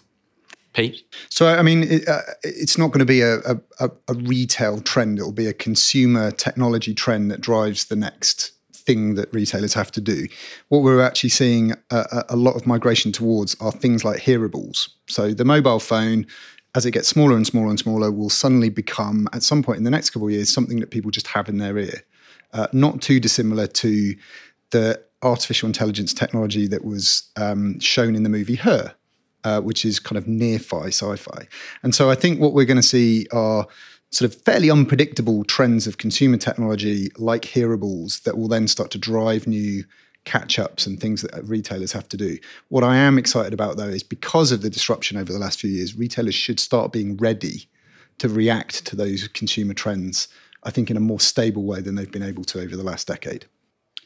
Pete? 0.77 1.03
So, 1.29 1.47
I 1.47 1.63
mean, 1.63 1.83
it, 1.83 2.07
uh, 2.07 2.21
it's 2.43 2.77
not 2.77 2.89
going 2.89 2.99
to 2.99 3.05
be 3.05 3.21
a, 3.21 3.39
a, 3.39 3.89
a, 4.07 4.13
retail 4.13 4.79
trend. 4.79 5.17
It'll 5.17 5.31
be 5.31 5.47
a 5.47 5.53
consumer 5.53 6.29
technology 6.29 6.93
trend 6.93 7.31
that 7.31 7.41
drives 7.41 7.85
the 7.85 7.95
next 7.95 8.51
thing 8.73 9.15
that 9.15 9.33
retailers 9.33 9.73
have 9.73 9.91
to 9.93 10.01
do. 10.01 10.27
What 10.69 10.83
we're 10.83 11.01
actually 11.01 11.31
seeing 11.31 11.73
a, 11.89 12.25
a 12.29 12.35
lot 12.35 12.55
of 12.55 12.67
migration 12.67 13.11
towards 13.11 13.55
are 13.59 13.71
things 13.71 14.05
like 14.05 14.21
hearables. 14.21 14.89
So 15.07 15.33
the 15.33 15.43
mobile 15.43 15.79
phone, 15.79 16.27
as 16.75 16.85
it 16.85 16.91
gets 16.91 17.07
smaller 17.07 17.35
and 17.35 17.47
smaller 17.47 17.69
and 17.69 17.79
smaller, 17.79 18.11
will 18.11 18.29
suddenly 18.29 18.69
become, 18.69 19.27
at 19.33 19.41
some 19.41 19.63
point 19.63 19.79
in 19.79 19.83
the 19.83 19.89
next 19.89 20.11
couple 20.11 20.27
of 20.27 20.33
years, 20.33 20.53
something 20.53 20.79
that 20.79 20.91
people 20.91 21.09
just 21.09 21.27
have 21.27 21.49
in 21.49 21.57
their 21.57 21.79
ear. 21.79 22.03
Uh, 22.53 22.67
not 22.71 23.01
too 23.01 23.19
dissimilar 23.19 23.65
to 23.65 24.15
the 24.69 25.03
artificial 25.23 25.65
intelligence 25.65 26.13
technology 26.13 26.67
that 26.67 26.85
was 26.85 27.31
um, 27.35 27.79
shown 27.79 28.15
in 28.15 28.21
the 28.21 28.29
movie 28.29 28.55
Her, 28.55 28.93
uh, 29.47 29.61
which 29.61 29.85
is 29.85 29.97
kind 29.97 30.17
of 30.17 30.27
near-fi 30.27 30.87
sci-fi. 30.87 31.47
And 31.81 31.95
so 31.95 32.09
I 32.09 32.15
think 32.15 32.41
what 32.41 32.53
we're 32.53 32.65
going 32.65 32.83
to 32.85 32.93
see 32.97 33.27
are 33.31 33.65
sort 34.11 34.29
of 34.29 34.41
fairly 34.41 34.69
unpredictable 34.69 35.45
trends 35.45 35.87
of 35.87 35.97
consumer 35.97 36.35
technology 36.37 37.09
like 37.17 37.43
hearables 37.43 38.23
that 38.23 38.37
will 38.37 38.49
then 38.49 38.67
start 38.67 38.91
to 38.91 38.97
drive 38.97 39.47
new 39.47 39.85
catch 40.25 40.59
ups 40.59 40.85
and 40.85 40.99
things 40.99 41.21
that 41.21 41.43
retailers 41.45 41.93
have 41.93 42.09
to 42.09 42.17
do. 42.17 42.37
What 42.67 42.83
I 42.83 42.97
am 42.97 43.17
excited 43.17 43.53
about 43.53 43.77
though 43.77 43.87
is 43.87 44.03
because 44.03 44.51
of 44.51 44.61
the 44.61 44.69
disruption 44.69 45.15
over 45.17 45.31
the 45.31 45.39
last 45.39 45.61
few 45.61 45.69
years, 45.69 45.97
retailers 45.97 46.35
should 46.35 46.59
start 46.59 46.91
being 46.91 47.15
ready 47.15 47.69
to 48.17 48.27
react 48.27 48.85
to 48.87 48.97
those 48.97 49.29
consumer 49.29 49.73
trends, 49.73 50.27
I 50.63 50.71
think, 50.71 50.91
in 50.91 50.97
a 50.97 51.07
more 51.11 51.21
stable 51.21 51.63
way 51.63 51.79
than 51.79 51.95
they've 51.95 52.11
been 52.11 52.31
able 52.31 52.43
to 52.45 52.59
over 52.59 52.75
the 52.75 52.83
last 52.83 53.07
decade. 53.07 53.45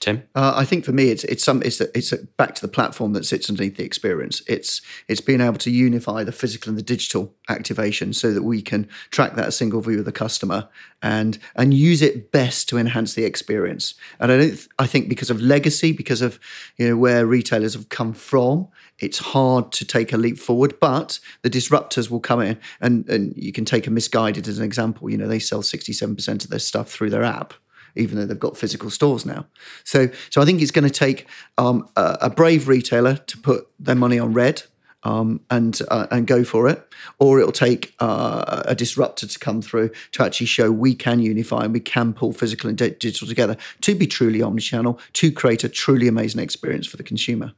Tim? 0.02 0.24
Uh, 0.34 0.54
I 0.56 0.66
think 0.66 0.84
for 0.84 0.92
me, 0.92 1.10
it's 1.10 1.24
it's 1.26 1.44
some 1.44 1.62
it's 1.62 1.80
a, 1.80 1.96
it's 1.96 2.12
a, 2.12 2.18
back 2.36 2.56
to 2.56 2.62
the 2.62 2.68
platform 2.68 3.14
that 3.14 3.24
sits 3.24 3.50
underneath 3.50 3.78
the 3.78 3.84
experience. 3.84 4.42
It's 4.48 4.82
it's 5.08 5.22
being 5.22 5.42
able 5.42 5.60
to 5.60 5.70
unify 5.70 6.24
the 6.24 6.32
physical 6.32 6.70
and 6.70 6.78
the 6.78 6.84
digital 6.84 7.36
activation 7.48 8.12
so 8.14 8.34
that 8.34 8.42
we 8.42 8.64
can 8.64 8.90
track 9.12 9.36
that 9.36 9.54
single 9.54 9.80
view 9.80 10.00
of 10.00 10.06
the 10.06 10.12
customer 10.12 10.68
and 11.04 11.38
and 11.56 11.76
use 11.76 12.02
it 12.02 12.32
best 12.32 12.68
to 12.70 12.80
enhance 12.80 13.14
the 13.14 13.26
experience. 13.26 13.94
And 14.20 14.32
I 14.32 14.38
don't 14.38 14.68
I 14.80 14.88
think 14.88 15.08
because 15.08 15.30
of 15.30 15.40
legacy, 15.40 15.92
because 15.92 16.24
of 16.24 16.40
you 16.78 16.90
know 16.90 16.98
where 16.98 17.28
retailers 17.28 17.76
have 17.76 17.90
come 17.90 18.14
from, 18.14 18.70
it's 18.98 19.20
hard 19.20 19.72
to 19.74 19.86
take 19.86 20.12
a 20.12 20.18
leap 20.18 20.40
forward. 20.40 20.80
But 20.80 21.20
the 21.44 21.50
disruptors 21.50 22.10
will 22.10 22.20
come 22.20 22.42
in, 22.42 22.60
and 22.82 23.08
and 23.08 23.38
you 23.38 23.52
can 23.52 23.66
take 23.66 23.86
a 23.86 23.92
Missguided 23.92 24.48
as 24.48 24.58
an 24.58 24.66
example. 24.66 25.12
You 25.12 25.18
know 25.18 25.28
they 25.28 25.38
sell 25.38 25.62
sixty 25.62 25.94
seven 25.94 26.16
percent 26.16 26.44
of 26.44 26.50
their 26.50 26.58
stuff 26.58 26.90
through 26.90 27.12
their 27.12 27.24
app 27.24 27.54
even 27.96 28.18
though 28.18 28.26
they've 28.26 28.40
got 28.40 28.58
physical 28.58 28.90
stores 28.90 29.26
now. 29.26 29.46
So, 29.84 30.10
so 30.30 30.42
I 30.42 30.46
think 30.46 30.62
it's 30.62 30.72
going 30.72 30.88
to 30.88 30.90
take 30.90 31.28
um, 31.58 31.88
a, 31.96 32.18
a, 32.22 32.30
brave 32.30 32.68
retailer 32.68 33.16
to 33.16 33.38
put 33.38 33.68
their 33.80 33.96
money 33.96 34.20
on 34.20 34.34
red 34.34 34.64
um, 35.04 35.42
and 35.50 35.80
uh, 35.90 36.08
and 36.12 36.28
go 36.28 36.44
for 36.44 36.68
it, 36.68 36.88
or 37.20 37.40
it'll 37.40 37.52
take 37.52 37.96
uh, 38.00 38.64
a 38.66 38.76
disruptor 38.76 39.28
to 39.28 39.40
come 39.40 39.62
through 39.62 39.90
to 40.12 40.24
actually 40.24 40.48
show 40.48 40.72
we 40.72 40.94
can 40.94 41.20
unify 41.20 41.64
and 41.64 41.74
we 41.74 41.80
can 41.80 42.14
pull 42.14 42.34
physical 42.34 42.70
and 42.70 42.78
digital 42.78 43.28
together 43.28 43.58
to 43.82 43.96
be 43.96 44.06
truly 44.06 44.40
omnichannel, 44.40 45.00
to 45.14 45.32
create 45.32 45.64
a 45.64 45.70
truly 45.70 46.08
amazing 46.08 46.42
experience 46.42 46.86
for 46.86 46.98
the 46.98 47.04
consumer. 47.04 47.54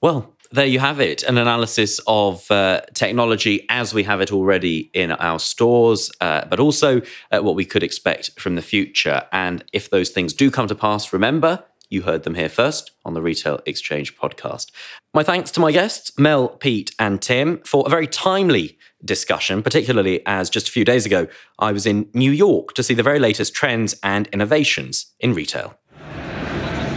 Well, 0.00 0.34
there 0.52 0.66
you 0.66 0.80
have 0.80 1.00
it 1.00 1.22
an 1.22 1.38
analysis 1.38 2.00
of 2.06 2.50
uh, 2.50 2.80
technology 2.94 3.66
as 3.68 3.94
we 3.94 4.02
have 4.02 4.20
it 4.20 4.32
already 4.32 4.90
in 4.92 5.12
our 5.12 5.38
stores, 5.38 6.10
uh, 6.20 6.44
but 6.46 6.58
also 6.58 7.00
uh, 7.30 7.40
what 7.40 7.54
we 7.54 7.64
could 7.64 7.82
expect 7.82 8.38
from 8.38 8.56
the 8.56 8.62
future. 8.62 9.22
And 9.32 9.64
if 9.72 9.90
those 9.90 10.10
things 10.10 10.32
do 10.32 10.50
come 10.50 10.66
to 10.66 10.74
pass, 10.74 11.12
remember, 11.12 11.64
you 11.88 12.02
heard 12.02 12.22
them 12.22 12.34
here 12.34 12.48
first 12.48 12.92
on 13.04 13.14
the 13.14 13.22
Retail 13.22 13.60
Exchange 13.66 14.16
podcast. 14.16 14.70
My 15.12 15.22
thanks 15.22 15.50
to 15.52 15.60
my 15.60 15.72
guests, 15.72 16.16
Mel, 16.18 16.48
Pete, 16.48 16.94
and 16.98 17.20
Tim, 17.20 17.58
for 17.64 17.84
a 17.86 17.90
very 17.90 18.06
timely 18.06 18.78
discussion, 19.04 19.62
particularly 19.62 20.24
as 20.26 20.50
just 20.50 20.68
a 20.68 20.72
few 20.72 20.84
days 20.84 21.06
ago 21.06 21.26
I 21.58 21.72
was 21.72 21.86
in 21.86 22.08
New 22.14 22.30
York 22.30 22.74
to 22.74 22.82
see 22.82 22.94
the 22.94 23.02
very 23.02 23.18
latest 23.18 23.54
trends 23.54 23.96
and 24.02 24.28
innovations 24.28 25.06
in 25.18 25.34
retail. 25.34 25.76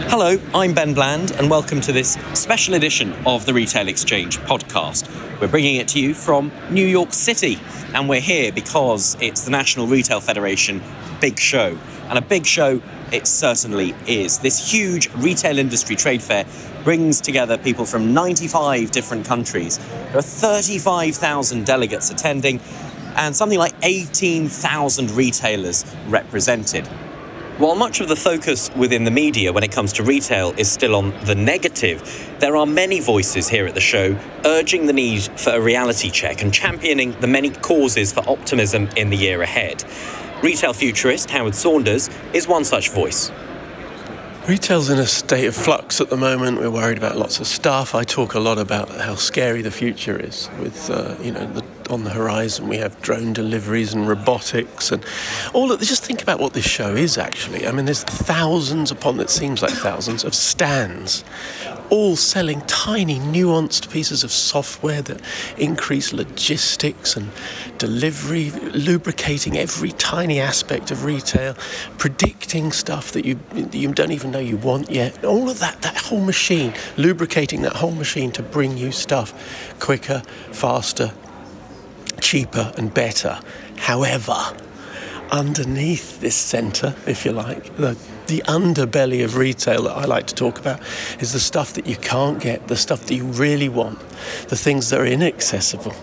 Hello, 0.06 0.38
I'm 0.54 0.74
Ben 0.74 0.94
Bland, 0.94 1.32
and 1.32 1.50
welcome 1.50 1.80
to 1.80 1.90
this 1.90 2.12
special 2.34 2.74
edition 2.74 3.12
of 3.26 3.46
the 3.46 3.54
Retail 3.54 3.88
Exchange 3.88 4.38
podcast. 4.40 5.08
We're 5.40 5.48
bringing 5.48 5.76
it 5.76 5.88
to 5.88 6.00
you 6.00 6.14
from 6.14 6.52
New 6.70 6.86
York 6.86 7.12
City, 7.12 7.58
and 7.94 8.08
we're 8.08 8.20
here 8.20 8.52
because 8.52 9.16
it's 9.20 9.44
the 9.44 9.50
National 9.50 9.88
Retail 9.88 10.20
Federation 10.20 10.80
big 11.20 11.40
show. 11.40 11.76
And 12.08 12.18
a 12.18 12.22
big 12.22 12.46
show 12.46 12.80
it 13.12 13.26
certainly 13.26 13.94
is. 14.06 14.38
This 14.38 14.70
huge 14.70 15.12
retail 15.14 15.58
industry 15.58 15.96
trade 15.96 16.22
fair 16.22 16.44
brings 16.84 17.20
together 17.20 17.56
people 17.58 17.84
from 17.84 18.12
95 18.14 18.90
different 18.92 19.26
countries. 19.26 19.78
There 19.78 20.18
are 20.18 20.22
35,000 20.22 21.64
delegates 21.64 22.10
attending 22.10 22.60
and 23.16 23.34
something 23.34 23.58
like 23.58 23.74
18,000 23.82 25.10
retailers 25.12 25.84
represented. 26.08 26.88
While 27.56 27.76
much 27.76 28.00
of 28.00 28.08
the 28.08 28.16
focus 28.16 28.68
within 28.74 29.04
the 29.04 29.12
media 29.12 29.52
when 29.52 29.62
it 29.62 29.70
comes 29.70 29.92
to 29.92 30.02
retail 30.02 30.52
is 30.56 30.68
still 30.68 30.96
on 30.96 31.14
the 31.24 31.36
negative, 31.36 32.02
there 32.40 32.56
are 32.56 32.66
many 32.66 32.98
voices 32.98 33.48
here 33.48 33.64
at 33.64 33.74
the 33.74 33.80
show 33.80 34.18
urging 34.44 34.86
the 34.86 34.92
need 34.92 35.22
for 35.38 35.50
a 35.50 35.60
reality 35.60 36.10
check 36.10 36.42
and 36.42 36.52
championing 36.52 37.12
the 37.20 37.28
many 37.28 37.50
causes 37.50 38.12
for 38.12 38.28
optimism 38.28 38.88
in 38.96 39.08
the 39.08 39.16
year 39.16 39.40
ahead. 39.40 39.84
Retail 40.42 40.72
futurist 40.72 41.30
Howard 41.30 41.54
Saunders 41.54 42.10
is 42.32 42.48
one 42.48 42.64
such 42.64 42.90
voice. 42.90 43.30
Retail's 44.48 44.90
in 44.90 44.98
a 44.98 45.06
state 45.06 45.46
of 45.46 45.54
flux 45.54 46.00
at 46.00 46.10
the 46.10 46.16
moment. 46.16 46.58
We're 46.58 46.72
worried 46.72 46.98
about 46.98 47.16
lots 47.16 47.38
of 47.38 47.46
stuff. 47.46 47.94
I 47.94 48.02
talk 48.02 48.34
a 48.34 48.40
lot 48.40 48.58
about 48.58 48.90
how 48.90 49.14
scary 49.14 49.62
the 49.62 49.70
future 49.70 50.18
is. 50.18 50.50
With 50.58 50.90
uh, 50.90 51.14
you 51.22 51.30
know, 51.30 51.46
the, 51.46 51.64
on 51.90 52.04
the 52.04 52.10
horizon 52.10 52.68
we 52.68 52.78
have 52.78 53.00
drone 53.02 53.32
deliveries 53.32 53.92
and 53.94 54.08
robotics 54.08 54.92
and 54.92 55.04
all 55.52 55.70
of. 55.70 55.78
this. 55.78 55.88
Just 55.88 56.04
think 56.04 56.22
about 56.22 56.40
what 56.40 56.52
this 56.52 56.64
show 56.64 56.94
is 56.94 57.18
actually. 57.18 57.66
I 57.66 57.72
mean, 57.72 57.84
there's 57.84 58.04
thousands 58.04 58.90
upon 58.90 59.20
it 59.20 59.30
seems 59.30 59.62
like 59.62 59.72
thousands 59.72 60.24
of 60.24 60.34
stands 60.34 61.24
all 61.90 62.16
selling 62.16 62.60
tiny, 62.62 63.18
nuanced 63.18 63.90
pieces 63.90 64.24
of 64.24 64.32
software 64.32 65.02
that 65.02 65.20
increase 65.58 66.12
logistics 66.12 67.16
and 67.16 67.30
delivery, 67.78 68.50
lubricating 68.50 69.56
every 69.58 69.92
tiny 69.92 70.40
aspect 70.40 70.90
of 70.90 71.04
retail, 71.04 71.54
predicting 71.98 72.72
stuff 72.72 73.12
that 73.12 73.24
you 73.24 73.38
you 73.72 73.92
don't 73.92 74.12
even 74.12 74.30
know 74.30 74.38
you 74.38 74.56
want 74.56 74.90
yet. 74.90 75.24
All 75.24 75.48
of 75.48 75.60
that, 75.60 75.82
that 75.82 75.96
whole 75.96 76.20
machine, 76.20 76.74
lubricating 76.96 77.62
that 77.62 77.76
whole 77.76 77.92
machine 77.92 78.32
to 78.32 78.42
bring 78.42 78.76
you 78.76 78.90
stuff 78.92 79.32
quicker, 79.78 80.22
faster, 80.52 81.12
cheaper, 82.24 82.72
and 82.78 82.92
better. 82.92 83.38
However, 83.76 84.34
underneath 85.30 86.20
this 86.20 86.34
centre, 86.34 86.94
if 87.06 87.24
you 87.24 87.32
like, 87.32 87.76
the 87.76 87.96
the 88.26 88.42
underbelly 88.46 89.22
of 89.22 89.36
retail 89.36 89.82
that 89.82 89.92
I 89.92 90.04
like 90.06 90.26
to 90.28 90.34
talk 90.34 90.58
about 90.58 90.80
is 91.20 91.34
the 91.34 91.38
stuff 91.38 91.74
that 91.74 91.86
you 91.86 91.96
can't 91.96 92.40
get, 92.40 92.68
the 92.68 92.76
stuff 92.76 93.04
that 93.06 93.14
you 93.14 93.24
really 93.24 93.68
want, 93.68 93.98
the 94.48 94.56
things 94.56 94.88
that 94.88 94.98
are 94.98 95.04
inaccessible. 95.04 95.94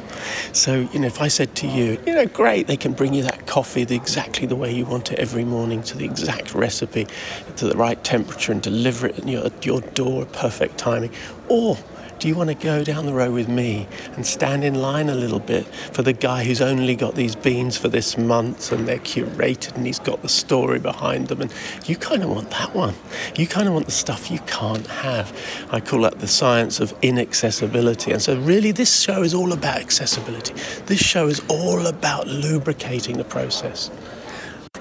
So, 0.53 0.87
you 0.93 0.99
know, 0.99 1.07
if 1.07 1.19
I 1.19 1.29
said 1.29 1.55
to 1.55 1.67
you, 1.67 1.99
you 2.05 2.13
know, 2.13 2.27
great, 2.27 2.67
they 2.67 2.77
can 2.77 2.93
bring 2.93 3.15
you 3.15 3.23
that 3.23 3.47
coffee 3.47 3.83
the, 3.85 3.95
exactly 3.95 4.45
the 4.45 4.55
way 4.55 4.71
you 4.71 4.85
want 4.85 5.11
it 5.11 5.17
every 5.17 5.43
morning 5.43 5.81
to 5.83 5.97
the 5.97 6.05
exact 6.05 6.53
recipe, 6.53 7.07
to 7.55 7.67
the 7.67 7.75
right 7.75 8.01
temperature 8.03 8.51
and 8.51 8.61
deliver 8.61 9.07
it 9.07 9.17
at 9.17 9.27
your, 9.27 9.49
your 9.63 9.81
door 9.81 10.25
perfect 10.25 10.77
timing. 10.77 11.11
Or 11.49 11.77
do 12.21 12.27
you 12.27 12.35
want 12.35 12.49
to 12.49 12.55
go 12.55 12.83
down 12.83 13.07
the 13.07 13.13
road 13.13 13.33
with 13.33 13.49
me 13.49 13.87
and 14.13 14.23
stand 14.23 14.63
in 14.63 14.75
line 14.75 15.09
a 15.09 15.15
little 15.15 15.39
bit 15.39 15.65
for 15.91 16.03
the 16.03 16.13
guy 16.13 16.43
who's 16.43 16.61
only 16.61 16.95
got 16.95 17.15
these 17.15 17.35
beans 17.35 17.79
for 17.79 17.89
this 17.89 18.15
month 18.15 18.71
and 18.71 18.87
they're 18.87 18.99
curated 18.99 19.75
and 19.75 19.87
he's 19.87 19.97
got 19.97 20.21
the 20.21 20.29
story 20.29 20.77
behind 20.77 21.29
them? 21.29 21.41
And 21.41 21.51
you 21.87 21.95
kind 21.95 22.21
of 22.21 22.29
want 22.29 22.51
that 22.51 22.75
one. 22.75 22.93
You 23.35 23.47
kind 23.47 23.67
of 23.67 23.73
want 23.73 23.87
the 23.87 23.91
stuff 23.91 24.29
you 24.29 24.37
can't 24.45 24.85
have. 24.85 25.35
I 25.71 25.79
call 25.79 26.01
that 26.01 26.19
the 26.19 26.27
science 26.27 26.79
of 26.79 26.93
inaccessibility. 27.01 28.11
And 28.11 28.21
so, 28.21 28.39
really, 28.39 28.71
this 28.71 29.01
show 29.01 29.23
is 29.23 29.33
all 29.33 29.51
about 29.51 29.79
accessibility. 29.79 30.53
This 30.85 30.99
show 30.99 31.25
is 31.25 31.41
all 31.47 31.87
about 31.87 32.27
lubricating 32.27 33.17
the 33.17 33.23
process. 33.23 33.89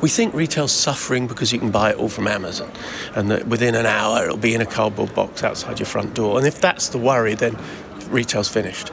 We 0.01 0.09
think 0.09 0.35
retail's 0.35 0.73
suffering 0.73 1.27
because 1.27 1.53
you 1.53 1.59
can 1.59 1.71
buy 1.71 1.91
it 1.91 1.97
all 1.99 2.09
from 2.09 2.27
Amazon 2.27 2.71
and 3.15 3.31
that 3.31 3.47
within 3.47 3.75
an 3.75 3.87
hour 3.87 4.25
it'll 4.25 4.37
be 4.37 4.55
in 4.55 4.61
a 4.63 4.67
cardboard 4.67 5.15
box 5.15 5.43
outside 5.45 5.79
your 5.79 5.87
front 5.87 6.15
door. 6.15 6.39
And 6.39 6.47
if 6.47 6.61
that's 6.61 6.89
the 6.89 6.99
worry, 6.99 7.35
then 7.35 7.59
retail's 8.09 8.49
finished. 8.49 8.93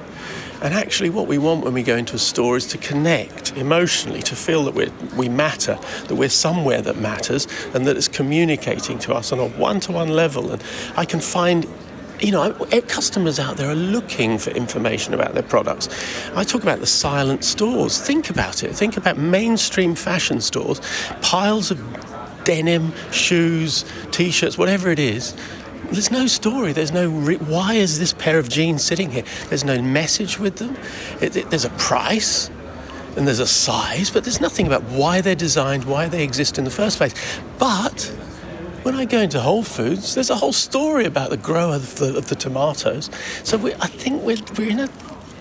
And 0.61 0.73
actually, 0.73 1.11
what 1.11 1.27
we 1.27 1.37
want 1.37 1.63
when 1.63 1.73
we 1.73 1.83
go 1.83 1.95
into 1.95 2.15
a 2.15 2.19
store 2.19 2.57
is 2.57 2.65
to 2.67 2.79
connect 2.79 3.55
emotionally, 3.55 4.23
to 4.23 4.35
feel 4.35 4.63
that 4.63 4.73
we 4.73 4.89
we 5.15 5.29
matter, 5.29 5.77
that 6.07 6.15
we're 6.15 6.29
somewhere 6.29 6.81
that 6.81 6.97
matters, 6.97 7.47
and 7.75 7.85
that 7.85 7.95
it's 7.95 8.07
communicating 8.07 8.97
to 8.99 9.13
us 9.13 9.31
on 9.31 9.39
a 9.39 9.47
one 9.47 9.79
to 9.81 9.91
one 9.91 10.09
level. 10.09 10.51
And 10.51 10.63
I 10.95 11.05
can 11.05 11.19
find 11.19 11.67
you 12.19 12.31
know, 12.31 12.53
customers 12.87 13.39
out 13.39 13.57
there 13.57 13.69
are 13.69 13.75
looking 13.75 14.37
for 14.37 14.51
information 14.51 15.13
about 15.13 15.33
their 15.33 15.43
products. 15.43 15.89
I 16.35 16.43
talk 16.43 16.63
about 16.63 16.79
the 16.79 16.87
silent 16.87 17.43
stores. 17.43 17.99
Think 17.99 18.29
about 18.29 18.63
it. 18.63 18.75
Think 18.75 18.97
about 18.97 19.17
mainstream 19.17 19.95
fashion 19.95 20.41
stores, 20.41 20.81
piles 21.21 21.71
of 21.71 21.79
denim, 22.43 22.93
shoes, 23.11 23.85
t 24.11 24.31
shirts, 24.31 24.57
whatever 24.57 24.89
it 24.89 24.99
is. 24.99 25.35
There's 25.91 26.11
no 26.11 26.27
story. 26.27 26.73
There's 26.73 26.91
no. 26.91 27.09
Re- 27.09 27.37
why 27.37 27.75
is 27.75 27.99
this 27.99 28.13
pair 28.13 28.39
of 28.39 28.49
jeans 28.49 28.83
sitting 28.83 29.11
here? 29.11 29.23
There's 29.49 29.63
no 29.63 29.81
message 29.81 30.39
with 30.39 30.57
them. 30.57 30.75
It, 31.21 31.35
it, 31.35 31.49
there's 31.49 31.65
a 31.65 31.69
price 31.71 32.49
and 33.15 33.25
there's 33.25 33.39
a 33.39 33.47
size, 33.47 34.09
but 34.09 34.23
there's 34.23 34.41
nothing 34.41 34.67
about 34.67 34.83
why 34.83 35.21
they're 35.21 35.35
designed, 35.35 35.85
why 35.85 36.07
they 36.07 36.23
exist 36.23 36.57
in 36.57 36.65
the 36.65 36.69
first 36.69 36.97
place. 36.97 37.13
But 37.57 38.13
when 38.87 38.95
I 38.95 39.03
go 39.03 39.19
into 39.19 39.41
Whole 39.41 39.63
Foods, 39.63 40.15
there's 40.15 40.29
a 40.29 40.35
whole 40.37 40.53
story 40.53 41.03
about 41.03 41.29
the 41.29 41.35
grower 41.35 41.75
of 41.75 41.97
the, 41.97 42.15
of 42.15 42.29
the 42.29 42.35
tomatoes. 42.35 43.09
So 43.43 43.57
we, 43.57 43.73
I 43.73 43.87
think 43.87 44.23
we're, 44.23 44.37
we're 44.57 44.69
in 44.69 44.79
a 44.79 44.87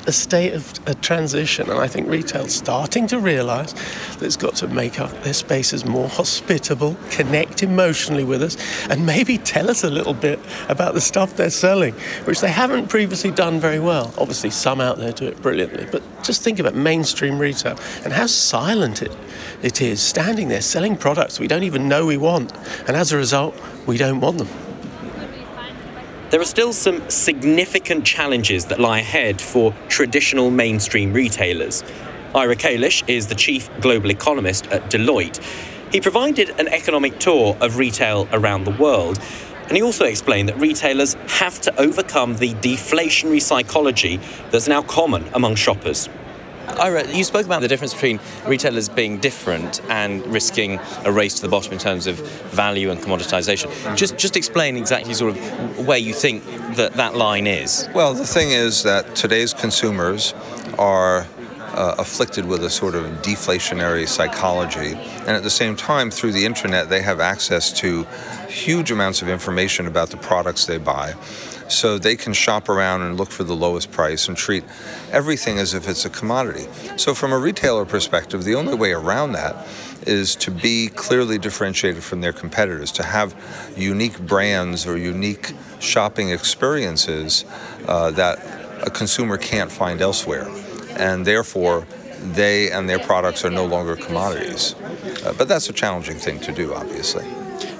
a 0.06 0.12
state 0.12 0.52
of 0.52 0.72
a 0.86 0.94
transition, 0.94 1.70
and 1.70 1.78
I 1.78 1.88
think 1.88 2.08
retail's 2.08 2.54
starting 2.54 3.06
to 3.08 3.18
realise 3.18 3.72
that 3.72 4.22
it's 4.22 4.36
got 4.36 4.54
to 4.56 4.68
make 4.68 5.00
our, 5.00 5.08
their 5.08 5.32
spaces 5.32 5.84
more 5.84 6.08
hospitable, 6.08 6.96
connect 7.10 7.62
emotionally 7.62 8.24
with 8.24 8.42
us, 8.42 8.56
and 8.88 9.04
maybe 9.04 9.38
tell 9.38 9.70
us 9.70 9.84
a 9.84 9.90
little 9.90 10.14
bit 10.14 10.38
about 10.68 10.94
the 10.94 11.00
stuff 11.00 11.36
they're 11.36 11.50
selling, 11.50 11.94
which 12.24 12.40
they 12.40 12.50
haven't 12.50 12.88
previously 12.88 13.30
done 13.30 13.58
very 13.58 13.80
well. 13.80 14.14
Obviously, 14.18 14.50
some 14.50 14.80
out 14.80 14.98
there 14.98 15.12
do 15.12 15.26
it 15.26 15.40
brilliantly, 15.42 15.86
but 15.90 16.02
just 16.22 16.42
think 16.42 16.58
about 16.58 16.74
mainstream 16.74 17.38
retail 17.38 17.78
and 18.04 18.12
how 18.12 18.26
silent 18.26 19.02
it, 19.02 19.16
it 19.62 19.82
is, 19.82 20.00
standing 20.00 20.48
there 20.48 20.62
selling 20.62 20.96
products 20.96 21.40
we 21.40 21.48
don't 21.48 21.64
even 21.64 21.88
know 21.88 22.06
we 22.06 22.16
want, 22.16 22.52
and 22.86 22.96
as 22.96 23.12
a 23.12 23.16
result, 23.16 23.54
we 23.86 23.96
don't 23.96 24.20
want 24.20 24.38
them. 24.38 24.65
There 26.28 26.40
are 26.40 26.44
still 26.44 26.72
some 26.72 27.08
significant 27.08 28.04
challenges 28.04 28.66
that 28.66 28.80
lie 28.80 28.98
ahead 28.98 29.40
for 29.40 29.72
traditional 29.88 30.50
mainstream 30.50 31.12
retailers. 31.12 31.84
Ira 32.34 32.56
Kalish 32.56 33.08
is 33.08 33.28
the 33.28 33.36
chief 33.36 33.70
global 33.80 34.10
economist 34.10 34.66
at 34.72 34.90
Deloitte. 34.90 35.40
He 35.92 36.00
provided 36.00 36.50
an 36.58 36.66
economic 36.66 37.20
tour 37.20 37.56
of 37.60 37.76
retail 37.76 38.26
around 38.32 38.64
the 38.64 38.72
world, 38.72 39.20
and 39.68 39.76
he 39.76 39.84
also 39.84 40.04
explained 40.04 40.48
that 40.48 40.58
retailers 40.58 41.14
have 41.28 41.60
to 41.60 41.80
overcome 41.80 42.38
the 42.38 42.54
deflationary 42.54 43.40
psychology 43.40 44.18
that's 44.50 44.66
now 44.66 44.82
common 44.82 45.28
among 45.32 45.54
shoppers. 45.54 46.08
Ira, 46.68 47.06
you 47.08 47.24
spoke 47.24 47.46
about 47.46 47.62
the 47.62 47.68
difference 47.68 47.94
between 47.94 48.20
retailers 48.46 48.88
being 48.88 49.18
different 49.18 49.82
and 49.88 50.26
risking 50.26 50.78
a 51.04 51.12
race 51.12 51.34
to 51.34 51.42
the 51.42 51.48
bottom 51.48 51.72
in 51.72 51.78
terms 51.78 52.06
of 52.06 52.16
value 52.50 52.90
and 52.90 53.00
commoditization. 53.00 53.96
Just, 53.96 54.18
just 54.18 54.36
explain 54.36 54.76
exactly 54.76 55.14
sort 55.14 55.36
of 55.36 55.86
where 55.86 55.98
you 55.98 56.12
think 56.12 56.44
that 56.76 56.94
that 56.94 57.14
line 57.14 57.46
is. 57.46 57.88
Well, 57.94 58.14
the 58.14 58.26
thing 58.26 58.50
is 58.50 58.82
that 58.82 59.14
today's 59.14 59.54
consumers 59.54 60.34
are 60.78 61.26
uh, 61.76 61.94
afflicted 61.98 62.46
with 62.46 62.64
a 62.64 62.70
sort 62.70 62.94
of 62.94 63.04
deflationary 63.22 64.08
psychology. 64.08 64.94
And 64.94 65.30
at 65.30 65.42
the 65.42 65.50
same 65.50 65.76
time, 65.76 66.10
through 66.10 66.32
the 66.32 66.44
internet, 66.44 66.88
they 66.88 67.02
have 67.02 67.20
access 67.20 67.72
to 67.80 68.04
huge 68.48 68.90
amounts 68.90 69.22
of 69.22 69.28
information 69.28 69.86
about 69.86 70.10
the 70.10 70.16
products 70.16 70.66
they 70.66 70.78
buy 70.78 71.14
so 71.68 71.98
they 71.98 72.16
can 72.16 72.32
shop 72.32 72.68
around 72.68 73.02
and 73.02 73.16
look 73.16 73.30
for 73.30 73.44
the 73.44 73.54
lowest 73.54 73.90
price 73.90 74.28
and 74.28 74.36
treat 74.36 74.64
everything 75.10 75.58
as 75.58 75.74
if 75.74 75.88
it's 75.88 76.04
a 76.04 76.10
commodity. 76.10 76.66
So, 76.96 77.14
from 77.14 77.32
a 77.32 77.38
retailer 77.38 77.84
perspective, 77.84 78.44
the 78.44 78.54
only 78.54 78.74
way 78.74 78.92
around 78.92 79.32
that 79.32 79.66
is 80.06 80.36
to 80.36 80.50
be 80.50 80.88
clearly 80.88 81.38
differentiated 81.38 82.02
from 82.02 82.20
their 82.20 82.32
competitors, 82.32 82.92
to 82.92 83.02
have 83.02 83.34
unique 83.76 84.18
brands 84.20 84.86
or 84.86 84.96
unique 84.96 85.52
shopping 85.80 86.30
experiences 86.30 87.44
uh, 87.88 88.10
that 88.12 88.38
a 88.86 88.90
consumer 88.90 89.36
can't 89.36 89.72
find 89.72 90.00
elsewhere. 90.00 90.48
And 90.98 91.26
therefore, 91.26 91.86
they 92.20 92.70
and 92.70 92.88
their 92.88 92.98
products 92.98 93.44
are 93.44 93.50
no 93.50 93.66
longer 93.66 93.96
commodities. 93.96 94.74
Uh, 95.24 95.34
but 95.36 95.48
that's 95.48 95.68
a 95.68 95.72
challenging 95.72 96.16
thing 96.16 96.40
to 96.40 96.52
do, 96.52 96.74
obviously. 96.74 97.26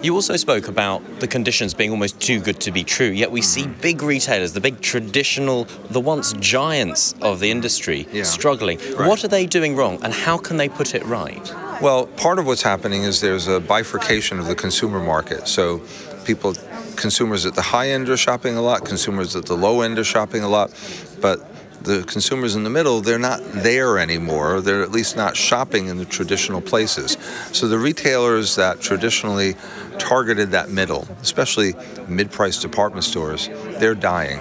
You 0.03 0.14
also 0.14 0.37
spoke 0.37 0.68
about 0.68 1.20
the 1.20 1.27
conditions 1.27 1.74
being 1.74 1.91
almost 1.91 2.20
too 2.20 2.41
good 2.41 2.61
to 2.61 2.70
be 2.70 2.85
true, 2.85 3.09
yet 3.09 3.31
we 3.31 3.43
see 3.43 3.62
mm-hmm. 3.62 3.81
big 3.81 4.03
retailers, 4.03 4.53
the 4.53 4.61
big 4.61 4.81
traditional, 4.81 5.64
the 5.91 6.01
once 6.01 6.33
giants 6.35 7.14
of 7.22 7.41
the 7.41 7.51
industry, 7.51 8.07
yeah. 8.12 8.22
struggling. 8.22 8.79
Right. 8.79 9.09
What 9.09 9.24
are 9.24 9.29
they 9.29 9.47
doing 9.47 9.77
wrong, 9.77 9.99
and 10.03 10.12
how 10.12 10.39
can 10.39 10.57
they 10.57 10.68
put 10.68 10.95
it 10.95 11.05
right? 11.05 11.53
Well, 11.81 12.07
part 12.07 12.39
of 12.39 12.47
what's 12.47 12.62
happening 12.62 13.03
is 13.03 13.20
there's 13.20 13.49
a 13.49 13.61
bifurcation 13.61 14.39
of 14.39 14.47
the 14.47 14.55
consumer 14.55 15.01
market. 15.01 15.49
So 15.49 15.83
people 16.24 16.55
consumers 16.97 17.47
at 17.47 17.55
the 17.55 17.62
high 17.62 17.91
end 17.91 18.09
are 18.09 18.16
shopping 18.16 18.57
a 18.57 18.62
lot, 18.62 18.85
consumers 18.85 19.37
at 19.37 19.47
the 19.47 19.57
low 19.57 19.83
end 19.83 19.99
are 19.99 20.05
shopping 20.05 20.43
a 20.43 20.49
lot, 20.49 20.72
but 21.20 21.55
the 21.87 22.03
consumers 22.03 22.57
in 22.57 22.64
the 22.64 22.70
middle, 22.70 23.01
they're 23.01 23.18
not 23.18 23.41
there 23.53 23.99
anymore. 23.99 24.61
They're 24.61 24.82
at 24.82 24.91
least 24.91 25.16
not 25.16 25.37
shopping 25.37 25.87
in 25.87 25.97
the 25.97 26.05
traditional 26.05 26.61
places. 26.61 27.16
So 27.53 27.68
the 27.68 27.78
retailers 27.78 28.57
that 28.57 28.80
traditionally 28.80 29.55
targeted 29.99 30.51
that 30.51 30.68
middle, 30.68 31.09
especially 31.22 31.74
mid 32.09 32.30
priced 32.30 32.61
department 32.61 33.05
stores, 33.05 33.49
they're 33.78 33.95
dying. 33.95 34.41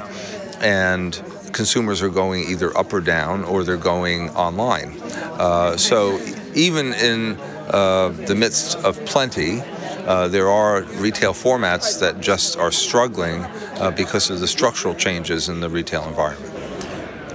And 0.60 1.14
consumers 1.54 2.02
are 2.02 2.10
going 2.10 2.50
either 2.50 2.76
up 2.78 2.92
or 2.92 3.00
down 3.00 3.44
or 3.46 3.64
they're 3.64 3.78
going 3.78 4.30
online. 4.32 5.00
Uh, 5.40 5.78
so 5.78 6.20
even 6.56 6.94
in 6.94 7.38
uh, 7.70 8.10
the 8.28 8.36
midst 8.36 8.76
of 8.80 9.04
plenty, 9.06 9.62
uh, 10.06 10.28
there 10.28 10.50
are 10.50 10.82
retail 11.00 11.34
formats 11.34 12.00
that 12.00 12.20
just 12.22 12.58
are 12.58 12.72
struggling 12.72 13.44
uh, 13.80 13.92
because 13.96 14.30
of 14.30 14.40
the 14.40 14.48
structural 14.48 14.94
changes 14.96 15.50
in 15.50 15.60
the 15.60 15.70
retail 15.70 16.04
environment. 16.08 16.55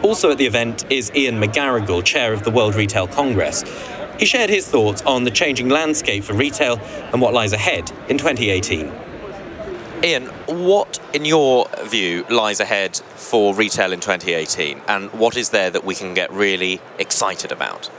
Also 0.02 0.30
at 0.30 0.38
the 0.38 0.46
event 0.46 0.90
is 0.90 1.12
Ian 1.14 1.38
McGarrigle, 1.38 2.02
chair 2.02 2.32
of 2.32 2.42
the 2.42 2.50
World 2.50 2.74
Retail 2.74 3.06
Congress. 3.06 3.64
He 4.18 4.24
shared 4.24 4.48
his 4.48 4.66
thoughts 4.66 5.02
on 5.02 5.24
the 5.24 5.30
changing 5.30 5.68
landscape 5.68 6.24
for 6.24 6.32
retail 6.32 6.78
and 7.12 7.20
what 7.20 7.34
lies 7.34 7.52
ahead 7.52 7.92
in 8.08 8.16
2018. 8.16 8.90
Ian, 10.02 10.26
what, 10.46 10.98
in 11.12 11.26
your 11.26 11.68
view, 11.84 12.24
lies 12.30 12.60
ahead 12.60 12.96
for 12.96 13.54
retail 13.54 13.92
in 13.92 14.00
2018, 14.00 14.80
and 14.88 15.12
what 15.12 15.36
is 15.36 15.50
there 15.50 15.68
that 15.68 15.84
we 15.84 15.94
can 15.94 16.14
get 16.14 16.32
really 16.32 16.80
excited 16.98 17.52
about? 17.52 17.90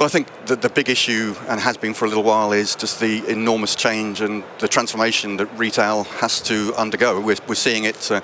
Well, 0.00 0.06
I 0.06 0.10
think 0.12 0.28
that 0.46 0.62
the 0.62 0.70
big 0.70 0.88
issue, 0.88 1.34
and 1.46 1.60
has 1.60 1.76
been 1.76 1.92
for 1.92 2.06
a 2.06 2.08
little 2.08 2.22
while, 2.22 2.52
is 2.52 2.74
just 2.74 3.00
the 3.00 3.22
enormous 3.30 3.74
change 3.74 4.22
and 4.22 4.42
the 4.58 4.66
transformation 4.66 5.36
that 5.36 5.44
retail 5.58 6.04
has 6.04 6.40
to 6.44 6.72
undergo. 6.78 7.20
We're, 7.20 7.36
we're 7.46 7.54
seeing 7.54 7.84
it. 7.84 8.10
Uh, 8.10 8.22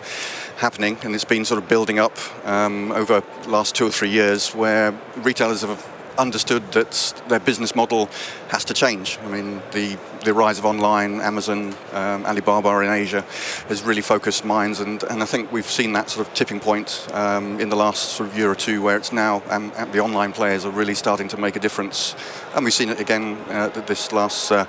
happening, 0.56 0.96
and 1.02 1.14
it's 1.14 1.26
been 1.26 1.44
sort 1.44 1.62
of 1.62 1.68
building 1.68 1.98
up 1.98 2.16
um, 2.46 2.90
over 2.92 3.22
the 3.42 3.48
last 3.50 3.74
two 3.74 3.86
or 3.86 3.90
three 3.90 4.08
years, 4.08 4.54
where 4.54 4.98
retailers 5.18 5.60
have 5.60 5.86
understood 6.16 6.72
that 6.72 7.22
their 7.28 7.40
business 7.40 7.74
model 7.74 8.08
has 8.48 8.64
to 8.64 8.72
change. 8.72 9.18
I 9.22 9.28
mean, 9.28 9.60
the, 9.72 9.98
the 10.24 10.34
rise 10.34 10.58
of 10.58 10.64
online, 10.64 11.20
Amazon, 11.20 11.74
um, 11.92 12.26
Alibaba 12.26 12.80
in 12.80 12.90
Asia 12.90 13.22
has 13.68 13.82
really 13.82 14.02
focused 14.02 14.44
minds, 14.44 14.80
and, 14.80 15.02
and 15.04 15.22
I 15.22 15.26
think 15.26 15.52
we've 15.52 15.70
seen 15.70 15.92
that 15.92 16.10
sort 16.10 16.26
of 16.26 16.34
tipping 16.34 16.60
point 16.60 17.06
um, 17.12 17.60
in 17.60 17.68
the 17.68 17.76
last 17.76 18.10
sort 18.10 18.28
of 18.28 18.36
year 18.36 18.50
or 18.50 18.54
two 18.54 18.82
where 18.82 18.96
it's 18.96 19.12
now, 19.12 19.42
and, 19.50 19.72
the 19.92 20.00
online 20.00 20.32
players 20.32 20.64
are 20.64 20.72
really 20.72 20.94
starting 20.94 21.28
to 21.28 21.36
make 21.36 21.56
a 21.56 21.60
difference. 21.60 22.16
And 22.54 22.64
we've 22.64 22.74
seen 22.74 22.88
it 22.88 23.00
again 23.00 23.36
uh, 23.48 23.68
this 23.86 24.12
last 24.12 24.50
uh, 24.50 24.66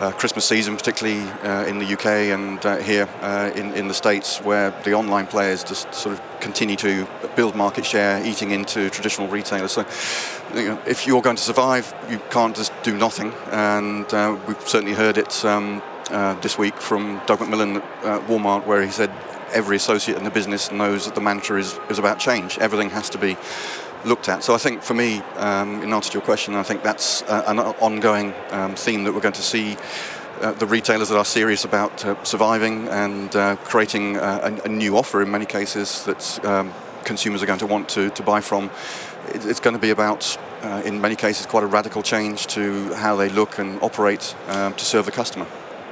uh, 0.00 0.12
Christmas 0.12 0.44
season, 0.44 0.76
particularly 0.76 1.20
uh, 1.42 1.64
in 1.64 1.78
the 1.78 1.92
UK 1.92 2.06
and 2.06 2.64
uh, 2.64 2.76
here 2.76 3.08
uh, 3.22 3.50
in, 3.54 3.72
in 3.74 3.88
the 3.88 3.94
States, 3.94 4.40
where 4.42 4.70
the 4.84 4.92
online 4.92 5.26
players 5.26 5.64
just 5.64 5.92
sort 5.94 6.14
of 6.14 6.40
continue 6.40 6.76
to 6.76 7.06
build 7.34 7.54
market 7.54 7.84
share, 7.84 8.24
eating 8.24 8.50
into 8.50 8.90
traditional 8.90 9.28
retailers. 9.28 9.72
So, 9.72 9.86
you 10.54 10.68
know, 10.68 10.82
if 10.86 11.06
you're 11.06 11.22
going 11.22 11.36
to 11.36 11.42
survive, 11.42 11.94
you 12.10 12.20
can't 12.30 12.54
just 12.54 12.72
do 12.82 12.96
nothing. 12.96 13.32
And 13.50 14.06
we've 14.46 14.68
certainly 14.68 14.87
heard 14.92 15.18
it 15.18 15.44
um, 15.44 15.82
uh, 16.10 16.34
this 16.40 16.58
week 16.58 16.76
from 16.76 17.20
Doug 17.26 17.40
McMillon 17.40 17.76
at 18.04 18.26
Walmart, 18.28 18.66
where 18.66 18.82
he 18.82 18.90
said 18.90 19.10
every 19.52 19.76
associate 19.76 20.18
in 20.18 20.24
the 20.24 20.30
business 20.30 20.70
knows 20.70 21.04
that 21.04 21.14
the 21.14 21.20
mantra 21.20 21.58
is, 21.58 21.78
is 21.88 21.98
about 21.98 22.18
change. 22.18 22.58
Everything 22.58 22.90
has 22.90 23.10
to 23.10 23.18
be 23.18 23.36
looked 24.04 24.28
at. 24.28 24.44
So 24.44 24.54
I 24.54 24.58
think 24.58 24.82
for 24.82 24.94
me, 24.94 25.18
um, 25.36 25.82
in 25.82 25.92
answer 25.92 26.10
to 26.10 26.18
your 26.18 26.24
question, 26.24 26.54
I 26.54 26.62
think 26.62 26.82
that's 26.82 27.22
uh, 27.22 27.44
an 27.46 27.58
ongoing 27.58 28.34
um, 28.50 28.74
theme 28.74 29.04
that 29.04 29.12
we're 29.12 29.20
going 29.20 29.34
to 29.34 29.42
see 29.42 29.76
uh, 30.40 30.52
the 30.52 30.66
retailers 30.66 31.08
that 31.08 31.18
are 31.18 31.24
serious 31.24 31.64
about 31.64 32.04
uh, 32.04 32.22
surviving 32.22 32.88
and 32.88 33.34
uh, 33.34 33.56
creating 33.56 34.16
uh, 34.16 34.58
a, 34.64 34.66
a, 34.66 34.68
new 34.68 34.96
offer 34.96 35.20
in 35.20 35.30
many 35.30 35.44
cases 35.44 36.04
that 36.04 36.44
um, 36.44 36.72
consumers 37.04 37.42
are 37.42 37.46
going 37.46 37.58
to 37.58 37.66
want 37.66 37.88
to, 37.88 38.10
to 38.10 38.22
buy 38.22 38.40
from. 38.40 38.70
It, 39.34 39.44
it's 39.44 39.58
going 39.58 39.74
to 39.74 39.80
be 39.80 39.90
about, 39.90 40.38
uh, 40.62 40.82
in 40.84 41.00
many 41.00 41.16
cases, 41.16 41.46
quite 41.46 41.62
a 41.62 41.66
radical 41.66 42.02
change 42.02 42.46
to 42.48 42.92
how 42.94 43.16
they 43.16 43.28
look 43.28 43.58
and 43.58 43.80
operate 43.82 44.34
um, 44.48 44.74
to 44.74 44.84
serve 44.84 45.04
the 45.04 45.12
customer. 45.12 45.46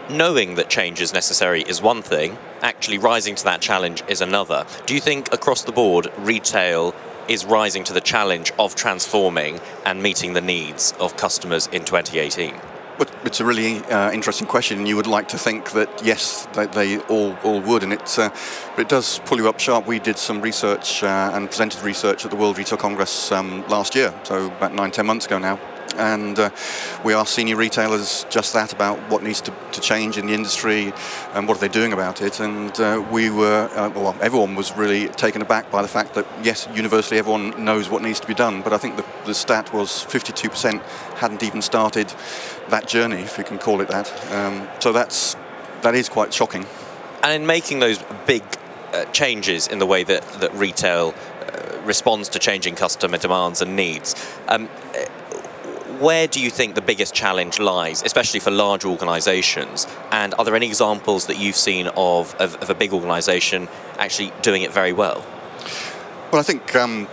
Knowing 0.09 0.55
that 0.55 0.71
change 0.71 1.01
is 1.01 1.12
necessary 1.12 1.62
is 1.62 1.83
one 1.83 2.01
thing, 2.01 2.39
actually 2.62 2.99
rising 2.99 3.35
to 3.35 3.45
that 3.45 3.61
challenge 3.61 4.03
is 4.09 4.21
another. 4.21 4.64
Do 4.87 4.95
you 4.95 5.01
think 5.01 5.33
across 5.33 5.64
the 5.64 5.73
board, 5.73 6.12
retail 6.19 6.95
is 7.29 7.45
rising 7.45 7.83
to 7.85 7.93
the 7.93 8.01
challenge 8.01 8.53
of 8.59 8.77
transforming 8.77 9.59
and 9.85 10.03
meeting 10.03 10.33
the 10.35 10.41
needs 10.41 10.95
of 11.01 11.17
customers 11.17 11.67
in 11.69 11.85
2018? 11.85 12.55
It's 13.24 13.40
a 13.40 13.44
really 13.44 13.84
uh, 13.84 14.11
interesting 14.11 14.47
question, 14.47 14.86
you 14.86 14.97
would 14.97 15.07
like 15.07 15.28
to 15.28 15.38
think 15.38 15.72
that 15.72 16.03
yes, 16.03 16.47
they, 16.55 16.66
they 16.66 16.99
all, 17.01 17.36
all 17.44 17.61
would, 17.61 17.82
and 17.82 17.92
it, 17.92 18.18
uh, 18.18 18.30
it 18.78 18.88
does 18.88 19.18
pull 19.26 19.38
you 19.38 19.49
up 19.49 19.61
sharp. 19.61 19.86
We 19.86 19.99
did 19.99 20.16
some 20.16 20.40
research 20.40 21.03
uh, 21.03 21.30
and 21.34 21.49
presented 21.49 21.82
research 21.82 22.24
at 22.24 22.30
the 22.30 22.36
World 22.36 22.57
Retail 22.57 22.78
Congress 22.78 23.30
um, 23.32 23.66
last 23.68 23.94
year, 23.94 24.14
so 24.22 24.47
about 24.47 24.72
nine, 24.72 24.92
ten 24.92 25.05
months 25.05 25.26
ago 25.26 25.38
now, 25.38 25.59
and 25.97 26.38
uh, 26.38 26.51
we 27.05 27.14
asked 27.14 27.34
senior 27.34 27.57
retailers 27.57 28.24
just 28.30 28.53
that 28.53 28.72
about 28.72 28.99
what 29.11 29.22
needs 29.22 29.40
to, 29.42 29.55
to, 29.72 29.80
change 29.80 30.18
in 30.18 30.26
the 30.26 30.34
industry 30.34 30.92
and 31.34 31.47
what 31.47 31.57
are 31.57 31.61
they 31.61 31.68
doing 31.68 31.92
about 31.92 32.22
it. 32.22 32.40
And 32.40 32.78
uh, 32.80 33.05
we 33.11 33.30
were, 33.30 33.68
uh, 33.72 33.90
well, 33.90 34.16
everyone 34.20 34.55
was 34.55 34.76
really 34.76 35.09
taken 35.09 35.42
aback 35.42 35.70
by 35.70 35.82
the 35.82 35.88
fact 35.88 36.14
that 36.14 36.26
yes, 36.42 36.68
universally 36.74 37.18
everyone 37.18 37.64
knows 37.64 37.88
what 37.88 38.03
needs 38.03 38.20
to 38.20 38.26
be 38.26 38.34
done, 38.34 38.62
but 38.62 38.72
I 38.72 38.78
think 38.78 38.97
the, 38.97 39.05
the 39.26 39.34
stat 39.34 39.72
was 39.72 40.05
52% 40.05 40.82
hadn't 41.16 41.42
even 41.42 41.62
started 41.62 42.12
that 42.68 42.88
journey, 42.88 43.22
if 43.22 43.38
you 43.38 43.44
can 43.44 43.59
call 43.59 43.80
it 43.80 43.88
that. 43.88 44.12
Um, 44.32 44.68
so 44.80 44.92
that's 44.92 45.36
that 45.82 45.94
is 45.94 46.09
quite 46.09 46.34
shocking. 46.34 46.66
And 47.22 47.32
in 47.32 47.47
making 47.47 47.78
those 47.80 48.03
big 48.26 48.42
uh, 48.92 49.05
changes 49.07 49.66
in 49.68 49.78
the 49.78 49.86
way 49.86 50.05
that, 50.05 50.22
that 50.40 50.55
retail 50.55 51.14
uh, 51.42 51.78
responds 51.84 52.28
to 52.30 52.38
changing 52.38 52.74
customer 52.74 53.18
demands 53.18 53.62
and 53.62 53.76
needs, 53.76 54.14
um, 54.49 54.68
where 56.01 56.26
do 56.26 56.40
you 56.40 56.51
think 56.51 56.74
the 56.74 56.82
biggest 56.82 57.14
challenge 57.14 57.59
lies, 57.59 58.03
especially 58.03 58.40
for 58.40 58.51
large 58.51 58.84
organisations? 58.84 59.86
And 60.11 60.34
are 60.38 60.44
there 60.44 60.55
any 60.55 60.66
examples 60.66 61.26
that 61.26 61.38
you've 61.38 61.57
seen 61.57 61.88
of, 61.97 62.34
of, 62.36 62.57
of 62.57 62.70
a 62.70 62.74
big 62.74 62.92
organisation 62.92 63.68
actually 63.99 64.32
doing 64.42 64.62
it 64.62 64.72
very 64.72 64.92
well? 64.92 65.24
Well, 66.32 66.40
I 66.40 66.42
think 66.42 66.74
um, 66.74 67.09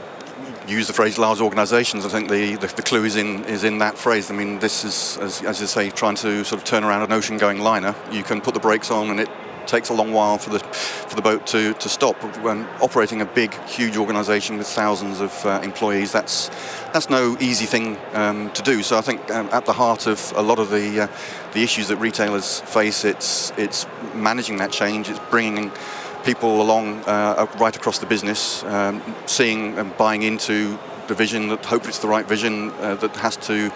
use 0.67 0.87
the 0.87 0.93
phrase 0.93 1.17
large 1.17 1.41
organisations. 1.41 2.05
I 2.05 2.09
think 2.09 2.29
the, 2.29 2.55
the, 2.55 2.67
the, 2.67 2.81
clue 2.81 3.03
is 3.03 3.15
in 3.15 3.43
is 3.45 3.63
in 3.63 3.77
that 3.79 3.97
phrase. 3.97 4.31
I 4.31 4.33
mean, 4.33 4.59
this 4.59 4.83
is 4.83 5.17
as, 5.19 5.41
as 5.43 5.61
you 5.61 5.67
say, 5.67 5.89
trying 5.89 6.15
to 6.15 6.43
sort 6.43 6.61
of 6.61 6.65
turn 6.65 6.83
around 6.83 7.03
an 7.03 7.11
ocean-going 7.11 7.59
liner. 7.59 7.95
You 8.11 8.23
can 8.23 8.41
put 8.41 8.53
the 8.53 8.59
brakes 8.59 8.91
on, 8.91 9.09
and 9.09 9.19
it 9.19 9.29
takes 9.67 9.89
a 9.89 9.93
long 9.93 10.11
while 10.13 10.37
for 10.37 10.49
the 10.49 10.59
for 10.59 11.15
the 11.15 11.21
boat 11.21 11.45
to, 11.47 11.73
to 11.73 11.89
stop. 11.89 12.15
When 12.41 12.65
operating 12.81 13.21
a 13.21 13.25
big, 13.25 13.53
huge 13.65 13.97
organisation 13.97 14.57
with 14.57 14.67
thousands 14.67 15.19
of 15.19 15.45
uh, 15.45 15.61
employees, 15.63 16.11
that's 16.11 16.49
that's 16.93 17.09
no 17.09 17.37
easy 17.39 17.65
thing 17.65 17.97
um, 18.13 18.51
to 18.51 18.61
do. 18.61 18.83
So 18.83 18.97
I 18.97 19.01
think 19.01 19.29
um, 19.31 19.49
at 19.51 19.65
the 19.65 19.73
heart 19.73 20.07
of 20.07 20.33
a 20.35 20.41
lot 20.41 20.59
of 20.59 20.69
the 20.69 21.03
uh, 21.03 21.07
the 21.53 21.63
issues 21.63 21.87
that 21.87 21.97
retailers 21.97 22.61
face, 22.61 23.05
it's 23.05 23.51
it's 23.57 23.85
managing 24.13 24.57
that 24.57 24.71
change. 24.71 25.09
It's 25.09 25.19
bringing 25.29 25.71
people 26.23 26.61
along 26.61 27.01
uh, 27.05 27.47
right 27.59 27.75
across 27.75 27.99
the 27.99 28.05
business, 28.05 28.63
um, 28.63 29.01
seeing 29.25 29.77
and 29.77 29.95
buying 29.97 30.23
into 30.23 30.79
the 31.07 31.13
vision 31.13 31.49
that 31.49 31.65
hopefully 31.65 31.89
it's 31.89 31.99
the 31.99 32.07
right 32.07 32.27
vision 32.27 32.71
uh, 32.79 32.95
that 32.95 33.15
has 33.17 33.35
to 33.35 33.71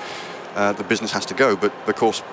uh, 0.55 0.73
the 0.73 0.83
business 0.83 1.11
has 1.11 1.25
to 1.25 1.33
go. 1.33 1.55
But 1.55 1.71
of 1.87 1.95
course, 1.95 2.23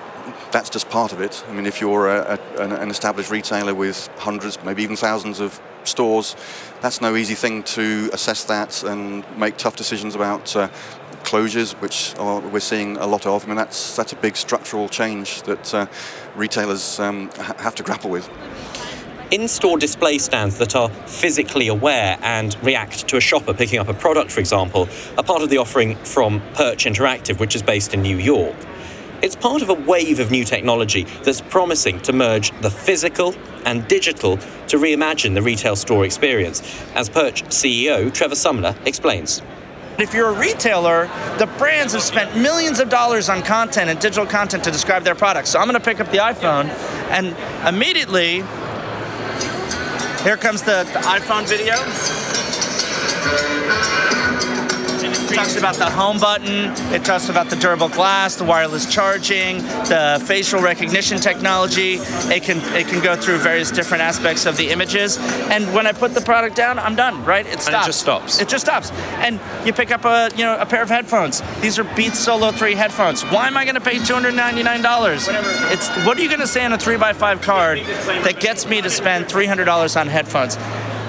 that's 0.51 0.69
just 0.69 0.89
part 0.89 1.13
of 1.13 1.21
it. 1.21 1.43
I 1.49 1.53
mean, 1.53 1.65
if 1.65 1.81
you're 1.81 2.07
a, 2.07 2.39
a, 2.57 2.61
an 2.81 2.89
established 2.89 3.31
retailer 3.31 3.73
with 3.73 4.07
hundreds, 4.17 4.61
maybe 4.63 4.83
even 4.83 4.95
thousands 4.95 5.39
of 5.39 5.59
stores, 5.83 6.35
that's 6.81 7.01
no 7.01 7.15
easy 7.15 7.35
thing 7.35 7.63
to 7.63 8.09
assess 8.13 8.43
that 8.45 8.83
and 8.83 9.23
make 9.37 9.57
tough 9.57 9.75
decisions 9.75 10.15
about 10.15 10.55
uh, 10.55 10.69
closures, 11.23 11.73
which 11.81 12.15
are, 12.17 12.39
we're 12.39 12.59
seeing 12.59 12.97
a 12.97 13.07
lot 13.07 13.25
of. 13.25 13.43
I 13.43 13.47
mean, 13.47 13.55
that's 13.55 13.95
that's 13.95 14.13
a 14.13 14.15
big 14.15 14.35
structural 14.35 14.87
change 14.89 15.41
that 15.43 15.73
uh, 15.73 15.85
retailers 16.35 16.99
um, 16.99 17.29
ha- 17.37 17.55
have 17.59 17.75
to 17.75 17.83
grapple 17.83 18.09
with. 18.09 18.29
In 19.31 19.47
store 19.47 19.77
display 19.79 20.19
stands 20.19 20.59
that 20.59 20.75
are 20.75 20.89
physically 21.07 21.67
aware 21.67 22.17
and 22.21 22.55
react 22.63 23.07
to 23.07 23.17
a 23.17 23.19
shopper 23.19 23.55
picking 23.55 23.79
up 23.79 23.87
a 23.87 23.93
product, 23.93 24.31
for 24.31 24.39
example, 24.39 24.87
are 25.17 25.23
part 25.23 25.41
of 25.41 25.49
the 25.49 25.57
offering 25.57 25.95
from 26.05 26.41
Perch 26.53 26.85
Interactive, 26.85 27.39
which 27.39 27.55
is 27.55 27.63
based 27.63 27.95
in 27.95 28.03
New 28.03 28.17
York. 28.17 28.55
It's 29.25 29.35
part 29.35 29.63
of 29.63 29.69
a 29.69 29.73
wave 29.73 30.19
of 30.19 30.29
new 30.29 30.43
technology 30.43 31.05
that's 31.23 31.41
promising 31.41 31.99
to 32.01 32.13
merge 32.13 32.51
the 32.61 32.69
physical 32.69 33.33
and 33.65 33.87
digital 33.87 34.37
to 34.67 34.77
reimagine 34.77 35.33
the 35.33 35.41
retail 35.41 35.75
store 35.75 36.05
experience, 36.05 36.61
as 36.93 37.09
Perch 37.09 37.41
CEO 37.45 38.13
Trevor 38.13 38.35
Sumner 38.35 38.75
explains. 38.85 39.41
If 39.97 40.13
you're 40.13 40.29
a 40.29 40.39
retailer, 40.39 41.07
the 41.39 41.47
brands 41.57 41.93
have 41.93 42.03
spent 42.03 42.37
millions 42.37 42.79
of 42.79 42.89
dollars 42.89 43.27
on 43.27 43.41
content 43.41 43.89
and 43.89 43.99
digital 43.99 44.27
content 44.27 44.63
to 44.65 44.69
describe 44.69 45.03
their 45.03 45.15
products. 45.15 45.49
So 45.49 45.57
I'm 45.57 45.65
going 45.67 45.73
to 45.73 45.83
pick 45.83 45.99
up 45.99 46.11
the 46.11 46.19
iPhone, 46.19 46.69
and 47.09 47.35
immediately, 47.67 48.43
here 50.23 50.37
comes 50.37 50.61
the, 50.61 50.83
the 50.93 50.99
iPhone 50.99 51.49
video 51.49 51.73
talks 55.35 55.55
about 55.57 55.75
the 55.75 55.89
home 55.89 56.19
button, 56.19 56.71
it 56.93 57.03
talks 57.03 57.29
about 57.29 57.49
the 57.49 57.55
durable 57.55 57.89
glass, 57.89 58.35
the 58.35 58.43
wireless 58.43 58.91
charging, 58.91 59.57
the 59.87 60.23
facial 60.27 60.61
recognition 60.61 61.19
technology. 61.19 61.95
It 62.33 62.43
can 62.43 62.57
it 62.75 62.87
can 62.87 63.03
go 63.03 63.15
through 63.15 63.37
various 63.37 63.71
different 63.71 64.01
aspects 64.01 64.45
of 64.45 64.57
the 64.57 64.69
images. 64.69 65.17
And 65.49 65.73
when 65.73 65.87
I 65.87 65.91
put 65.91 66.13
the 66.13 66.21
product 66.21 66.55
down, 66.55 66.79
I'm 66.79 66.95
done, 66.95 67.23
right? 67.25 67.45
It 67.45 67.61
stops. 67.61 67.67
And 67.67 67.75
it 67.75 67.85
just 67.85 67.99
stops. 67.99 68.41
It 68.41 68.49
just 68.49 68.65
stops. 68.65 68.91
And 69.19 69.39
you 69.65 69.73
pick 69.73 69.91
up 69.91 70.05
a 70.05 70.29
you 70.35 70.43
know 70.43 70.57
a 70.59 70.65
pair 70.65 70.81
of 70.81 70.89
headphones. 70.89 71.41
These 71.61 71.79
are 71.79 71.83
Beats 71.95 72.19
Solo 72.19 72.51
3 72.51 72.75
headphones. 72.75 73.23
Why 73.23 73.47
am 73.47 73.57
I 73.57 73.65
going 73.65 73.75
to 73.75 73.81
pay 73.81 73.97
$299? 73.97 75.71
It's 75.71 75.89
what 76.05 76.17
are 76.17 76.21
you 76.21 76.29
going 76.29 76.41
to 76.41 76.47
say 76.47 76.65
on 76.65 76.73
a 76.73 76.77
3x5 76.77 77.41
card 77.41 77.79
that 77.79 78.39
gets 78.39 78.67
me 78.67 78.81
to 78.81 78.89
spend 78.89 79.25
$300 79.25 79.99
on 79.99 80.07
headphones? 80.07 80.57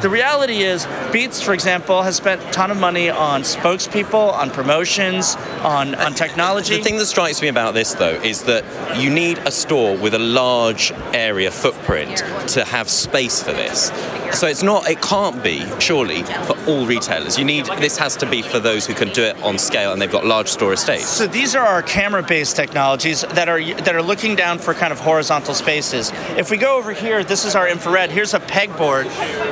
The 0.03 0.11
reality 0.11 0.59
is, 0.63 0.85
Beats, 1.13 1.41
for 1.41 1.55
example, 1.55 2.03
has 2.03 2.17
spent 2.17 2.43
a 2.43 2.51
ton 2.51 2.71
of 2.71 2.79
money 2.79 3.09
on 3.09 3.43
spokespeople, 3.43 4.33
on 4.33 4.51
promotions, 4.51 5.37
on, 5.63 5.95
on 5.95 6.15
technology. 6.15 6.77
The 6.77 6.83
thing 6.83 6.99
that 6.99 7.07
strikes 7.07 7.41
me 7.41 7.49
about 7.49 7.75
this, 7.75 7.95
though, 7.95 8.21
is 8.23 8.45
that 8.45 8.65
you 9.01 9.11
need 9.11 9.39
a 9.39 9.51
store 9.51 9.97
with 9.97 10.15
a 10.15 10.19
large 10.19 10.93
area 11.13 11.51
footprint 11.51 12.19
to 12.49 12.65
have 12.65 12.89
space 12.89 13.43
for 13.43 13.53
this. 13.53 13.91
So 14.33 14.47
it's 14.47 14.63
not, 14.63 14.91
it 14.91 15.01
can't 15.01 15.43
be, 15.43 15.65
surely, 15.81 16.23
for 16.23 16.59
all 16.67 16.85
retailers. 16.85 17.39
You 17.39 17.45
need, 17.45 17.67
this 17.79 17.97
has 17.97 18.17
to 18.17 18.29
be 18.29 18.43
for 18.43 18.59
those 18.59 18.87
who 18.87 18.93
can 18.93 19.09
do 19.11 19.23
it 19.23 19.41
on 19.43 19.59
scale 19.59 19.93
and 19.93 20.03
they've 20.03 20.11
got 20.11 20.27
large 20.27 20.49
store 20.49 20.73
estates. 20.73 21.07
So 21.07 21.27
these 21.27 21.55
are 21.55 21.65
our 21.65 21.83
camera-based 21.83 22.57
technologies 22.57 23.23
that 23.23 23.49
are 23.49 23.63
that 23.63 23.95
are 23.95 24.03
looking 24.03 24.35
down 24.35 24.59
for 24.59 24.75
kind 24.75 24.93
of 24.93 24.99
horizontal 25.01 25.55
spaces. 25.55 26.11
If 26.37 26.51
we 26.51 26.57
go 26.57 26.77
over 26.77 26.93
here, 26.93 27.25
this 27.25 27.45
is 27.45 27.55
our 27.55 27.69
infrared. 27.69 28.11
Here's 28.11 28.35
a 28.35 28.41
pegboard 28.41 29.07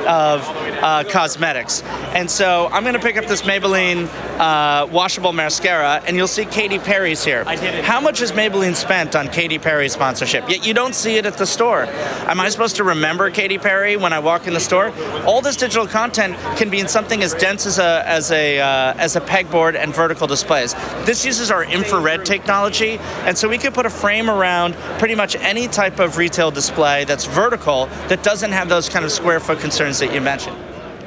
of 0.05 0.43
uh, 0.83 1.03
cosmetics, 1.09 1.44
and 1.45 2.29
so 2.29 2.67
I'm 2.71 2.83
going 2.83 2.95
to 2.95 2.99
pick 2.99 3.17
up 3.17 3.25
this 3.25 3.43
Maybelline 3.43 4.07
uh, 4.39 4.87
washable 4.87 5.31
mascara, 5.31 6.01
and 6.07 6.17
you'll 6.17 6.27
see 6.27 6.45
Katy 6.45 6.79
Perry's 6.79 7.23
here. 7.23 7.43
I 7.45 7.55
did 7.55 7.75
it. 7.75 7.85
How 7.85 8.01
much 8.01 8.19
has 8.19 8.31
Maybelline 8.31 8.75
spent 8.75 9.15
on 9.15 9.27
Katy 9.27 9.59
Perry 9.59 9.89
sponsorship? 9.89 10.49
Yet 10.49 10.65
you 10.65 10.73
don't 10.73 10.95
see 10.95 11.17
it 11.17 11.25
at 11.25 11.37
the 11.37 11.45
store. 11.45 11.85
Am 11.85 12.39
I 12.39 12.49
supposed 12.49 12.77
to 12.77 12.83
remember 12.83 13.29
Katy 13.29 13.57
Perry 13.57 13.95
when 13.95 14.13
I 14.13 14.19
walk 14.19 14.47
in 14.47 14.53
the 14.53 14.59
store? 14.59 14.91
All 15.25 15.41
this 15.41 15.55
digital 15.55 15.87
content 15.87 16.35
can 16.57 16.69
be 16.69 16.79
in 16.79 16.87
something 16.87 17.21
as 17.23 17.33
dense 17.35 17.65
as 17.65 17.79
a 17.79 18.03
as 18.05 18.31
a 18.31 18.59
uh, 18.59 18.93
as 18.97 19.15
a 19.15 19.21
pegboard 19.21 19.75
and 19.75 19.93
vertical 19.93 20.27
displays. 20.27 20.73
This 21.05 21.25
uses 21.25 21.51
our 21.51 21.63
infrared 21.63 22.25
technology, 22.25 22.97
and 23.25 23.37
so 23.37 23.47
we 23.47 23.57
could 23.57 23.73
put 23.73 23.85
a 23.85 23.89
frame 23.89 24.29
around 24.29 24.73
pretty 24.99 25.15
much 25.15 25.35
any 25.37 25.67
type 25.67 25.99
of 25.99 26.17
retail 26.17 26.51
display 26.51 27.05
that's 27.05 27.25
vertical 27.25 27.85
that 28.07 28.23
doesn't 28.23 28.51
have 28.51 28.69
those 28.69 28.89
kind 28.89 29.05
of 29.05 29.11
square 29.11 29.39
foot 29.39 29.59
concerns 29.59 29.99
that 29.99 30.13
you 30.13 30.21
mentioned. 30.21 30.57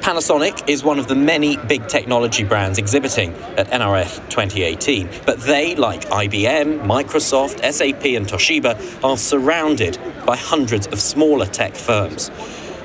Panasonic 0.01 0.69
is 0.69 0.81
one 0.81 0.97
of 0.97 1.09
the 1.09 1.15
many 1.15 1.57
big 1.57 1.85
technology 1.89 2.45
brands 2.45 2.77
exhibiting 2.77 3.33
at 3.57 3.67
NRF 3.67 4.15
2018, 4.29 5.09
but 5.25 5.39
they, 5.41 5.75
like 5.75 6.01
IBM, 6.05 6.85
Microsoft, 6.85 7.59
SAP, 7.71 8.05
and 8.05 8.25
Toshiba, 8.25 9.03
are 9.03 9.17
surrounded 9.17 9.99
by 10.25 10.37
hundreds 10.37 10.87
of 10.87 11.01
smaller 11.01 11.45
tech 11.45 11.75
firms. 11.75 12.31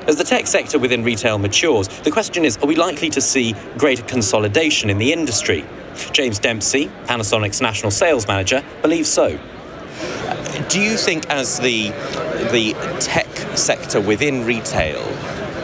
As 0.09 0.17
the 0.17 0.25
tech 0.25 0.49
sector 0.49 0.79
within 0.79 1.05
retail 1.05 1.39
matures, 1.39 1.87
the 2.01 2.11
question 2.11 2.45
is 2.45 2.59
are 2.59 2.67
we 2.67 2.75
likely 2.75 3.11
to 3.11 3.21
see 3.21 3.55
greater 3.79 4.03
consolidation 4.03 4.91
in 4.91 4.99
the 4.99 5.13
industry? 5.13 5.65
James 6.11 6.41
Dempsey, 6.41 6.89
Panasonic's 7.07 7.61
national 7.61 7.93
sales 7.93 8.27
manager, 8.27 8.63
believes 8.83 9.09
so. 9.09 9.39
Do 10.69 10.81
you 10.81 10.97
think, 10.97 11.31
as 11.31 11.61
the, 11.61 11.91
the 12.51 12.75
tech 12.99 13.29
sector 13.57 14.01
within 14.01 14.45
retail 14.45 15.01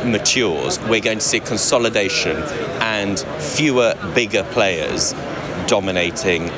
matures, 0.04 0.78
we're 0.80 1.00
going 1.00 1.18
to 1.18 1.24
see 1.24 1.40
consolidation 1.40 2.36
and 2.80 3.20
fewer 3.38 3.94
bigger 4.14 4.44
players 4.44 5.12
dominating 5.66 6.50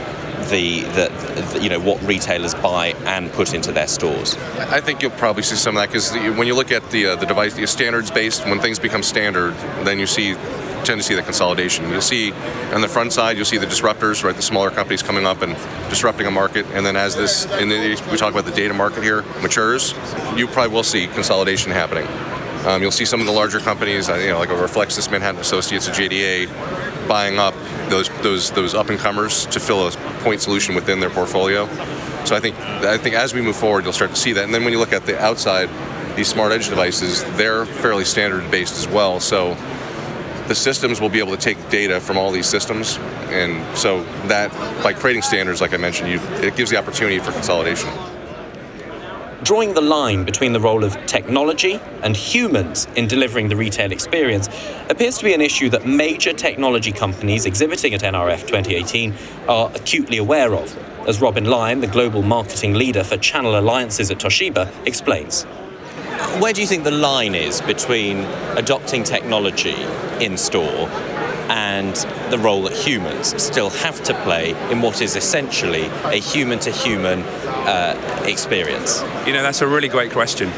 the, 0.50 0.80
the, 0.80 1.52
the, 1.52 1.60
you 1.62 1.68
know 1.68 1.80
what 1.80 2.02
retailers 2.02 2.54
buy 2.54 2.88
and 3.06 3.30
put 3.32 3.54
into 3.54 3.72
their 3.72 3.86
stores. 3.86 4.36
I 4.58 4.80
think 4.80 5.02
you'll 5.02 5.12
probably 5.12 5.42
see 5.42 5.56
some 5.56 5.76
of 5.76 5.82
that 5.82 5.88
because 5.88 6.12
when 6.36 6.46
you 6.46 6.54
look 6.54 6.72
at 6.72 6.88
the 6.90 7.06
uh, 7.06 7.16
the 7.16 7.26
device, 7.26 7.54
the 7.54 7.66
standards 7.66 8.10
based, 8.10 8.44
when 8.44 8.60
things 8.60 8.78
become 8.78 9.02
standard, 9.02 9.54
then 9.84 9.98
you 9.98 10.06
see 10.06 10.34
tend 10.84 11.00
to 11.00 11.06
see 11.06 11.14
the 11.14 11.22
consolidation. 11.22 11.88
You'll 11.90 12.00
see 12.00 12.32
on 12.72 12.80
the 12.80 12.88
front 12.88 13.12
side, 13.12 13.36
you'll 13.36 13.46
see 13.46 13.58
the 13.58 13.66
disruptors, 13.66 14.24
right? 14.24 14.34
The 14.34 14.42
smaller 14.42 14.70
companies 14.70 15.02
coming 15.02 15.24
up 15.24 15.42
and 15.42 15.54
disrupting 15.88 16.26
a 16.26 16.30
market, 16.30 16.66
and 16.72 16.84
then 16.84 16.96
as 16.96 17.14
this, 17.14 17.46
and 17.46 17.70
we 17.70 18.16
talk 18.16 18.32
about 18.32 18.44
the 18.44 18.50
data 18.50 18.74
market 18.74 19.02
here 19.02 19.22
matures, 19.42 19.94
you 20.36 20.46
probably 20.48 20.74
will 20.74 20.82
see 20.82 21.06
consolidation 21.06 21.70
happening. 21.70 22.06
Um, 22.66 22.80
you'll 22.80 22.92
see 22.92 23.04
some 23.04 23.18
of 23.20 23.26
the 23.26 23.32
larger 23.32 23.58
companies, 23.58 24.08
uh, 24.08 24.14
you 24.14 24.28
know, 24.28 24.38
like 24.38 24.50
a 24.50 24.54
Manhattan 25.10 25.40
Associates, 25.40 25.88
a 25.88 25.90
JDA, 25.90 27.08
buying 27.08 27.38
up 27.38 27.54
those 27.88 28.08
those 28.22 28.52
those 28.52 28.74
up 28.74 28.88
and 28.88 28.98
comers 28.98 29.46
to 29.46 29.58
fill 29.58 29.88
a 29.88 29.90
point 30.22 30.40
solution 30.40 30.74
within 30.74 31.00
their 31.00 31.10
portfolio. 31.10 31.66
So 32.24 32.36
I 32.36 32.40
think 32.40 32.56
I 32.60 32.98
think 32.98 33.16
as 33.16 33.34
we 33.34 33.40
move 33.40 33.56
forward, 33.56 33.82
you'll 33.82 33.92
start 33.92 34.10
to 34.10 34.16
see 34.16 34.32
that. 34.34 34.44
And 34.44 34.54
then 34.54 34.62
when 34.62 34.72
you 34.72 34.78
look 34.78 34.92
at 34.92 35.06
the 35.06 35.20
outside, 35.20 35.68
these 36.16 36.28
smart 36.28 36.52
edge 36.52 36.68
devices, 36.68 37.24
they're 37.36 37.66
fairly 37.66 38.04
standard 38.04 38.48
based 38.48 38.76
as 38.78 38.86
well. 38.86 39.18
So 39.18 39.54
the 40.46 40.54
systems 40.54 41.00
will 41.00 41.08
be 41.08 41.18
able 41.18 41.32
to 41.32 41.40
take 41.40 41.68
data 41.68 42.00
from 42.00 42.16
all 42.16 42.30
these 42.30 42.46
systems, 42.46 42.96
and 43.30 43.76
so 43.76 44.04
that 44.28 44.52
by 44.84 44.92
creating 44.92 45.22
standards, 45.22 45.60
like 45.60 45.74
I 45.74 45.78
mentioned, 45.78 46.10
you, 46.10 46.20
it 46.46 46.54
gives 46.54 46.70
the 46.70 46.76
opportunity 46.76 47.18
for 47.18 47.32
consolidation 47.32 47.90
drawing 49.42 49.74
the 49.74 49.80
line 49.80 50.24
between 50.24 50.52
the 50.52 50.60
role 50.60 50.84
of 50.84 50.96
technology 51.06 51.80
and 52.02 52.16
humans 52.16 52.86
in 52.94 53.08
delivering 53.08 53.48
the 53.48 53.56
retail 53.56 53.90
experience 53.90 54.48
appears 54.88 55.18
to 55.18 55.24
be 55.24 55.34
an 55.34 55.40
issue 55.40 55.68
that 55.68 55.84
major 55.84 56.32
technology 56.32 56.92
companies 56.92 57.44
exhibiting 57.44 57.92
at 57.92 58.02
NRF 58.02 58.42
2018 58.42 59.14
are 59.48 59.70
acutely 59.74 60.18
aware 60.18 60.54
of, 60.54 60.76
as 61.08 61.20
Robin 61.20 61.44
Lyon, 61.44 61.80
the 61.80 61.86
global 61.86 62.22
marketing 62.22 62.74
leader 62.74 63.02
for 63.02 63.16
channel 63.16 63.58
alliances 63.58 64.10
at 64.10 64.18
Toshiba, 64.18 64.70
explains. 64.86 65.44
where 66.38 66.52
do 66.52 66.60
you 66.60 66.66
think 66.66 66.84
the 66.84 66.90
line 66.90 67.34
is 67.34 67.60
between 67.62 68.18
adopting 68.56 69.02
technology 69.02 69.76
in 70.20 70.36
store 70.36 70.88
and 71.52 71.94
the 72.30 72.38
role 72.38 72.62
that 72.62 72.72
humans 72.72 73.40
still 73.40 73.68
have 73.68 74.02
to 74.04 74.14
play 74.22 74.52
in 74.72 74.80
what 74.80 75.02
is 75.02 75.16
essentially 75.16 75.84
a 76.04 76.16
human 76.16 76.58
to 76.58 76.70
human 76.70 77.20
experience? 78.26 79.02
You 79.26 79.34
know, 79.34 79.42
that's 79.42 79.60
a 79.60 79.66
really 79.66 79.88
great 79.88 80.12
question. 80.12 80.48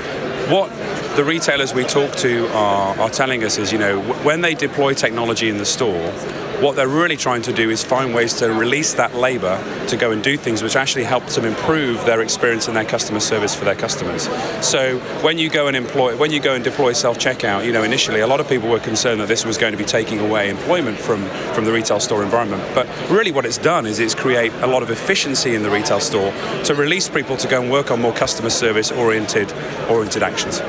What 0.50 0.70
the 1.16 1.24
retailers 1.24 1.74
we 1.74 1.84
talk 1.84 2.12
to 2.16 2.46
are, 2.52 2.96
are 3.00 3.10
telling 3.10 3.42
us 3.42 3.58
is, 3.58 3.72
you 3.72 3.78
know, 3.78 4.00
when 4.22 4.40
they 4.40 4.54
deploy 4.54 4.94
technology 4.94 5.48
in 5.48 5.58
the 5.58 5.64
store, 5.64 6.12
what 6.60 6.76
they're 6.76 6.88
really 6.88 7.16
trying 7.16 7.42
to 7.42 7.52
do 7.52 7.70
is 7.70 7.82
find 7.82 8.14
ways 8.14 8.34
to 8.34 8.52
release 8.52 8.94
that 8.94 9.14
labor 9.14 9.62
to 9.88 9.96
go 9.96 10.10
and 10.10 10.22
do 10.22 10.36
things 10.36 10.62
which 10.62 10.76
actually 10.76 11.04
help 11.04 11.24
them 11.26 11.44
improve 11.44 12.04
their 12.04 12.20
experience 12.20 12.68
and 12.68 12.76
their 12.76 12.84
customer 12.84 13.20
service 13.20 13.54
for 13.54 13.64
their 13.64 13.74
customers. 13.74 14.28
So 14.64 14.98
when 15.22 15.38
you 15.38 15.50
go 15.50 15.66
and 15.66 15.76
employ, 15.76 16.16
when 16.16 16.30
you 16.30 16.40
go 16.40 16.54
and 16.54 16.64
deploy 16.64 16.92
self-checkout, 16.92 17.64
you 17.64 17.72
know, 17.72 17.82
initially 17.82 18.20
a 18.20 18.26
lot 18.26 18.40
of 18.40 18.48
people 18.48 18.68
were 18.68 18.80
concerned 18.80 19.20
that 19.20 19.28
this 19.28 19.44
was 19.44 19.58
going 19.58 19.72
to 19.72 19.78
be 19.78 19.84
taking 19.84 20.20
away 20.20 20.50
employment 20.50 20.98
from, 20.98 21.24
from 21.54 21.64
the 21.64 21.72
retail 21.72 22.00
store 22.00 22.22
environment. 22.22 22.62
But 22.74 22.88
really 23.10 23.32
what 23.32 23.46
it's 23.46 23.58
done 23.58 23.86
is 23.86 23.98
it's 23.98 24.14
create 24.14 24.52
a 24.54 24.66
lot 24.66 24.82
of 24.82 24.90
efficiency 24.90 25.54
in 25.54 25.62
the 25.62 25.70
retail 25.70 26.00
store 26.00 26.32
to 26.64 26.74
release 26.74 27.08
people 27.08 27.36
to 27.36 27.48
go 27.48 27.60
and 27.60 27.70
work 27.70 27.90
on 27.90 28.00
more 28.00 28.12
customer 28.12 28.50
service 28.50 28.90
oriented 28.90 29.52
oriented 29.88 30.22
actions. 30.22 30.60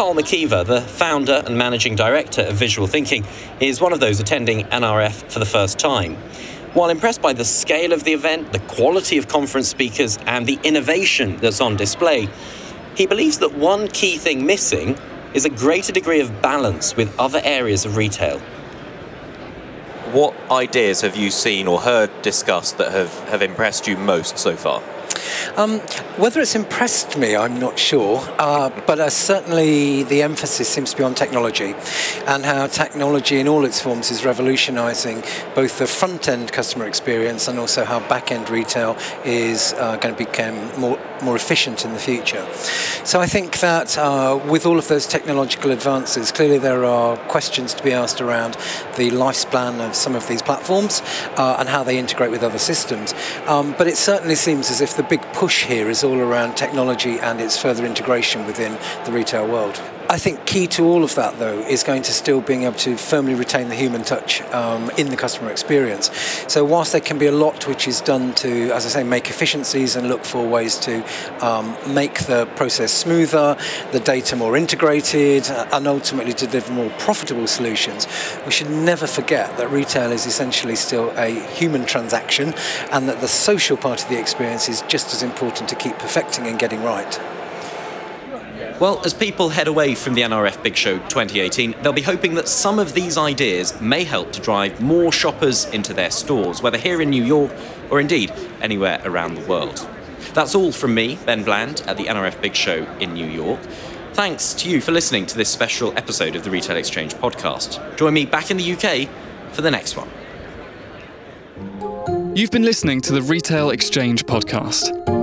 Carl 0.00 0.14
McKeever, 0.14 0.64
the 0.64 0.80
founder 0.80 1.42
and 1.44 1.58
managing 1.58 1.94
director 1.94 2.40
of 2.40 2.54
Visual 2.54 2.86
Thinking, 2.86 3.22
is 3.60 3.82
one 3.82 3.92
of 3.92 4.00
those 4.00 4.18
attending 4.18 4.60
NRF 4.68 5.30
for 5.30 5.40
the 5.40 5.44
first 5.44 5.78
time. 5.78 6.14
While 6.72 6.88
impressed 6.88 7.20
by 7.20 7.34
the 7.34 7.44
scale 7.44 7.92
of 7.92 8.04
the 8.04 8.14
event, 8.14 8.50
the 8.54 8.60
quality 8.60 9.18
of 9.18 9.28
conference 9.28 9.68
speakers, 9.68 10.16
and 10.24 10.46
the 10.46 10.58
innovation 10.62 11.36
that's 11.36 11.60
on 11.60 11.76
display, 11.76 12.30
he 12.96 13.04
believes 13.04 13.40
that 13.40 13.52
one 13.52 13.88
key 13.88 14.16
thing 14.16 14.46
missing 14.46 14.96
is 15.34 15.44
a 15.44 15.50
greater 15.50 15.92
degree 15.92 16.20
of 16.20 16.40
balance 16.40 16.96
with 16.96 17.14
other 17.20 17.42
areas 17.44 17.84
of 17.84 17.98
retail. 17.98 18.38
What 20.12 20.34
ideas 20.50 21.02
have 21.02 21.14
you 21.14 21.30
seen 21.30 21.66
or 21.68 21.78
heard 21.78 22.22
discussed 22.22 22.78
that 22.78 22.92
have, 22.92 23.12
have 23.28 23.42
impressed 23.42 23.86
you 23.86 23.98
most 23.98 24.38
so 24.38 24.56
far? 24.56 24.82
Um, 25.56 25.80
whether 26.16 26.40
it's 26.40 26.54
impressed 26.54 27.16
me, 27.16 27.36
I'm 27.36 27.58
not 27.58 27.78
sure, 27.78 28.20
uh, 28.38 28.70
but 28.86 29.00
uh, 29.00 29.10
certainly 29.10 30.02
the 30.04 30.22
emphasis 30.22 30.68
seems 30.68 30.92
to 30.92 30.96
be 30.96 31.02
on 31.02 31.14
technology 31.14 31.74
and 32.26 32.44
how 32.44 32.66
technology 32.66 33.40
in 33.40 33.48
all 33.48 33.64
its 33.64 33.80
forms 33.80 34.10
is 34.10 34.24
revolutionising 34.24 35.22
both 35.54 35.78
the 35.78 35.86
front 35.86 36.28
end 36.28 36.52
customer 36.52 36.86
experience 36.86 37.48
and 37.48 37.58
also 37.58 37.84
how 37.84 38.00
back 38.08 38.30
end 38.32 38.50
retail 38.50 38.96
is 39.24 39.72
uh, 39.74 39.96
going 39.96 40.14
to 40.14 40.18
become 40.18 40.56
more, 40.80 40.98
more 41.22 41.36
efficient 41.36 41.84
in 41.84 41.92
the 41.92 41.98
future. 41.98 42.46
So 43.04 43.20
I 43.20 43.26
think 43.26 43.60
that 43.60 43.98
uh, 43.98 44.40
with 44.48 44.66
all 44.66 44.78
of 44.78 44.88
those 44.88 45.06
technological 45.06 45.70
advances, 45.70 46.32
clearly 46.32 46.58
there 46.58 46.84
are 46.84 47.16
questions 47.28 47.74
to 47.74 47.82
be 47.82 47.92
asked 47.92 48.20
around 48.20 48.54
the 48.96 49.10
lifespan 49.10 49.80
of 49.86 49.94
some 49.94 50.14
of 50.14 50.26
these 50.28 50.42
platforms 50.42 51.02
uh, 51.36 51.56
and 51.58 51.68
how 51.68 51.82
they 51.82 51.98
integrate 51.98 52.30
with 52.30 52.42
other 52.42 52.58
systems. 52.58 53.14
Um, 53.46 53.74
but 53.76 53.86
it 53.86 53.96
certainly 53.96 54.34
seems 54.34 54.70
as 54.70 54.80
if 54.80 54.96
the 54.96 55.02
big 55.10 55.20
push 55.32 55.64
here 55.64 55.90
is 55.90 56.04
all 56.04 56.20
around 56.20 56.56
technology 56.56 57.18
and 57.18 57.40
its 57.40 57.60
further 57.60 57.84
integration 57.84 58.46
within 58.46 58.78
the 59.04 59.10
retail 59.10 59.44
world. 59.44 59.82
I 60.10 60.18
think 60.18 60.44
key 60.44 60.66
to 60.66 60.84
all 60.86 61.04
of 61.04 61.14
that, 61.14 61.38
though, 61.38 61.60
is 61.60 61.84
going 61.84 62.02
to 62.02 62.12
still 62.12 62.40
being 62.40 62.64
able 62.64 62.74
to 62.78 62.96
firmly 62.96 63.34
retain 63.34 63.68
the 63.68 63.76
human 63.76 64.02
touch 64.02 64.42
um, 64.50 64.90
in 64.98 65.08
the 65.08 65.16
customer 65.16 65.52
experience. 65.52 66.10
So, 66.48 66.64
whilst 66.64 66.90
there 66.90 67.00
can 67.00 67.16
be 67.16 67.26
a 67.26 67.32
lot 67.32 67.68
which 67.68 67.86
is 67.86 68.00
done 68.00 68.34
to, 68.34 68.72
as 68.72 68.84
I 68.86 68.88
say, 68.88 69.04
make 69.04 69.30
efficiencies 69.30 69.94
and 69.94 70.08
look 70.08 70.24
for 70.24 70.44
ways 70.44 70.80
to 70.80 71.04
um, 71.46 71.76
make 71.94 72.26
the 72.26 72.46
process 72.56 72.92
smoother, 72.92 73.56
the 73.92 74.00
data 74.00 74.34
more 74.34 74.56
integrated, 74.56 75.48
uh, 75.48 75.68
and 75.72 75.86
ultimately 75.86 76.32
deliver 76.32 76.72
more 76.72 76.90
profitable 76.98 77.46
solutions, 77.46 78.08
we 78.44 78.50
should 78.50 78.68
never 78.68 79.06
forget 79.06 79.56
that 79.58 79.70
retail 79.70 80.10
is 80.10 80.26
essentially 80.26 80.74
still 80.74 81.12
a 81.18 81.28
human 81.54 81.86
transaction 81.86 82.52
and 82.90 83.08
that 83.08 83.20
the 83.20 83.28
social 83.28 83.76
part 83.76 84.02
of 84.02 84.08
the 84.08 84.18
experience 84.18 84.68
is 84.68 84.82
just 84.88 85.14
as 85.14 85.22
important 85.22 85.68
to 85.68 85.76
keep 85.76 85.96
perfecting 86.00 86.48
and 86.48 86.58
getting 86.58 86.82
right. 86.82 87.20
Well, 88.80 89.02
as 89.04 89.12
people 89.12 89.50
head 89.50 89.68
away 89.68 89.94
from 89.94 90.14
the 90.14 90.22
NRF 90.22 90.62
Big 90.62 90.74
Show 90.74 90.96
2018, 90.96 91.74
they'll 91.82 91.92
be 91.92 92.00
hoping 92.00 92.34
that 92.36 92.48
some 92.48 92.78
of 92.78 92.94
these 92.94 93.18
ideas 93.18 93.78
may 93.78 94.04
help 94.04 94.32
to 94.32 94.40
drive 94.40 94.80
more 94.80 95.12
shoppers 95.12 95.66
into 95.66 95.92
their 95.92 96.10
stores, 96.10 96.62
whether 96.62 96.78
here 96.78 97.02
in 97.02 97.10
New 97.10 97.22
York 97.22 97.52
or 97.90 98.00
indeed 98.00 98.32
anywhere 98.62 99.02
around 99.04 99.34
the 99.34 99.46
world. 99.46 99.86
That's 100.32 100.54
all 100.54 100.72
from 100.72 100.94
me, 100.94 101.18
Ben 101.26 101.44
Bland, 101.44 101.82
at 101.86 101.98
the 101.98 102.04
NRF 102.04 102.40
Big 102.40 102.54
Show 102.54 102.86
in 103.00 103.12
New 103.12 103.26
York. 103.26 103.60
Thanks 104.14 104.54
to 104.54 104.70
you 104.70 104.80
for 104.80 104.92
listening 104.92 105.26
to 105.26 105.36
this 105.36 105.50
special 105.50 105.92
episode 105.98 106.34
of 106.34 106.42
the 106.42 106.50
Retail 106.50 106.78
Exchange 106.78 107.12
podcast. 107.16 107.98
Join 107.98 108.14
me 108.14 108.24
back 108.24 108.50
in 108.50 108.56
the 108.56 108.72
UK 108.72 109.10
for 109.52 109.60
the 109.60 109.70
next 109.70 109.94
one. 109.94 110.08
You've 112.34 112.50
been 112.50 112.64
listening 112.64 113.02
to 113.02 113.12
the 113.12 113.20
Retail 113.20 113.68
Exchange 113.68 114.24
podcast. 114.24 115.19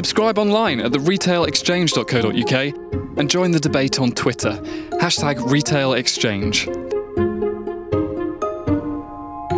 Subscribe 0.00 0.38
online 0.38 0.80
at 0.80 0.92
theretailexchange.co.uk 0.92 3.18
and 3.18 3.30
join 3.30 3.50
the 3.50 3.60
debate 3.60 4.00
on 4.00 4.12
Twitter. 4.12 4.52
Hashtag 4.92 5.50
Retail 5.50 5.92
Exchange. 5.92 6.64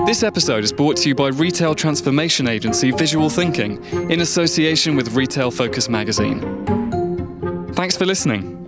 This 0.05 0.25
episode 0.25 0.65
is 0.65 0.73
brought 0.73 0.97
to 0.97 1.09
you 1.09 1.15
by 1.15 1.29
retail 1.29 1.77
transformation 1.77 2.49
agency 2.49 2.91
Visual 2.91 3.31
Thinking 3.31 3.85
in 4.11 4.21
association 4.21 4.97
with 4.97 5.15
Retail 5.15 5.53
Focus 5.53 5.89
magazine. 5.89 6.41
Thanks 7.75 7.97
for 7.97 8.05
listening. 8.05 8.62